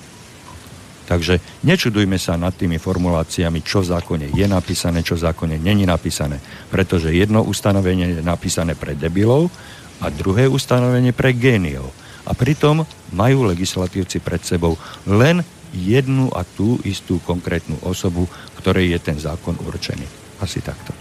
Takže 1.04 1.40
nečudujme 1.64 2.16
sa 2.16 2.40
nad 2.40 2.56
tými 2.56 2.80
formuláciami, 2.80 3.60
čo 3.60 3.84
v 3.84 3.92
zákone 3.92 4.26
je 4.32 4.46
napísané, 4.48 5.04
čo 5.04 5.16
v 5.20 5.24
zákone 5.28 5.60
není 5.60 5.84
napísané. 5.84 6.40
Pretože 6.72 7.12
jedno 7.12 7.44
ustanovenie 7.44 8.20
je 8.20 8.24
napísané 8.24 8.72
pre 8.72 8.96
debilov 8.96 9.52
a 10.00 10.08
druhé 10.08 10.48
ustanovenie 10.48 11.12
pre 11.12 11.36
géniov. 11.36 11.92
A 12.28 12.36
pritom 12.36 12.84
majú 13.12 13.48
legislatívci 13.48 14.20
pred 14.20 14.44
sebou 14.44 14.76
len 15.08 15.40
jednu 15.74 16.32
a 16.32 16.44
tú 16.44 16.80
istú 16.84 17.20
konkrétnu 17.22 17.76
osobu, 17.84 18.28
ktorej 18.60 18.96
je 18.96 18.98
ten 19.00 19.16
zákon 19.18 19.56
určený. 19.60 20.04
Asi 20.40 20.62
takto. 20.62 20.94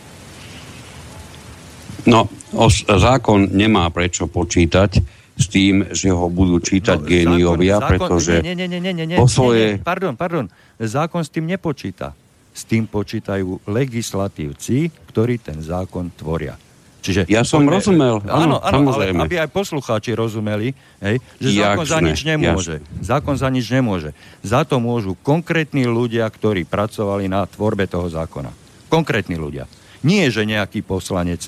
No, 2.07 2.31
os, 2.55 2.87
zákon 2.87 3.51
nemá 3.51 3.91
prečo 3.91 4.31
počítať 4.31 5.03
s 5.37 5.45
tým, 5.51 5.91
že 5.93 6.09
ho 6.09 6.31
budú 6.31 6.57
čítať 6.63 6.97
no, 6.97 7.05
géniovia, 7.05 7.77
zákon, 7.77 7.89
pretože 7.91 8.33
nie, 8.41 8.55
nie, 8.57 8.65
nie, 8.65 8.81
nie, 8.81 8.93
nie, 8.95 9.05
nie, 9.05 9.17
svoje... 9.29 9.77
nie, 9.77 9.77
nie, 9.77 9.85
pardon, 9.85 10.13
pardon, 10.17 10.45
zákon 10.79 11.21
s 11.21 11.29
tým 11.29 11.45
nepočíta. 11.45 12.15
S 12.57 12.65
tým 12.65 12.89
počítajú 12.89 13.69
legislatívci, 13.69 14.89
ktorí 15.13 15.37
ten 15.37 15.61
zákon 15.61 16.09
tvoria. 16.17 16.57
Čiže, 17.01 17.29
ja 17.29 17.45
som 17.47 17.63
poďme, 17.63 17.73
rozumel, 17.79 18.15
áno, 18.25 18.57
áno 18.59 18.89
ale 18.91 19.15
aby 19.15 19.39
aj 19.39 19.49
poslucháči 19.53 20.11
rozumeli, 20.17 20.75
hej, 20.99 21.21
že 21.39 21.49
zákon 21.61 21.85
za 21.87 21.99
nič 22.03 22.19
nemôže. 22.27 22.83
Jasne. 22.83 23.05
Zákon 23.05 23.35
za 23.37 23.49
nič 23.53 23.65
nemôže. 23.71 24.11
Za 24.43 24.67
to 24.67 24.81
môžu 24.81 25.15
konkrétni 25.23 25.87
ľudia, 25.87 26.27
ktorí 26.27 26.67
pracovali 26.67 27.29
na 27.31 27.47
tvorbe 27.47 27.87
toho 27.87 28.09
zákona. 28.11 28.51
Konkrétni 28.91 29.39
ľudia. 29.39 29.69
Nie, 30.03 30.27
že 30.33 30.43
nejaký 30.43 30.83
poslanec. 30.83 31.47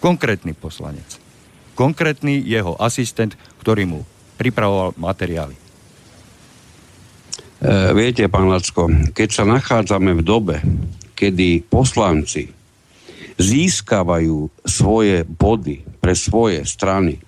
Konkrétny 0.00 0.56
poslanec. 0.56 1.06
Konkrétny 1.76 2.40
jeho 2.40 2.78
asistent, 2.78 3.36
ktorý 3.60 3.84
mu 3.86 4.00
pripravoval 4.40 4.96
materiály. 4.96 5.54
E, 5.54 5.60
viete, 7.94 8.26
pán 8.26 8.50
Lacko, 8.50 8.90
keď 9.14 9.28
sa 9.30 9.44
nachádzame 9.46 10.18
v 10.18 10.22
dobe, 10.22 10.56
kedy 11.14 11.62
poslanci 11.70 12.61
získavajú 13.38 14.50
svoje 14.66 15.24
body 15.24 15.84
pre 16.00 16.12
svoje 16.16 16.64
strany 16.64 17.20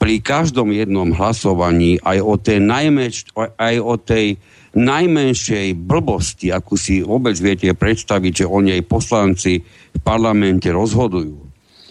pri 0.00 0.24
každom 0.24 0.72
jednom 0.72 1.12
hlasovaní 1.12 2.00
aj 2.00 2.18
o 2.24 2.34
tej, 2.40 2.58
najmeč, 2.64 3.28
aj 3.36 3.76
o 3.84 3.94
tej 4.00 4.40
najmenšej 4.72 5.76
blbosti, 5.76 6.48
akú 6.48 6.80
si 6.80 7.04
vôbec 7.04 7.36
viete 7.36 7.68
predstaviť, 7.76 8.32
že 8.32 8.46
o 8.48 8.64
nej 8.64 8.80
poslanci 8.80 9.60
v 9.92 9.98
parlamente 10.00 10.72
rozhodujú. 10.72 11.36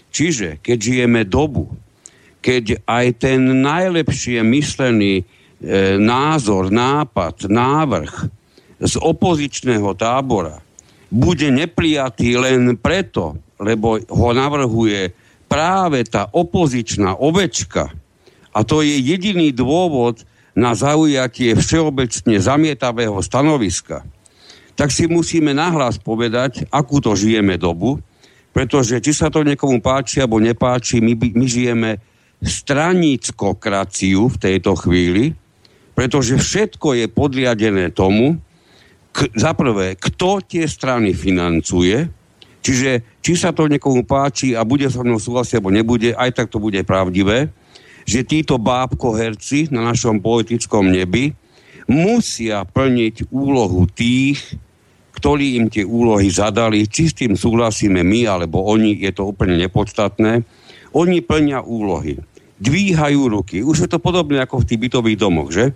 Čiže 0.09 0.57
keď 0.57 0.77
žijeme 0.81 1.21
dobu, 1.21 1.69
keď 2.41 2.81
aj 2.89 3.05
ten 3.21 3.61
najlepšie 3.61 4.41
myslený 4.41 5.21
e, 5.21 5.23
názor, 6.01 6.73
nápad, 6.73 7.45
návrh 7.45 8.13
z 8.81 8.93
opozičného 8.97 9.93
tábora 9.93 10.65
bude 11.09 11.49
neprijatý 11.49 12.37
len 12.37 12.77
preto, 12.77 13.37
lebo 13.57 13.97
ho 13.97 14.29
navrhuje 14.31 15.11
práve 15.49 16.05
tá 16.05 16.29
opozičná 16.29 17.17
ovečka. 17.17 17.89
A 18.53 18.59
to 18.61 18.85
je 18.85 18.97
jediný 18.97 19.49
dôvod 19.49 20.21
na 20.53 20.73
zaujatie 20.77 21.57
všeobecne 21.57 22.37
zamietavého 22.37 23.17
stanoviska, 23.21 24.05
tak 24.73 24.95
si 24.95 25.11
musíme 25.11 25.51
nahlas 25.51 25.99
povedať, 25.99 26.65
akú 26.71 27.03
to 27.03 27.11
žijeme 27.13 27.59
dobu, 27.59 27.99
pretože 28.55 28.97
či 29.03 29.11
sa 29.11 29.27
to 29.27 29.43
niekomu 29.43 29.83
páči 29.83 30.23
alebo 30.23 30.39
nepáči, 30.39 31.03
my, 31.03 31.13
my 31.15 31.45
žijeme 31.45 31.89
stranickokraciu 32.39 34.31
v 34.31 34.37
tejto 34.39 34.73
chvíli, 34.79 35.35
pretože 35.93 36.39
všetko 36.39 36.95
je 36.95 37.05
podriadené 37.11 37.91
tomu, 37.91 38.39
za 39.35 39.51
prvé, 39.51 39.99
kto 39.99 40.39
tie 40.43 40.63
strany 40.69 41.11
financuje, 41.11 42.07
čiže 42.63 43.19
či 43.19 43.33
sa 43.35 43.51
to 43.51 43.67
niekomu 43.67 44.07
páči 44.07 44.55
a 44.55 44.63
bude 44.63 44.87
sa 44.87 45.03
mnou 45.03 45.19
súhlasiť, 45.19 45.59
alebo 45.59 45.75
nebude, 45.75 46.15
aj 46.15 46.31
tak 46.35 46.47
to 46.47 46.61
bude 46.61 46.79
pravdivé, 46.87 47.51
že 48.07 48.25
títo 48.25 48.57
bábkoherci 48.57 49.69
na 49.69 49.85
našom 49.85 50.23
politickom 50.23 50.89
nebi 50.89 51.35
musia 51.89 52.63
plniť 52.65 53.29
úlohu 53.33 53.85
tých, 53.89 54.39
ktorí 55.13 55.59
im 55.59 55.67
tie 55.67 55.83
úlohy 55.83 56.31
zadali, 56.31 56.87
či 56.87 57.11
s 57.11 57.17
tým 57.17 57.35
súhlasíme 57.35 57.99
my 58.05 58.29
alebo 58.29 58.63
oni, 58.63 58.95
je 59.03 59.11
to 59.11 59.27
úplne 59.27 59.59
nepodstatné. 59.59 60.47
Oni 60.95 61.19
plnia 61.19 61.61
úlohy, 61.61 62.17
dvíhajú 62.57 63.21
ruky. 63.29 63.61
Už 63.61 63.85
je 63.85 63.89
to 63.89 63.99
podobné 63.99 64.39
ako 64.41 64.63
v 64.63 64.67
tých 64.69 64.79
bytových 64.79 65.17
domoch, 65.19 65.49
že? 65.51 65.75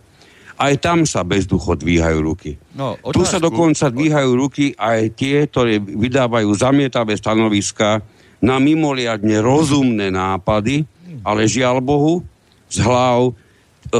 Aj 0.64 0.74
tam 0.80 1.03
sa 1.03 1.28
bezducho 1.28 1.76
dvíhajú 1.76 2.20
ruky. 2.24 2.55
No, 2.72 2.95
otázku, 2.95 3.11
tu 3.11 3.22
sa 3.28 3.39
dokonca 3.43 3.91
dvíhajú 3.91 4.32
ruky 4.32 4.72
aj 4.80 5.11
tie, 5.20 5.43
ktoré 5.51 5.84
vydávajú 5.84 6.47
zamietavé 6.55 7.20
stanoviska 7.20 7.99
na 8.39 8.64
mimoriadne 8.64 9.43
rozumné 9.43 10.07
nápady, 10.07 10.88
ale 11.28 11.51
žiaľ 11.51 11.84
Bohu, 11.84 12.24
z 12.72 12.82
hlav 12.82 13.30
e, 13.30 13.34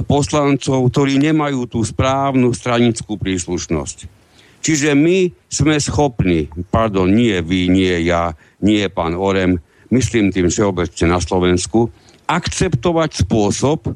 poslancov, 0.02 0.88
ktorí 0.90 1.20
nemajú 1.20 1.68
tú 1.68 1.80
správnu 1.84 2.56
stranickú 2.56 3.20
príslušnosť. 3.20 4.24
Čiže 4.64 4.96
my 4.96 5.30
sme 5.52 5.76
schopní, 5.78 6.48
pardon, 6.72 7.12
nie 7.12 7.36
vy, 7.44 7.68
nie 7.68 8.08
ja, 8.08 8.32
nie 8.64 8.88
pán 8.88 9.14
Orem, 9.14 9.60
myslím 9.92 10.32
tým 10.32 10.48
všeobecne 10.48 11.12
na 11.12 11.20
Slovensku, 11.20 11.92
akceptovať 12.26 13.28
spôsob, 13.28 13.92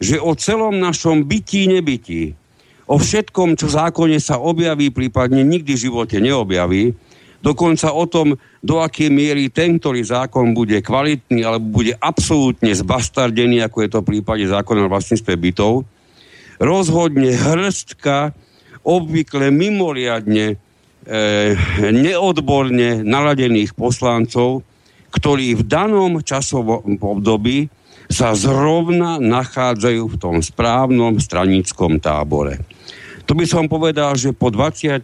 že 0.00 0.16
o 0.16 0.32
celom 0.32 0.80
našom 0.80 1.28
bytí, 1.28 1.68
nebytí, 1.68 2.32
o 2.90 2.96
všetkom, 2.98 3.54
čo 3.54 3.70
v 3.70 3.76
zákone 3.76 4.18
sa 4.18 4.40
objaví, 4.40 4.90
prípadne 4.90 5.44
nikdy 5.46 5.76
v 5.76 5.84
živote 5.86 6.18
neobjaví, 6.18 6.96
dokonca 7.44 7.92
o 7.92 8.08
tom, 8.08 8.34
do 8.64 8.80
akej 8.80 9.12
miery 9.12 9.52
ten, 9.52 9.78
ktorý 9.78 10.02
zákon 10.02 10.56
bude 10.56 10.80
kvalitný 10.80 11.44
alebo 11.44 11.80
bude 11.80 11.94
absolútne 12.00 12.72
zbastardený, 12.74 13.62
ako 13.64 13.78
je 13.84 13.90
to 13.92 13.98
v 14.02 14.08
prípade 14.16 14.44
zákona 14.48 14.88
o 14.88 14.92
vlastníctve 14.92 15.32
bytov, 15.36 15.86
rozhodne 16.60 17.32
hrstka 17.32 18.34
obvykle 18.84 19.52
mimoriadne 19.52 20.56
e, 20.56 20.56
neodborne 21.92 23.04
naladených 23.04 23.76
poslancov, 23.76 24.64
ktorí 25.12 25.56
v 25.56 25.62
danom 25.64 26.20
časovom 26.20 26.96
období 27.00 27.68
sa 28.10 28.34
zrovna 28.34 29.22
nachádzajú 29.22 30.02
v 30.10 30.16
tom 30.18 30.36
správnom 30.42 31.16
stranickom 31.22 32.02
tábore. 32.02 32.58
To 33.30 33.38
by 33.38 33.46
som 33.46 33.70
povedal, 33.70 34.18
že 34.18 34.34
po 34.34 34.50
20 34.50 34.98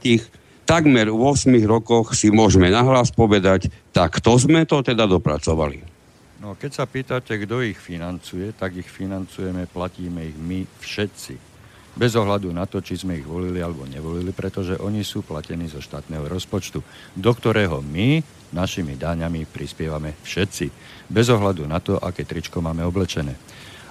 takmer 0.67 1.07
8 1.15 1.47
rokoch 1.63 2.19
si 2.19 2.35
môžeme 2.35 2.67
nahlas 2.67 3.15
povedať, 3.15 3.71
tak 3.95 4.19
to 4.19 4.35
sme 4.35 4.67
to 4.67 4.83
teda 4.83 5.07
dopracovali. 5.07 5.87
No, 6.43 6.59
keď 6.59 6.71
sa 6.75 6.85
pýtate, 6.85 7.39
kto 7.47 7.63
ich 7.63 7.79
financuje, 7.79 8.51
tak 8.51 8.75
ich 8.75 8.91
financujeme, 8.91 9.71
platíme 9.71 10.27
ich 10.27 10.37
my 10.37 10.67
všetci 10.83 11.56
bez 11.97 12.13
ohľadu 12.13 12.53
na 12.53 12.69
to, 12.69 12.85
či 12.85 13.01
sme 13.01 13.17
ich 13.17 13.25
volili 13.25 13.65
alebo 13.65 13.89
nevolili, 13.89 14.31
pretože 14.37 14.77
oni 14.77 15.01
sú 15.01 15.25
platení 15.25 15.65
zo 15.67 15.81
štátneho 15.81 16.29
rozpočtu, 16.29 16.85
do 17.17 17.31
ktorého 17.33 17.81
my 17.81 18.21
našimi 18.53 19.01
daňami 19.01 19.49
prispievame 19.49 20.13
všetci, 20.21 20.67
bez 21.09 21.27
ohľadu 21.33 21.65
na 21.65 21.81
to, 21.81 21.97
aké 21.97 22.29
tričko 22.29 22.61
máme 22.61 22.85
oblečené. 22.85 23.33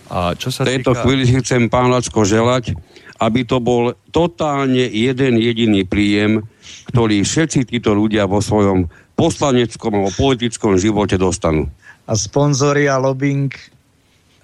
A 0.06 0.38
čo 0.38 0.54
sa 0.54 0.62
v 0.62 0.78
tejto 0.78 0.94
týka... 0.94 1.02
chvíli 1.02 1.24
si 1.26 1.36
chcem, 1.42 1.66
pán 1.66 1.90
Lacko, 1.90 2.22
želať, 2.22 2.78
aby 3.18 3.42
to 3.42 3.58
bol 3.58 3.98
totálne 4.14 4.86
jeden 4.86 5.42
jediný 5.42 5.82
príjem, 5.82 6.46
ktorý 6.94 7.26
všetci 7.26 7.66
títo 7.66 7.98
ľudia 7.98 8.30
vo 8.30 8.38
svojom 8.38 8.86
poslaneckom 9.18 9.98
alebo 9.98 10.14
politickom 10.14 10.78
živote 10.78 11.18
dostanú. 11.18 11.66
A 12.06 12.14
sponzory 12.14 12.86
a 12.86 13.02
lobbying? 13.02 13.50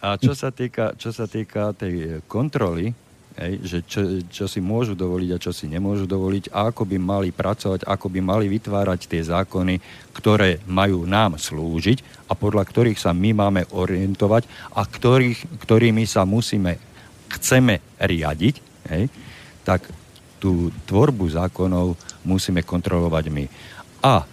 A 0.01 0.17
čo 0.17 0.33
sa 0.33 0.49
týka, 0.49 0.97
čo 0.97 1.13
sa 1.13 1.29
týka 1.29 1.77
tej 1.77 2.25
kontroly, 2.25 2.89
Hej, 3.31 3.53
že 3.63 3.79
čo, 3.87 4.01
čo 4.27 4.45
si 4.51 4.59
môžu 4.59 4.91
dovoliť 4.91 5.29
a 5.31 5.39
čo 5.39 5.55
si 5.55 5.71
nemôžu 5.71 6.03
dovoliť 6.03 6.51
a 6.51 6.67
ako 6.67 6.83
by 6.83 6.97
mali 6.99 7.29
pracovať, 7.31 7.87
ako 7.87 8.11
by 8.11 8.19
mali 8.19 8.51
vytvárať 8.51 9.07
tie 9.07 9.23
zákony, 9.23 9.79
ktoré 10.11 10.59
majú 10.67 11.07
nám 11.07 11.39
slúžiť 11.39 12.27
a 12.27 12.35
podľa 12.35 12.67
ktorých 12.67 12.99
sa 12.99 13.15
my 13.15 13.31
máme 13.31 13.71
orientovať 13.71 14.75
a 14.75 14.83
ktorých, 14.83 15.63
ktorými 15.63 16.03
sa 16.03 16.27
musíme, 16.27 16.75
chceme 17.31 17.79
riadiť, 18.03 18.55
hej, 18.91 19.07
tak 19.63 19.87
tú 20.43 20.67
tvorbu 20.83 21.31
zákonov 21.31 21.95
musíme 22.27 22.67
kontrolovať 22.67 23.25
my. 23.31 23.45
A 24.03 24.27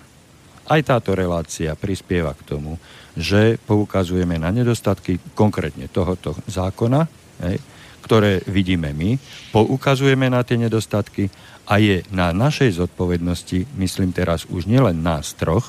aj 0.74 0.80
táto 0.82 1.14
relácia 1.14 1.70
prispieva 1.78 2.34
k 2.34 2.42
tomu, 2.50 2.74
že 3.14 3.62
poukazujeme 3.62 4.42
na 4.42 4.50
nedostatky 4.50 5.22
konkrétne 5.38 5.86
tohoto 5.86 6.34
zákona, 6.50 7.06
hej, 7.46 7.62
ktoré 8.08 8.40
vidíme 8.48 8.96
my, 8.96 9.20
poukazujeme 9.52 10.32
na 10.32 10.40
tie 10.40 10.56
nedostatky 10.56 11.28
a 11.68 11.76
je 11.76 12.00
na 12.08 12.32
našej 12.32 12.80
zodpovednosti, 12.80 13.68
myslím 13.76 14.16
teraz 14.16 14.48
už 14.48 14.64
nielen 14.64 15.04
nás 15.04 15.36
troch, 15.36 15.68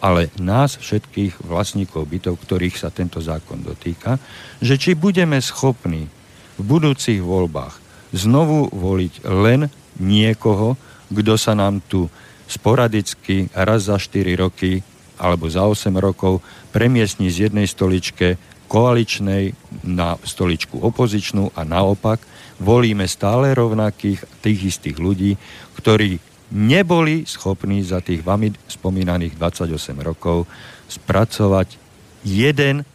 ale 0.00 0.32
nás 0.40 0.80
všetkých 0.80 1.44
vlastníkov 1.44 2.08
bytov, 2.08 2.40
ktorých 2.40 2.80
sa 2.80 2.88
tento 2.88 3.20
zákon 3.20 3.60
dotýka, 3.60 4.16
že 4.64 4.80
či 4.80 4.96
budeme 4.96 5.36
schopní 5.44 6.08
v 6.56 6.62
budúcich 6.64 7.20
voľbách 7.20 7.76
znovu 8.16 8.72
voliť 8.72 9.28
len 9.28 9.68
niekoho, 10.00 10.80
kto 11.12 11.36
sa 11.36 11.52
nám 11.52 11.84
tu 11.84 12.08
sporadicky 12.48 13.52
raz 13.52 13.92
za 13.92 14.00
4 14.00 14.40
roky 14.40 14.80
alebo 15.20 15.52
za 15.52 15.68
8 15.68 15.92
rokov 16.00 16.40
premiestni 16.72 17.28
z 17.28 17.48
jednej 17.48 17.68
stoličke 17.68 18.40
koaličnej 18.66 19.52
na 19.84 20.16
stoličku 20.20 20.80
opozičnú 20.80 21.52
a 21.54 21.62
naopak 21.62 22.20
volíme 22.62 23.04
stále 23.04 23.52
rovnakých 23.52 24.24
tých 24.40 24.60
istých 24.74 24.96
ľudí, 24.98 25.36
ktorí 25.78 26.18
neboli 26.54 27.26
schopní 27.26 27.82
za 27.82 27.98
tých 27.98 28.22
vami 28.22 28.54
spomínaných 28.70 29.34
28 29.36 29.74
rokov 30.00 30.46
spracovať 30.86 31.76
jeden, 32.22 32.86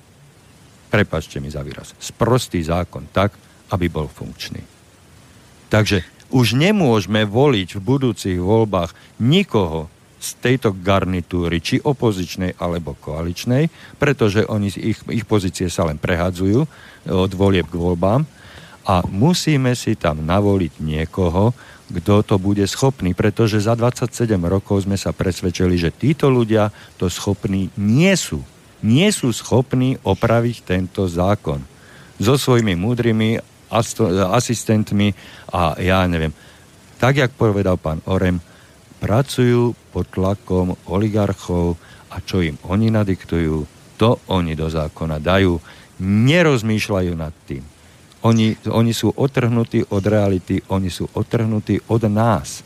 prepačte 0.90 1.44
mi 1.44 1.52
za 1.52 1.62
výraz, 1.62 1.94
sprostý 2.00 2.64
zákon 2.64 3.12
tak, 3.12 3.36
aby 3.70 3.86
bol 3.92 4.10
funkčný. 4.10 4.64
Takže 5.70 6.02
už 6.34 6.58
nemôžeme 6.58 7.26
voliť 7.26 7.78
v 7.78 7.82
budúcich 7.82 8.38
voľbách 8.38 8.94
nikoho, 9.22 9.90
z 10.20 10.30
tejto 10.44 10.76
garnitúry, 10.76 11.64
či 11.64 11.80
opozičnej 11.80 12.60
alebo 12.60 12.94
koaličnej, 13.00 13.72
pretože 13.96 14.44
oni, 14.44 14.68
ich, 14.68 15.00
ich 15.08 15.26
pozície 15.26 15.72
sa 15.72 15.88
len 15.88 15.96
prehadzujú 15.96 16.60
od 17.08 17.32
volieb 17.34 17.72
k 17.72 17.80
voľbám 17.80 18.28
a 18.84 19.06
musíme 19.08 19.72
si 19.80 19.96
tam 19.96 20.22
navoliť 20.28 20.84
niekoho, 20.84 21.56
kto 21.90 22.22
to 22.22 22.36
bude 22.38 22.62
schopný, 22.70 23.18
pretože 23.18 23.66
za 23.66 23.74
27 23.74 24.38
rokov 24.46 24.86
sme 24.86 25.00
sa 25.00 25.10
presvedčili, 25.10 25.80
že 25.80 25.96
títo 25.96 26.30
ľudia 26.30 26.70
to 27.00 27.10
schopní 27.10 27.74
nie 27.80 28.14
sú. 28.14 28.46
Nie 28.86 29.10
sú 29.12 29.34
schopní 29.34 29.98
opraviť 30.06 30.58
tento 30.64 31.10
zákon. 31.10 31.64
So 32.20 32.36
svojimi 32.36 32.76
múdrymi 32.76 33.42
asistentmi 34.36 35.16
a 35.54 35.78
ja 35.80 36.04
neviem. 36.06 36.34
Tak, 37.00 37.16
jak 37.16 37.32
povedal 37.32 37.80
pán 37.80 38.04
Orem, 38.12 38.44
pracujú 39.00 39.72
pod 39.90 40.08
tlakom 40.10 40.78
oligarchov 40.88 41.76
a 42.14 42.22
čo 42.22 42.42
im 42.42 42.58
oni 42.70 42.90
nadiktujú, 42.94 43.66
to 44.00 44.22
oni 44.32 44.56
do 44.56 44.72
zákona 44.72 45.20
dajú. 45.20 45.60
Nerozmýšľajú 46.00 47.14
nad 47.20 47.36
tým. 47.44 47.62
Oni, 48.24 48.56
oni 48.68 48.92
sú 48.92 49.12
otrhnutí 49.16 49.84
od 49.92 50.04
reality, 50.04 50.60
oni 50.72 50.88
sú 50.92 51.08
otrhnutí 51.16 51.80
od 51.92 52.04
nás. 52.08 52.64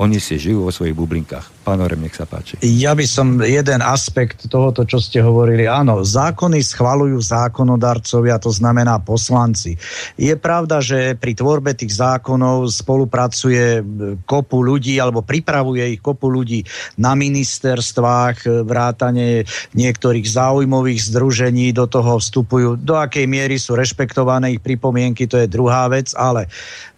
Oni 0.00 0.16
si 0.16 0.40
žijú 0.40 0.64
vo 0.64 0.72
svojich 0.72 0.96
bublinkách. 0.96 1.59
Pán 1.70 1.86
Orem, 1.86 2.02
nech 2.02 2.18
sa 2.18 2.26
páči. 2.26 2.58
Ja 2.66 2.98
by 2.98 3.06
som 3.06 3.38
jeden 3.46 3.78
aspekt 3.78 4.50
tohoto, 4.50 4.82
čo 4.82 4.98
ste 4.98 5.22
hovorili. 5.22 5.70
Áno, 5.70 6.02
zákony 6.02 6.58
schvalujú 6.66 7.14
zákonodarcovia, 7.22 8.42
to 8.42 8.50
znamená 8.50 8.98
poslanci. 8.98 9.78
Je 10.18 10.34
pravda, 10.34 10.82
že 10.82 11.14
pri 11.14 11.38
tvorbe 11.38 11.70
tých 11.78 11.94
zákonov 11.94 12.66
spolupracuje 12.74 13.86
kopu 14.26 14.66
ľudí, 14.66 14.98
alebo 14.98 15.22
pripravuje 15.22 15.94
ich 15.94 16.02
kopu 16.02 16.26
ľudí 16.26 16.66
na 16.98 17.14
ministerstvách, 17.14 18.66
vrátane 18.66 19.46
niektorých 19.70 20.26
záujmových 20.26 21.06
združení 21.06 21.70
do 21.70 21.86
toho 21.86 22.18
vstupujú. 22.18 22.82
Do 22.82 22.98
akej 22.98 23.30
miery 23.30 23.62
sú 23.62 23.78
rešpektované 23.78 24.58
ich 24.58 24.60
pripomienky, 24.64 25.30
to 25.30 25.38
je 25.38 25.46
druhá 25.46 25.86
vec, 25.86 26.10
ale 26.18 26.50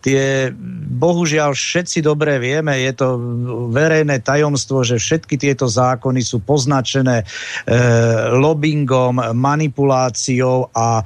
tie, 0.03 0.51
bohužiaľ, 0.99 1.55
všetci 1.55 2.03
dobre 2.03 2.41
vieme, 2.43 2.75
je 2.83 2.93
to 2.97 3.09
verejné 3.71 4.19
tajomstvo, 4.19 4.62
že 4.87 4.97
všetky 5.01 5.35
tieto 5.41 5.67
zákony 5.67 6.23
sú 6.23 6.43
poznačené 6.43 7.23
e, 7.23 7.25
lobbyingom, 8.33 9.35
manipuláciou 9.35 10.71
a 10.71 11.03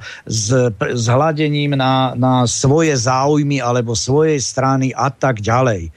hľadením 1.07 1.73
na, 1.77 2.13
na 2.13 2.45
svoje 2.45 2.93
záujmy 2.93 3.57
alebo 3.63 3.97
svojej 3.97 4.37
strany 4.37 4.93
a 4.93 5.09
tak 5.09 5.41
ďalej 5.41 5.89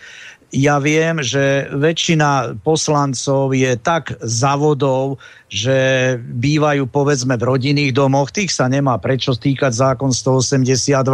ja 0.51 0.83
viem, 0.83 1.23
že 1.23 1.71
väčšina 1.71 2.59
poslancov 2.67 3.55
je 3.55 3.79
tak 3.79 4.19
zavodov, 4.19 5.23
že 5.47 6.19
bývajú 6.19 6.91
povedzme 6.91 7.39
v 7.39 7.47
rodinných 7.47 7.95
domoch, 7.95 8.35
tých 8.35 8.51
sa 8.51 8.67
nemá 8.67 8.99
prečo 8.99 9.35
týkať 9.35 9.71
zákon 9.71 10.11
182, 10.11 11.07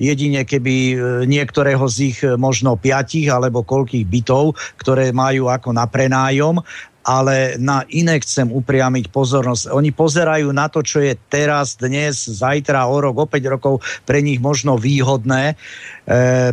jedine 0.00 0.44
keby 0.44 0.76
e, 0.76 0.94
niektorého 1.24 1.84
z 1.88 1.96
ich 2.12 2.20
e, 2.24 2.36
možno 2.36 2.76
piatich 2.76 3.28
alebo 3.28 3.64
koľkých 3.64 4.04
bytov, 4.08 4.56
ktoré 4.80 5.12
majú 5.12 5.48
ako 5.48 5.72
na 5.72 5.88
prenájom 5.88 6.60
ale 7.02 7.58
na 7.58 7.82
iné 7.90 8.22
chcem 8.22 8.46
upriamiť 8.50 9.10
pozornosť. 9.10 9.74
Oni 9.74 9.90
pozerajú 9.90 10.54
na 10.54 10.70
to, 10.70 10.86
čo 10.86 11.02
je 11.02 11.18
teraz, 11.30 11.74
dnes, 11.74 12.14
zajtra, 12.14 12.86
o 12.86 12.98
rok, 13.02 13.16
o 13.18 13.26
5 13.26 13.54
rokov 13.58 13.74
pre 14.06 14.22
nich 14.22 14.38
možno 14.38 14.78
výhodné, 14.78 15.54
e, 15.54 15.54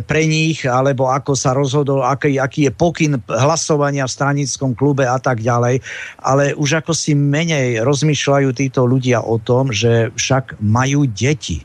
pre 0.02 0.22
nich, 0.26 0.66
alebo 0.66 1.06
ako 1.10 1.38
sa 1.38 1.54
rozhodol, 1.54 2.02
aký, 2.02 2.42
aký 2.42 2.70
je 2.70 2.72
pokyn 2.74 3.22
hlasovania 3.30 4.06
v 4.06 4.14
stranickom 4.14 4.74
klube 4.74 5.06
a 5.06 5.18
tak 5.22 5.42
ďalej. 5.42 5.82
Ale 6.18 6.52
už 6.58 6.82
ako 6.82 6.92
si 6.94 7.14
menej 7.14 7.86
rozmýšľajú 7.86 8.48
títo 8.50 8.86
ľudia 8.86 9.22
o 9.22 9.38
tom, 9.38 9.70
že 9.70 10.10
však 10.18 10.58
majú 10.58 11.06
deti. 11.06 11.62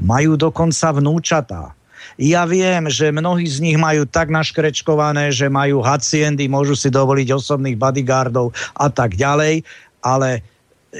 Majú 0.00 0.34
dokonca 0.34 0.96
vnúčatá 0.96 1.79
ja 2.20 2.44
viem, 2.44 2.84
že 2.92 3.08
mnohí 3.08 3.48
z 3.48 3.64
nich 3.64 3.80
majú 3.80 4.04
tak 4.04 4.28
naškrečkované, 4.28 5.32
že 5.32 5.48
majú 5.48 5.80
haciendy, 5.80 6.52
môžu 6.52 6.76
si 6.76 6.92
dovoliť 6.92 7.32
osobných 7.32 7.80
bodyguardov 7.80 8.52
a 8.76 8.92
tak 8.92 9.16
ďalej, 9.16 9.64
ale 10.04 10.44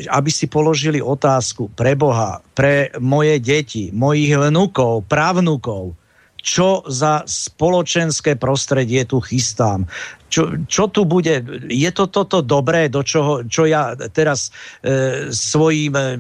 aby 0.09 0.31
si 0.33 0.49
položili 0.49 1.03
otázku 1.03 1.69
pre 1.77 1.93
Boha, 1.93 2.41
pre 2.57 2.89
moje 3.03 3.37
deti, 3.43 3.93
mojich 3.93 4.33
vnúkov, 4.33 5.05
právnukov, 5.13 5.93
čo 6.41 6.81
za 6.89 7.21
spoločenské 7.29 8.41
prostredie 8.41 9.05
tu 9.05 9.21
chystám. 9.21 9.85
Čo, 10.33 10.57
čo 10.65 10.89
tu 10.89 11.05
bude? 11.05 11.45
Je 11.69 11.91
to 11.93 12.09
toto 12.09 12.41
dobré, 12.41 12.89
do 12.89 13.05
čoho, 13.05 13.45
čo 13.45 13.69
ja 13.69 13.93
teraz 14.15 14.49
e, 14.81 15.29
svojim 15.29 15.93
e, 15.93 16.17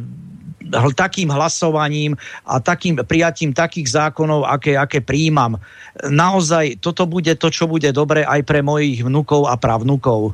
takým 0.94 1.28
hlasovaním 1.34 2.14
a 2.46 2.62
takým 2.62 3.02
prijatím 3.02 3.50
takých 3.50 3.90
zákonov, 3.90 4.46
aké, 4.46 4.78
aké 4.78 5.02
príjmam. 5.02 5.58
Naozaj 6.06 6.78
toto 6.78 7.04
bude 7.04 7.34
to, 7.36 7.50
čo 7.50 7.66
bude 7.66 7.90
dobre 7.90 8.22
aj 8.22 8.40
pre 8.46 8.62
mojich 8.62 9.02
vnukov 9.02 9.50
a 9.50 9.58
pravnukov. 9.58 10.32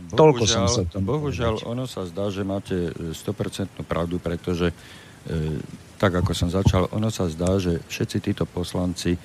Bohužiaľ, 0.00 0.16
Toľko 0.16 0.44
som 0.48 0.64
sa 0.66 0.82
tomu 0.88 1.04
Bohužiaľ, 1.12 1.60
povedať. 1.60 1.70
ono 1.70 1.84
sa 1.84 2.02
zdá, 2.08 2.26
že 2.32 2.42
máte 2.42 2.76
100% 2.90 3.84
pravdu, 3.84 4.16
pretože 4.16 4.72
e, 4.72 4.74
tak 6.00 6.24
ako 6.24 6.32
som 6.32 6.48
začal, 6.48 6.88
ono 6.96 7.12
sa 7.12 7.28
zdá, 7.28 7.60
že 7.60 7.84
všetci 7.84 8.16
títo 8.24 8.44
poslanci 8.48 9.12
e, 9.12 9.18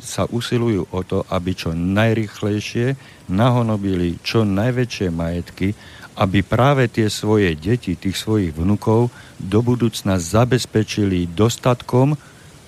sa 0.00 0.24
usilujú 0.24 0.88
o 0.88 1.00
to, 1.04 1.20
aby 1.28 1.52
čo 1.52 1.76
najrychlejšie 1.76 2.96
nahonobili 3.28 4.16
čo 4.24 4.48
najväčšie 4.48 5.06
majetky, 5.12 5.76
aby 6.18 6.42
práve 6.42 6.90
tie 6.90 7.06
svoje 7.06 7.54
deti, 7.54 7.94
tých 7.94 8.18
svojich 8.18 8.50
vnukov 8.50 9.14
do 9.38 9.62
budúcna 9.62 10.18
zabezpečili 10.18 11.30
dostatkom 11.30 12.18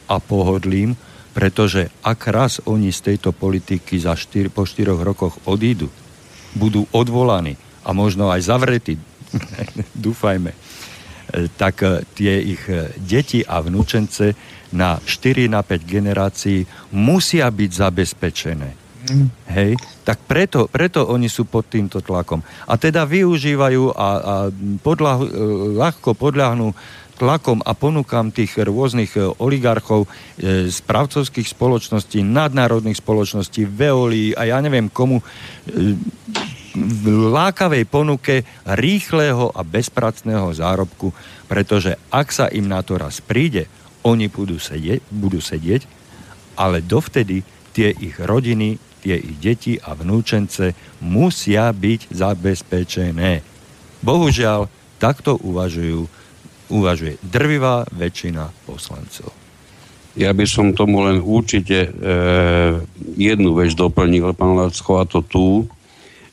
a 0.07 0.17
pohodlím, 0.23 0.95
pretože 1.35 1.91
ak 2.07 2.21
raz 2.31 2.63
oni 2.63 2.95
z 2.95 3.15
tejto 3.15 3.35
politiky 3.35 3.99
za 3.99 4.15
štyr, 4.15 4.55
po 4.55 4.63
štyroch 4.63 5.03
rokoch 5.03 5.35
odídu, 5.51 5.91
budú 6.55 6.87
odvolaní 6.95 7.59
a 7.83 7.91
možno 7.91 8.31
aj 8.31 8.47
zavretí, 8.47 8.95
dúfajme, 10.07 10.55
tak 11.55 11.83
e, 11.87 12.03
tie 12.15 12.43
ich 12.43 12.63
e, 12.67 12.91
deti 12.99 13.47
a 13.47 13.63
vnúčence 13.63 14.35
na 14.75 14.99
4 14.99 15.47
na 15.47 15.63
5 15.63 15.87
generácií 15.87 16.67
musia 16.95 17.47
byť 17.51 17.71
zabezpečené. 17.71 18.90
Hej, 19.51 19.81
tak 20.05 20.21
preto, 20.29 20.69
preto 20.69 21.09
oni 21.09 21.27
sú 21.27 21.49
pod 21.49 21.67
týmto 21.69 22.05
tlakom. 22.05 22.45
A 22.69 22.77
teda 22.77 23.09
využívajú 23.09 23.97
a, 23.97 24.09
a 24.21 24.35
podľah, 24.81 25.19
ľahko 25.77 26.13
podľahnú 26.13 26.73
tlakom 27.17 27.61
a 27.65 27.77
ponúkam 27.77 28.33
tých 28.33 28.57
rôznych 28.57 29.13
oligarchov 29.45 30.09
e, 30.09 30.73
z 30.73 30.79
pravcovských 30.89 31.53
spoločností, 31.53 32.25
nadnárodných 32.25 32.97
spoločností, 32.97 33.69
Veolí 33.69 34.33
a 34.33 34.49
ja 34.49 34.57
neviem 34.65 34.89
komu, 34.89 35.21
e, 35.21 35.25
v 36.71 37.05
lákavej 37.35 37.85
ponuke 37.85 38.47
rýchleho 38.65 39.53
a 39.53 39.61
bezpracného 39.67 40.49
zárobku, 40.55 41.13
pretože 41.45 41.99
ak 42.09 42.33
sa 42.33 42.47
im 42.49 42.71
na 42.71 42.81
to 42.81 42.97
raz 42.97 43.21
príde, 43.21 43.69
oni 44.01 44.33
budú 44.33 44.57
sedieť, 44.57 45.05
budú 45.13 45.45
sedieť 45.45 46.01
ale 46.61 46.85
dovtedy 46.85 47.41
tie 47.73 47.89
ich 47.97 48.21
rodiny, 48.21 48.77
tie 49.01 49.17
ich 49.17 49.37
deti 49.41 49.75
a 49.81 49.97
vnúčence 49.97 50.77
musia 51.01 51.73
byť 51.73 52.13
zabezpečené. 52.13 53.41
Bohužiaľ, 54.01 54.69
takto 55.01 55.41
uvažujú, 55.41 56.05
uvažuje 56.73 57.17
drvivá 57.25 57.89
väčšina 57.91 58.53
poslancov. 58.69 59.33
Ja 60.19 60.35
by 60.35 60.45
som 60.45 60.75
tomu 60.75 61.07
len 61.07 61.23
určite 61.23 61.87
e, 61.87 61.91
jednu 63.15 63.55
vec 63.55 63.73
doplnil, 63.79 64.35
pán 64.35 64.59
Lacko, 64.59 65.01
a 65.01 65.05
to 65.07 65.23
tu, 65.23 65.71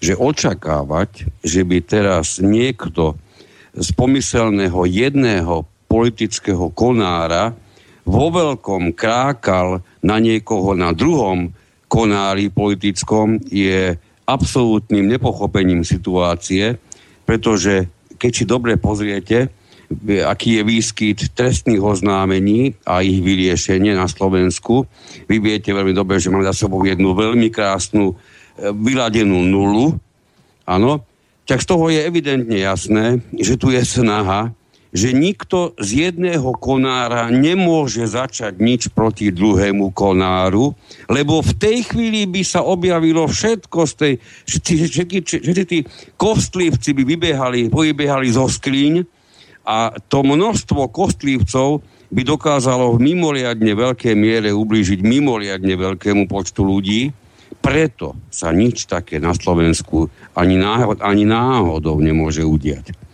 že 0.02 0.18
očakávať, 0.18 1.30
že 1.46 1.62
by 1.62 1.78
teraz 1.86 2.42
niekto 2.42 3.18
z 3.78 3.90
pomyselného 3.94 4.82
jedného 4.90 5.66
politického 5.86 6.74
konára 6.74 7.54
vo 8.08 8.34
veľkom 8.34 8.96
krákal 8.98 9.86
na 10.02 10.18
niekoho 10.18 10.74
na 10.74 10.96
druhom 10.96 11.54
konári 11.88 12.52
politickom 12.52 13.40
je 13.48 13.96
absolútnym 14.28 15.08
nepochopením 15.08 15.88
situácie, 15.88 16.76
pretože 17.24 17.88
keď 18.20 18.32
si 18.32 18.44
dobre 18.44 18.76
pozriete, 18.76 19.48
aký 20.28 20.60
je 20.60 20.64
výskyt 20.68 21.20
trestných 21.32 21.80
oznámení 21.80 22.76
a 22.84 23.00
ich 23.00 23.24
vyriešenie 23.24 23.96
na 23.96 24.12
Slovensku. 24.12 24.84
Vy 25.32 25.40
viete 25.40 25.72
veľmi 25.72 25.96
dobre, 25.96 26.20
že 26.20 26.28
máme 26.28 26.44
za 26.44 26.68
sebou 26.68 26.84
jednu 26.84 27.16
veľmi 27.16 27.48
krásnu 27.48 28.20
vyladenú 28.60 29.48
nulu, 29.48 29.96
áno, 30.68 31.08
tak 31.48 31.64
z 31.64 31.68
toho 31.72 31.88
je 31.88 32.04
evidentne 32.04 32.60
jasné, 32.60 33.24
že 33.40 33.56
tu 33.56 33.72
je 33.72 33.80
snaha, 33.80 34.52
že 34.98 35.14
nikto 35.14 35.78
z 35.78 36.10
jedného 36.10 36.58
konára 36.58 37.30
nemôže 37.30 38.10
začať 38.10 38.58
nič 38.58 38.90
proti 38.90 39.30
druhému 39.30 39.94
konáru, 39.94 40.74
lebo 41.06 41.46
v 41.46 41.54
tej 41.54 41.78
chvíli 41.86 42.26
by 42.26 42.42
sa 42.42 42.66
objavilo 42.66 43.30
všetko 43.30 43.80
z 43.86 43.94
tej, 43.94 44.14
všetky, 44.50 45.18
všetci 45.22 45.64
tí 45.70 45.80
kostlivci 46.18 46.98
by 46.98 47.04
vybehali, 47.06 47.70
vybehali 47.70 48.34
zo 48.34 48.50
skríň 48.50 49.06
a 49.70 49.94
to 50.10 50.26
množstvo 50.26 50.90
kostlivcov 50.90 51.86
by 52.10 52.22
dokázalo 52.26 52.98
v 52.98 53.14
mimoriadne 53.14 53.78
veľkej 53.78 54.18
miere 54.18 54.50
ublížiť 54.50 55.06
mimoriadne 55.06 55.78
veľkému 55.78 56.26
počtu 56.26 56.66
ľudí, 56.66 57.14
preto 57.62 58.18
sa 58.34 58.50
nič 58.50 58.90
také 58.90 59.22
na 59.22 59.38
Slovensku 59.38 60.10
ani, 60.34 60.58
náhod, 60.58 61.06
ani 61.06 61.28
náhodou 61.28 62.02
nemôže 62.02 62.42
udiať. 62.42 63.07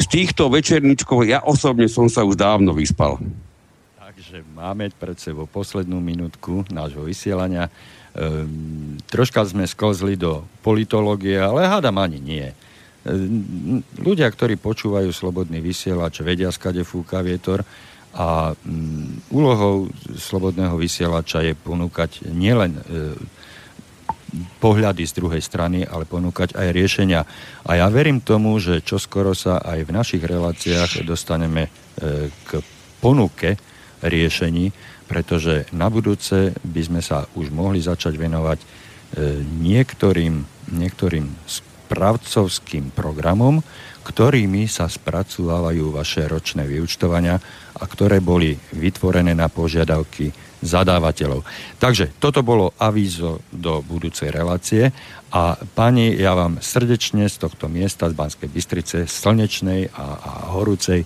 Z 0.00 0.06
týchto 0.10 0.50
večerničkov 0.50 1.26
ja 1.26 1.42
osobne 1.42 1.86
som 1.86 2.10
sa 2.10 2.26
už 2.26 2.34
dávno 2.34 2.74
vyspal. 2.74 3.18
Takže 3.98 4.46
máme 4.54 4.90
pred 4.94 5.18
sebou 5.18 5.46
poslednú 5.46 6.02
minútku 6.02 6.66
nášho 6.70 7.06
vysielania. 7.06 7.70
Ehm, 8.14 8.98
troška 9.10 9.42
sme 9.42 9.66
sklzli 9.66 10.14
do 10.14 10.46
politológie, 10.62 11.38
ale 11.38 11.66
hádam 11.66 11.98
ani 11.98 12.18
nie. 12.22 12.46
Ehm, 12.46 13.82
ľudia, 13.98 14.30
ktorí 14.30 14.54
počúvajú 14.58 15.10
slobodný 15.10 15.58
vysielač, 15.58 16.22
vedia, 16.22 16.54
skade 16.54 16.86
fúka 16.86 17.22
vietor 17.26 17.66
a 18.14 18.54
mm, 18.54 19.34
úlohou 19.34 19.90
slobodného 20.14 20.78
vysielača 20.78 21.42
je 21.42 21.58
ponúkať 21.58 22.30
nielen 22.30 22.78
e, 22.78 22.82
pohľady 24.58 25.06
z 25.06 25.16
druhej 25.16 25.42
strany, 25.42 25.86
ale 25.86 26.08
ponúkať 26.08 26.58
aj 26.58 26.68
riešenia. 26.74 27.22
A 27.64 27.70
ja 27.78 27.86
verím 27.88 28.20
tomu, 28.20 28.58
že 28.58 28.82
čoskoro 28.82 29.32
sa 29.32 29.62
aj 29.62 29.86
v 29.86 29.94
našich 29.94 30.22
reláciách 30.22 31.06
dostaneme 31.06 31.68
e, 31.68 31.70
k 32.30 32.50
ponuke 32.98 33.56
riešení, 34.02 34.74
pretože 35.06 35.68
na 35.76 35.92
budúce 35.92 36.56
by 36.64 36.82
sme 36.82 37.00
sa 37.04 37.28
už 37.36 37.52
mohli 37.54 37.78
začať 37.78 38.16
venovať 38.16 38.58
e, 38.60 38.66
niektorým, 39.62 40.34
niektorým 40.74 41.26
správcovským 41.46 42.90
programom, 42.90 43.62
ktorými 44.04 44.68
sa 44.68 44.84
spracovávajú 44.84 45.94
vaše 45.94 46.28
ročné 46.28 46.68
vyučtovania 46.68 47.40
a 47.80 47.84
ktoré 47.88 48.20
boli 48.20 48.52
vytvorené 48.76 49.32
na 49.32 49.48
požiadavky 49.48 50.43
zadávateľov. 50.64 51.44
Takže 51.76 52.16
toto 52.16 52.40
bolo 52.40 52.72
avízo 52.80 53.44
do 53.52 53.84
budúcej 53.84 54.32
relácie 54.32 54.90
a 55.28 55.60
pani, 55.76 56.16
ja 56.16 56.32
vám 56.32 56.58
srdečne 56.64 57.28
z 57.28 57.36
tohto 57.44 57.68
miesta 57.68 58.08
z 58.08 58.16
Banskej 58.16 58.48
Bystrice, 58.48 58.96
slnečnej 59.04 59.92
a, 59.92 60.06
a 60.16 60.32
horúcej, 60.56 61.04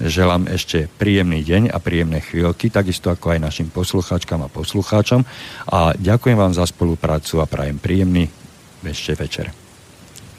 želám 0.00 0.48
ešte 0.48 0.88
príjemný 0.96 1.44
deň 1.44 1.74
a 1.74 1.82
príjemné 1.82 2.24
chvíľky, 2.24 2.72
takisto 2.72 3.12
ako 3.12 3.36
aj 3.36 3.44
našim 3.44 3.68
poslucháčkam 3.68 4.46
a 4.46 4.52
poslucháčom 4.52 5.26
a 5.68 5.92
ďakujem 5.98 6.38
vám 6.38 6.56
za 6.56 6.64
spoluprácu 6.64 7.44
a 7.44 7.50
prajem 7.50 7.76
príjemný 7.76 8.32
ešte 8.80 9.12
večer. 9.18 9.52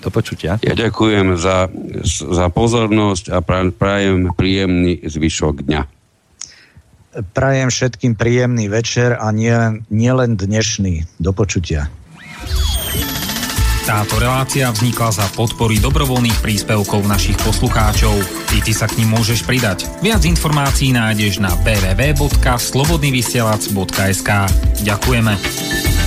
Do 0.02 0.10
počutia. 0.10 0.58
Ja 0.66 0.74
ďakujem 0.74 1.38
za, 1.38 1.70
za 2.10 2.50
pozornosť 2.50 3.38
a 3.38 3.38
prajem 3.46 4.34
príjemný 4.34 4.98
zvyšok 5.06 5.62
dňa. 5.62 6.01
Prajem 7.12 7.68
všetkým 7.68 8.16
príjemný 8.16 8.72
večer 8.72 9.20
a 9.20 9.36
nielen 9.36 9.84
nie 9.92 10.40
dnešný. 10.40 11.20
Do 11.20 11.36
počutia. 11.36 11.92
Táto 13.84 14.16
relácia 14.16 14.72
vznikla 14.72 15.12
za 15.12 15.28
podpory 15.36 15.84
dobrovoľných 15.84 16.40
príspevkov 16.40 17.04
našich 17.04 17.36
poslucháčov. 17.44 18.16
I 18.56 18.64
ty 18.64 18.72
sa 18.72 18.88
k 18.88 19.04
ním 19.04 19.20
môžeš 19.20 19.44
pridať. 19.44 19.92
Viac 20.00 20.24
informácií 20.24 20.96
nájdeš 20.96 21.44
na 21.44 21.52
www.slobodnyvysielac.sk 21.60 24.30
Ďakujeme. 24.88 26.01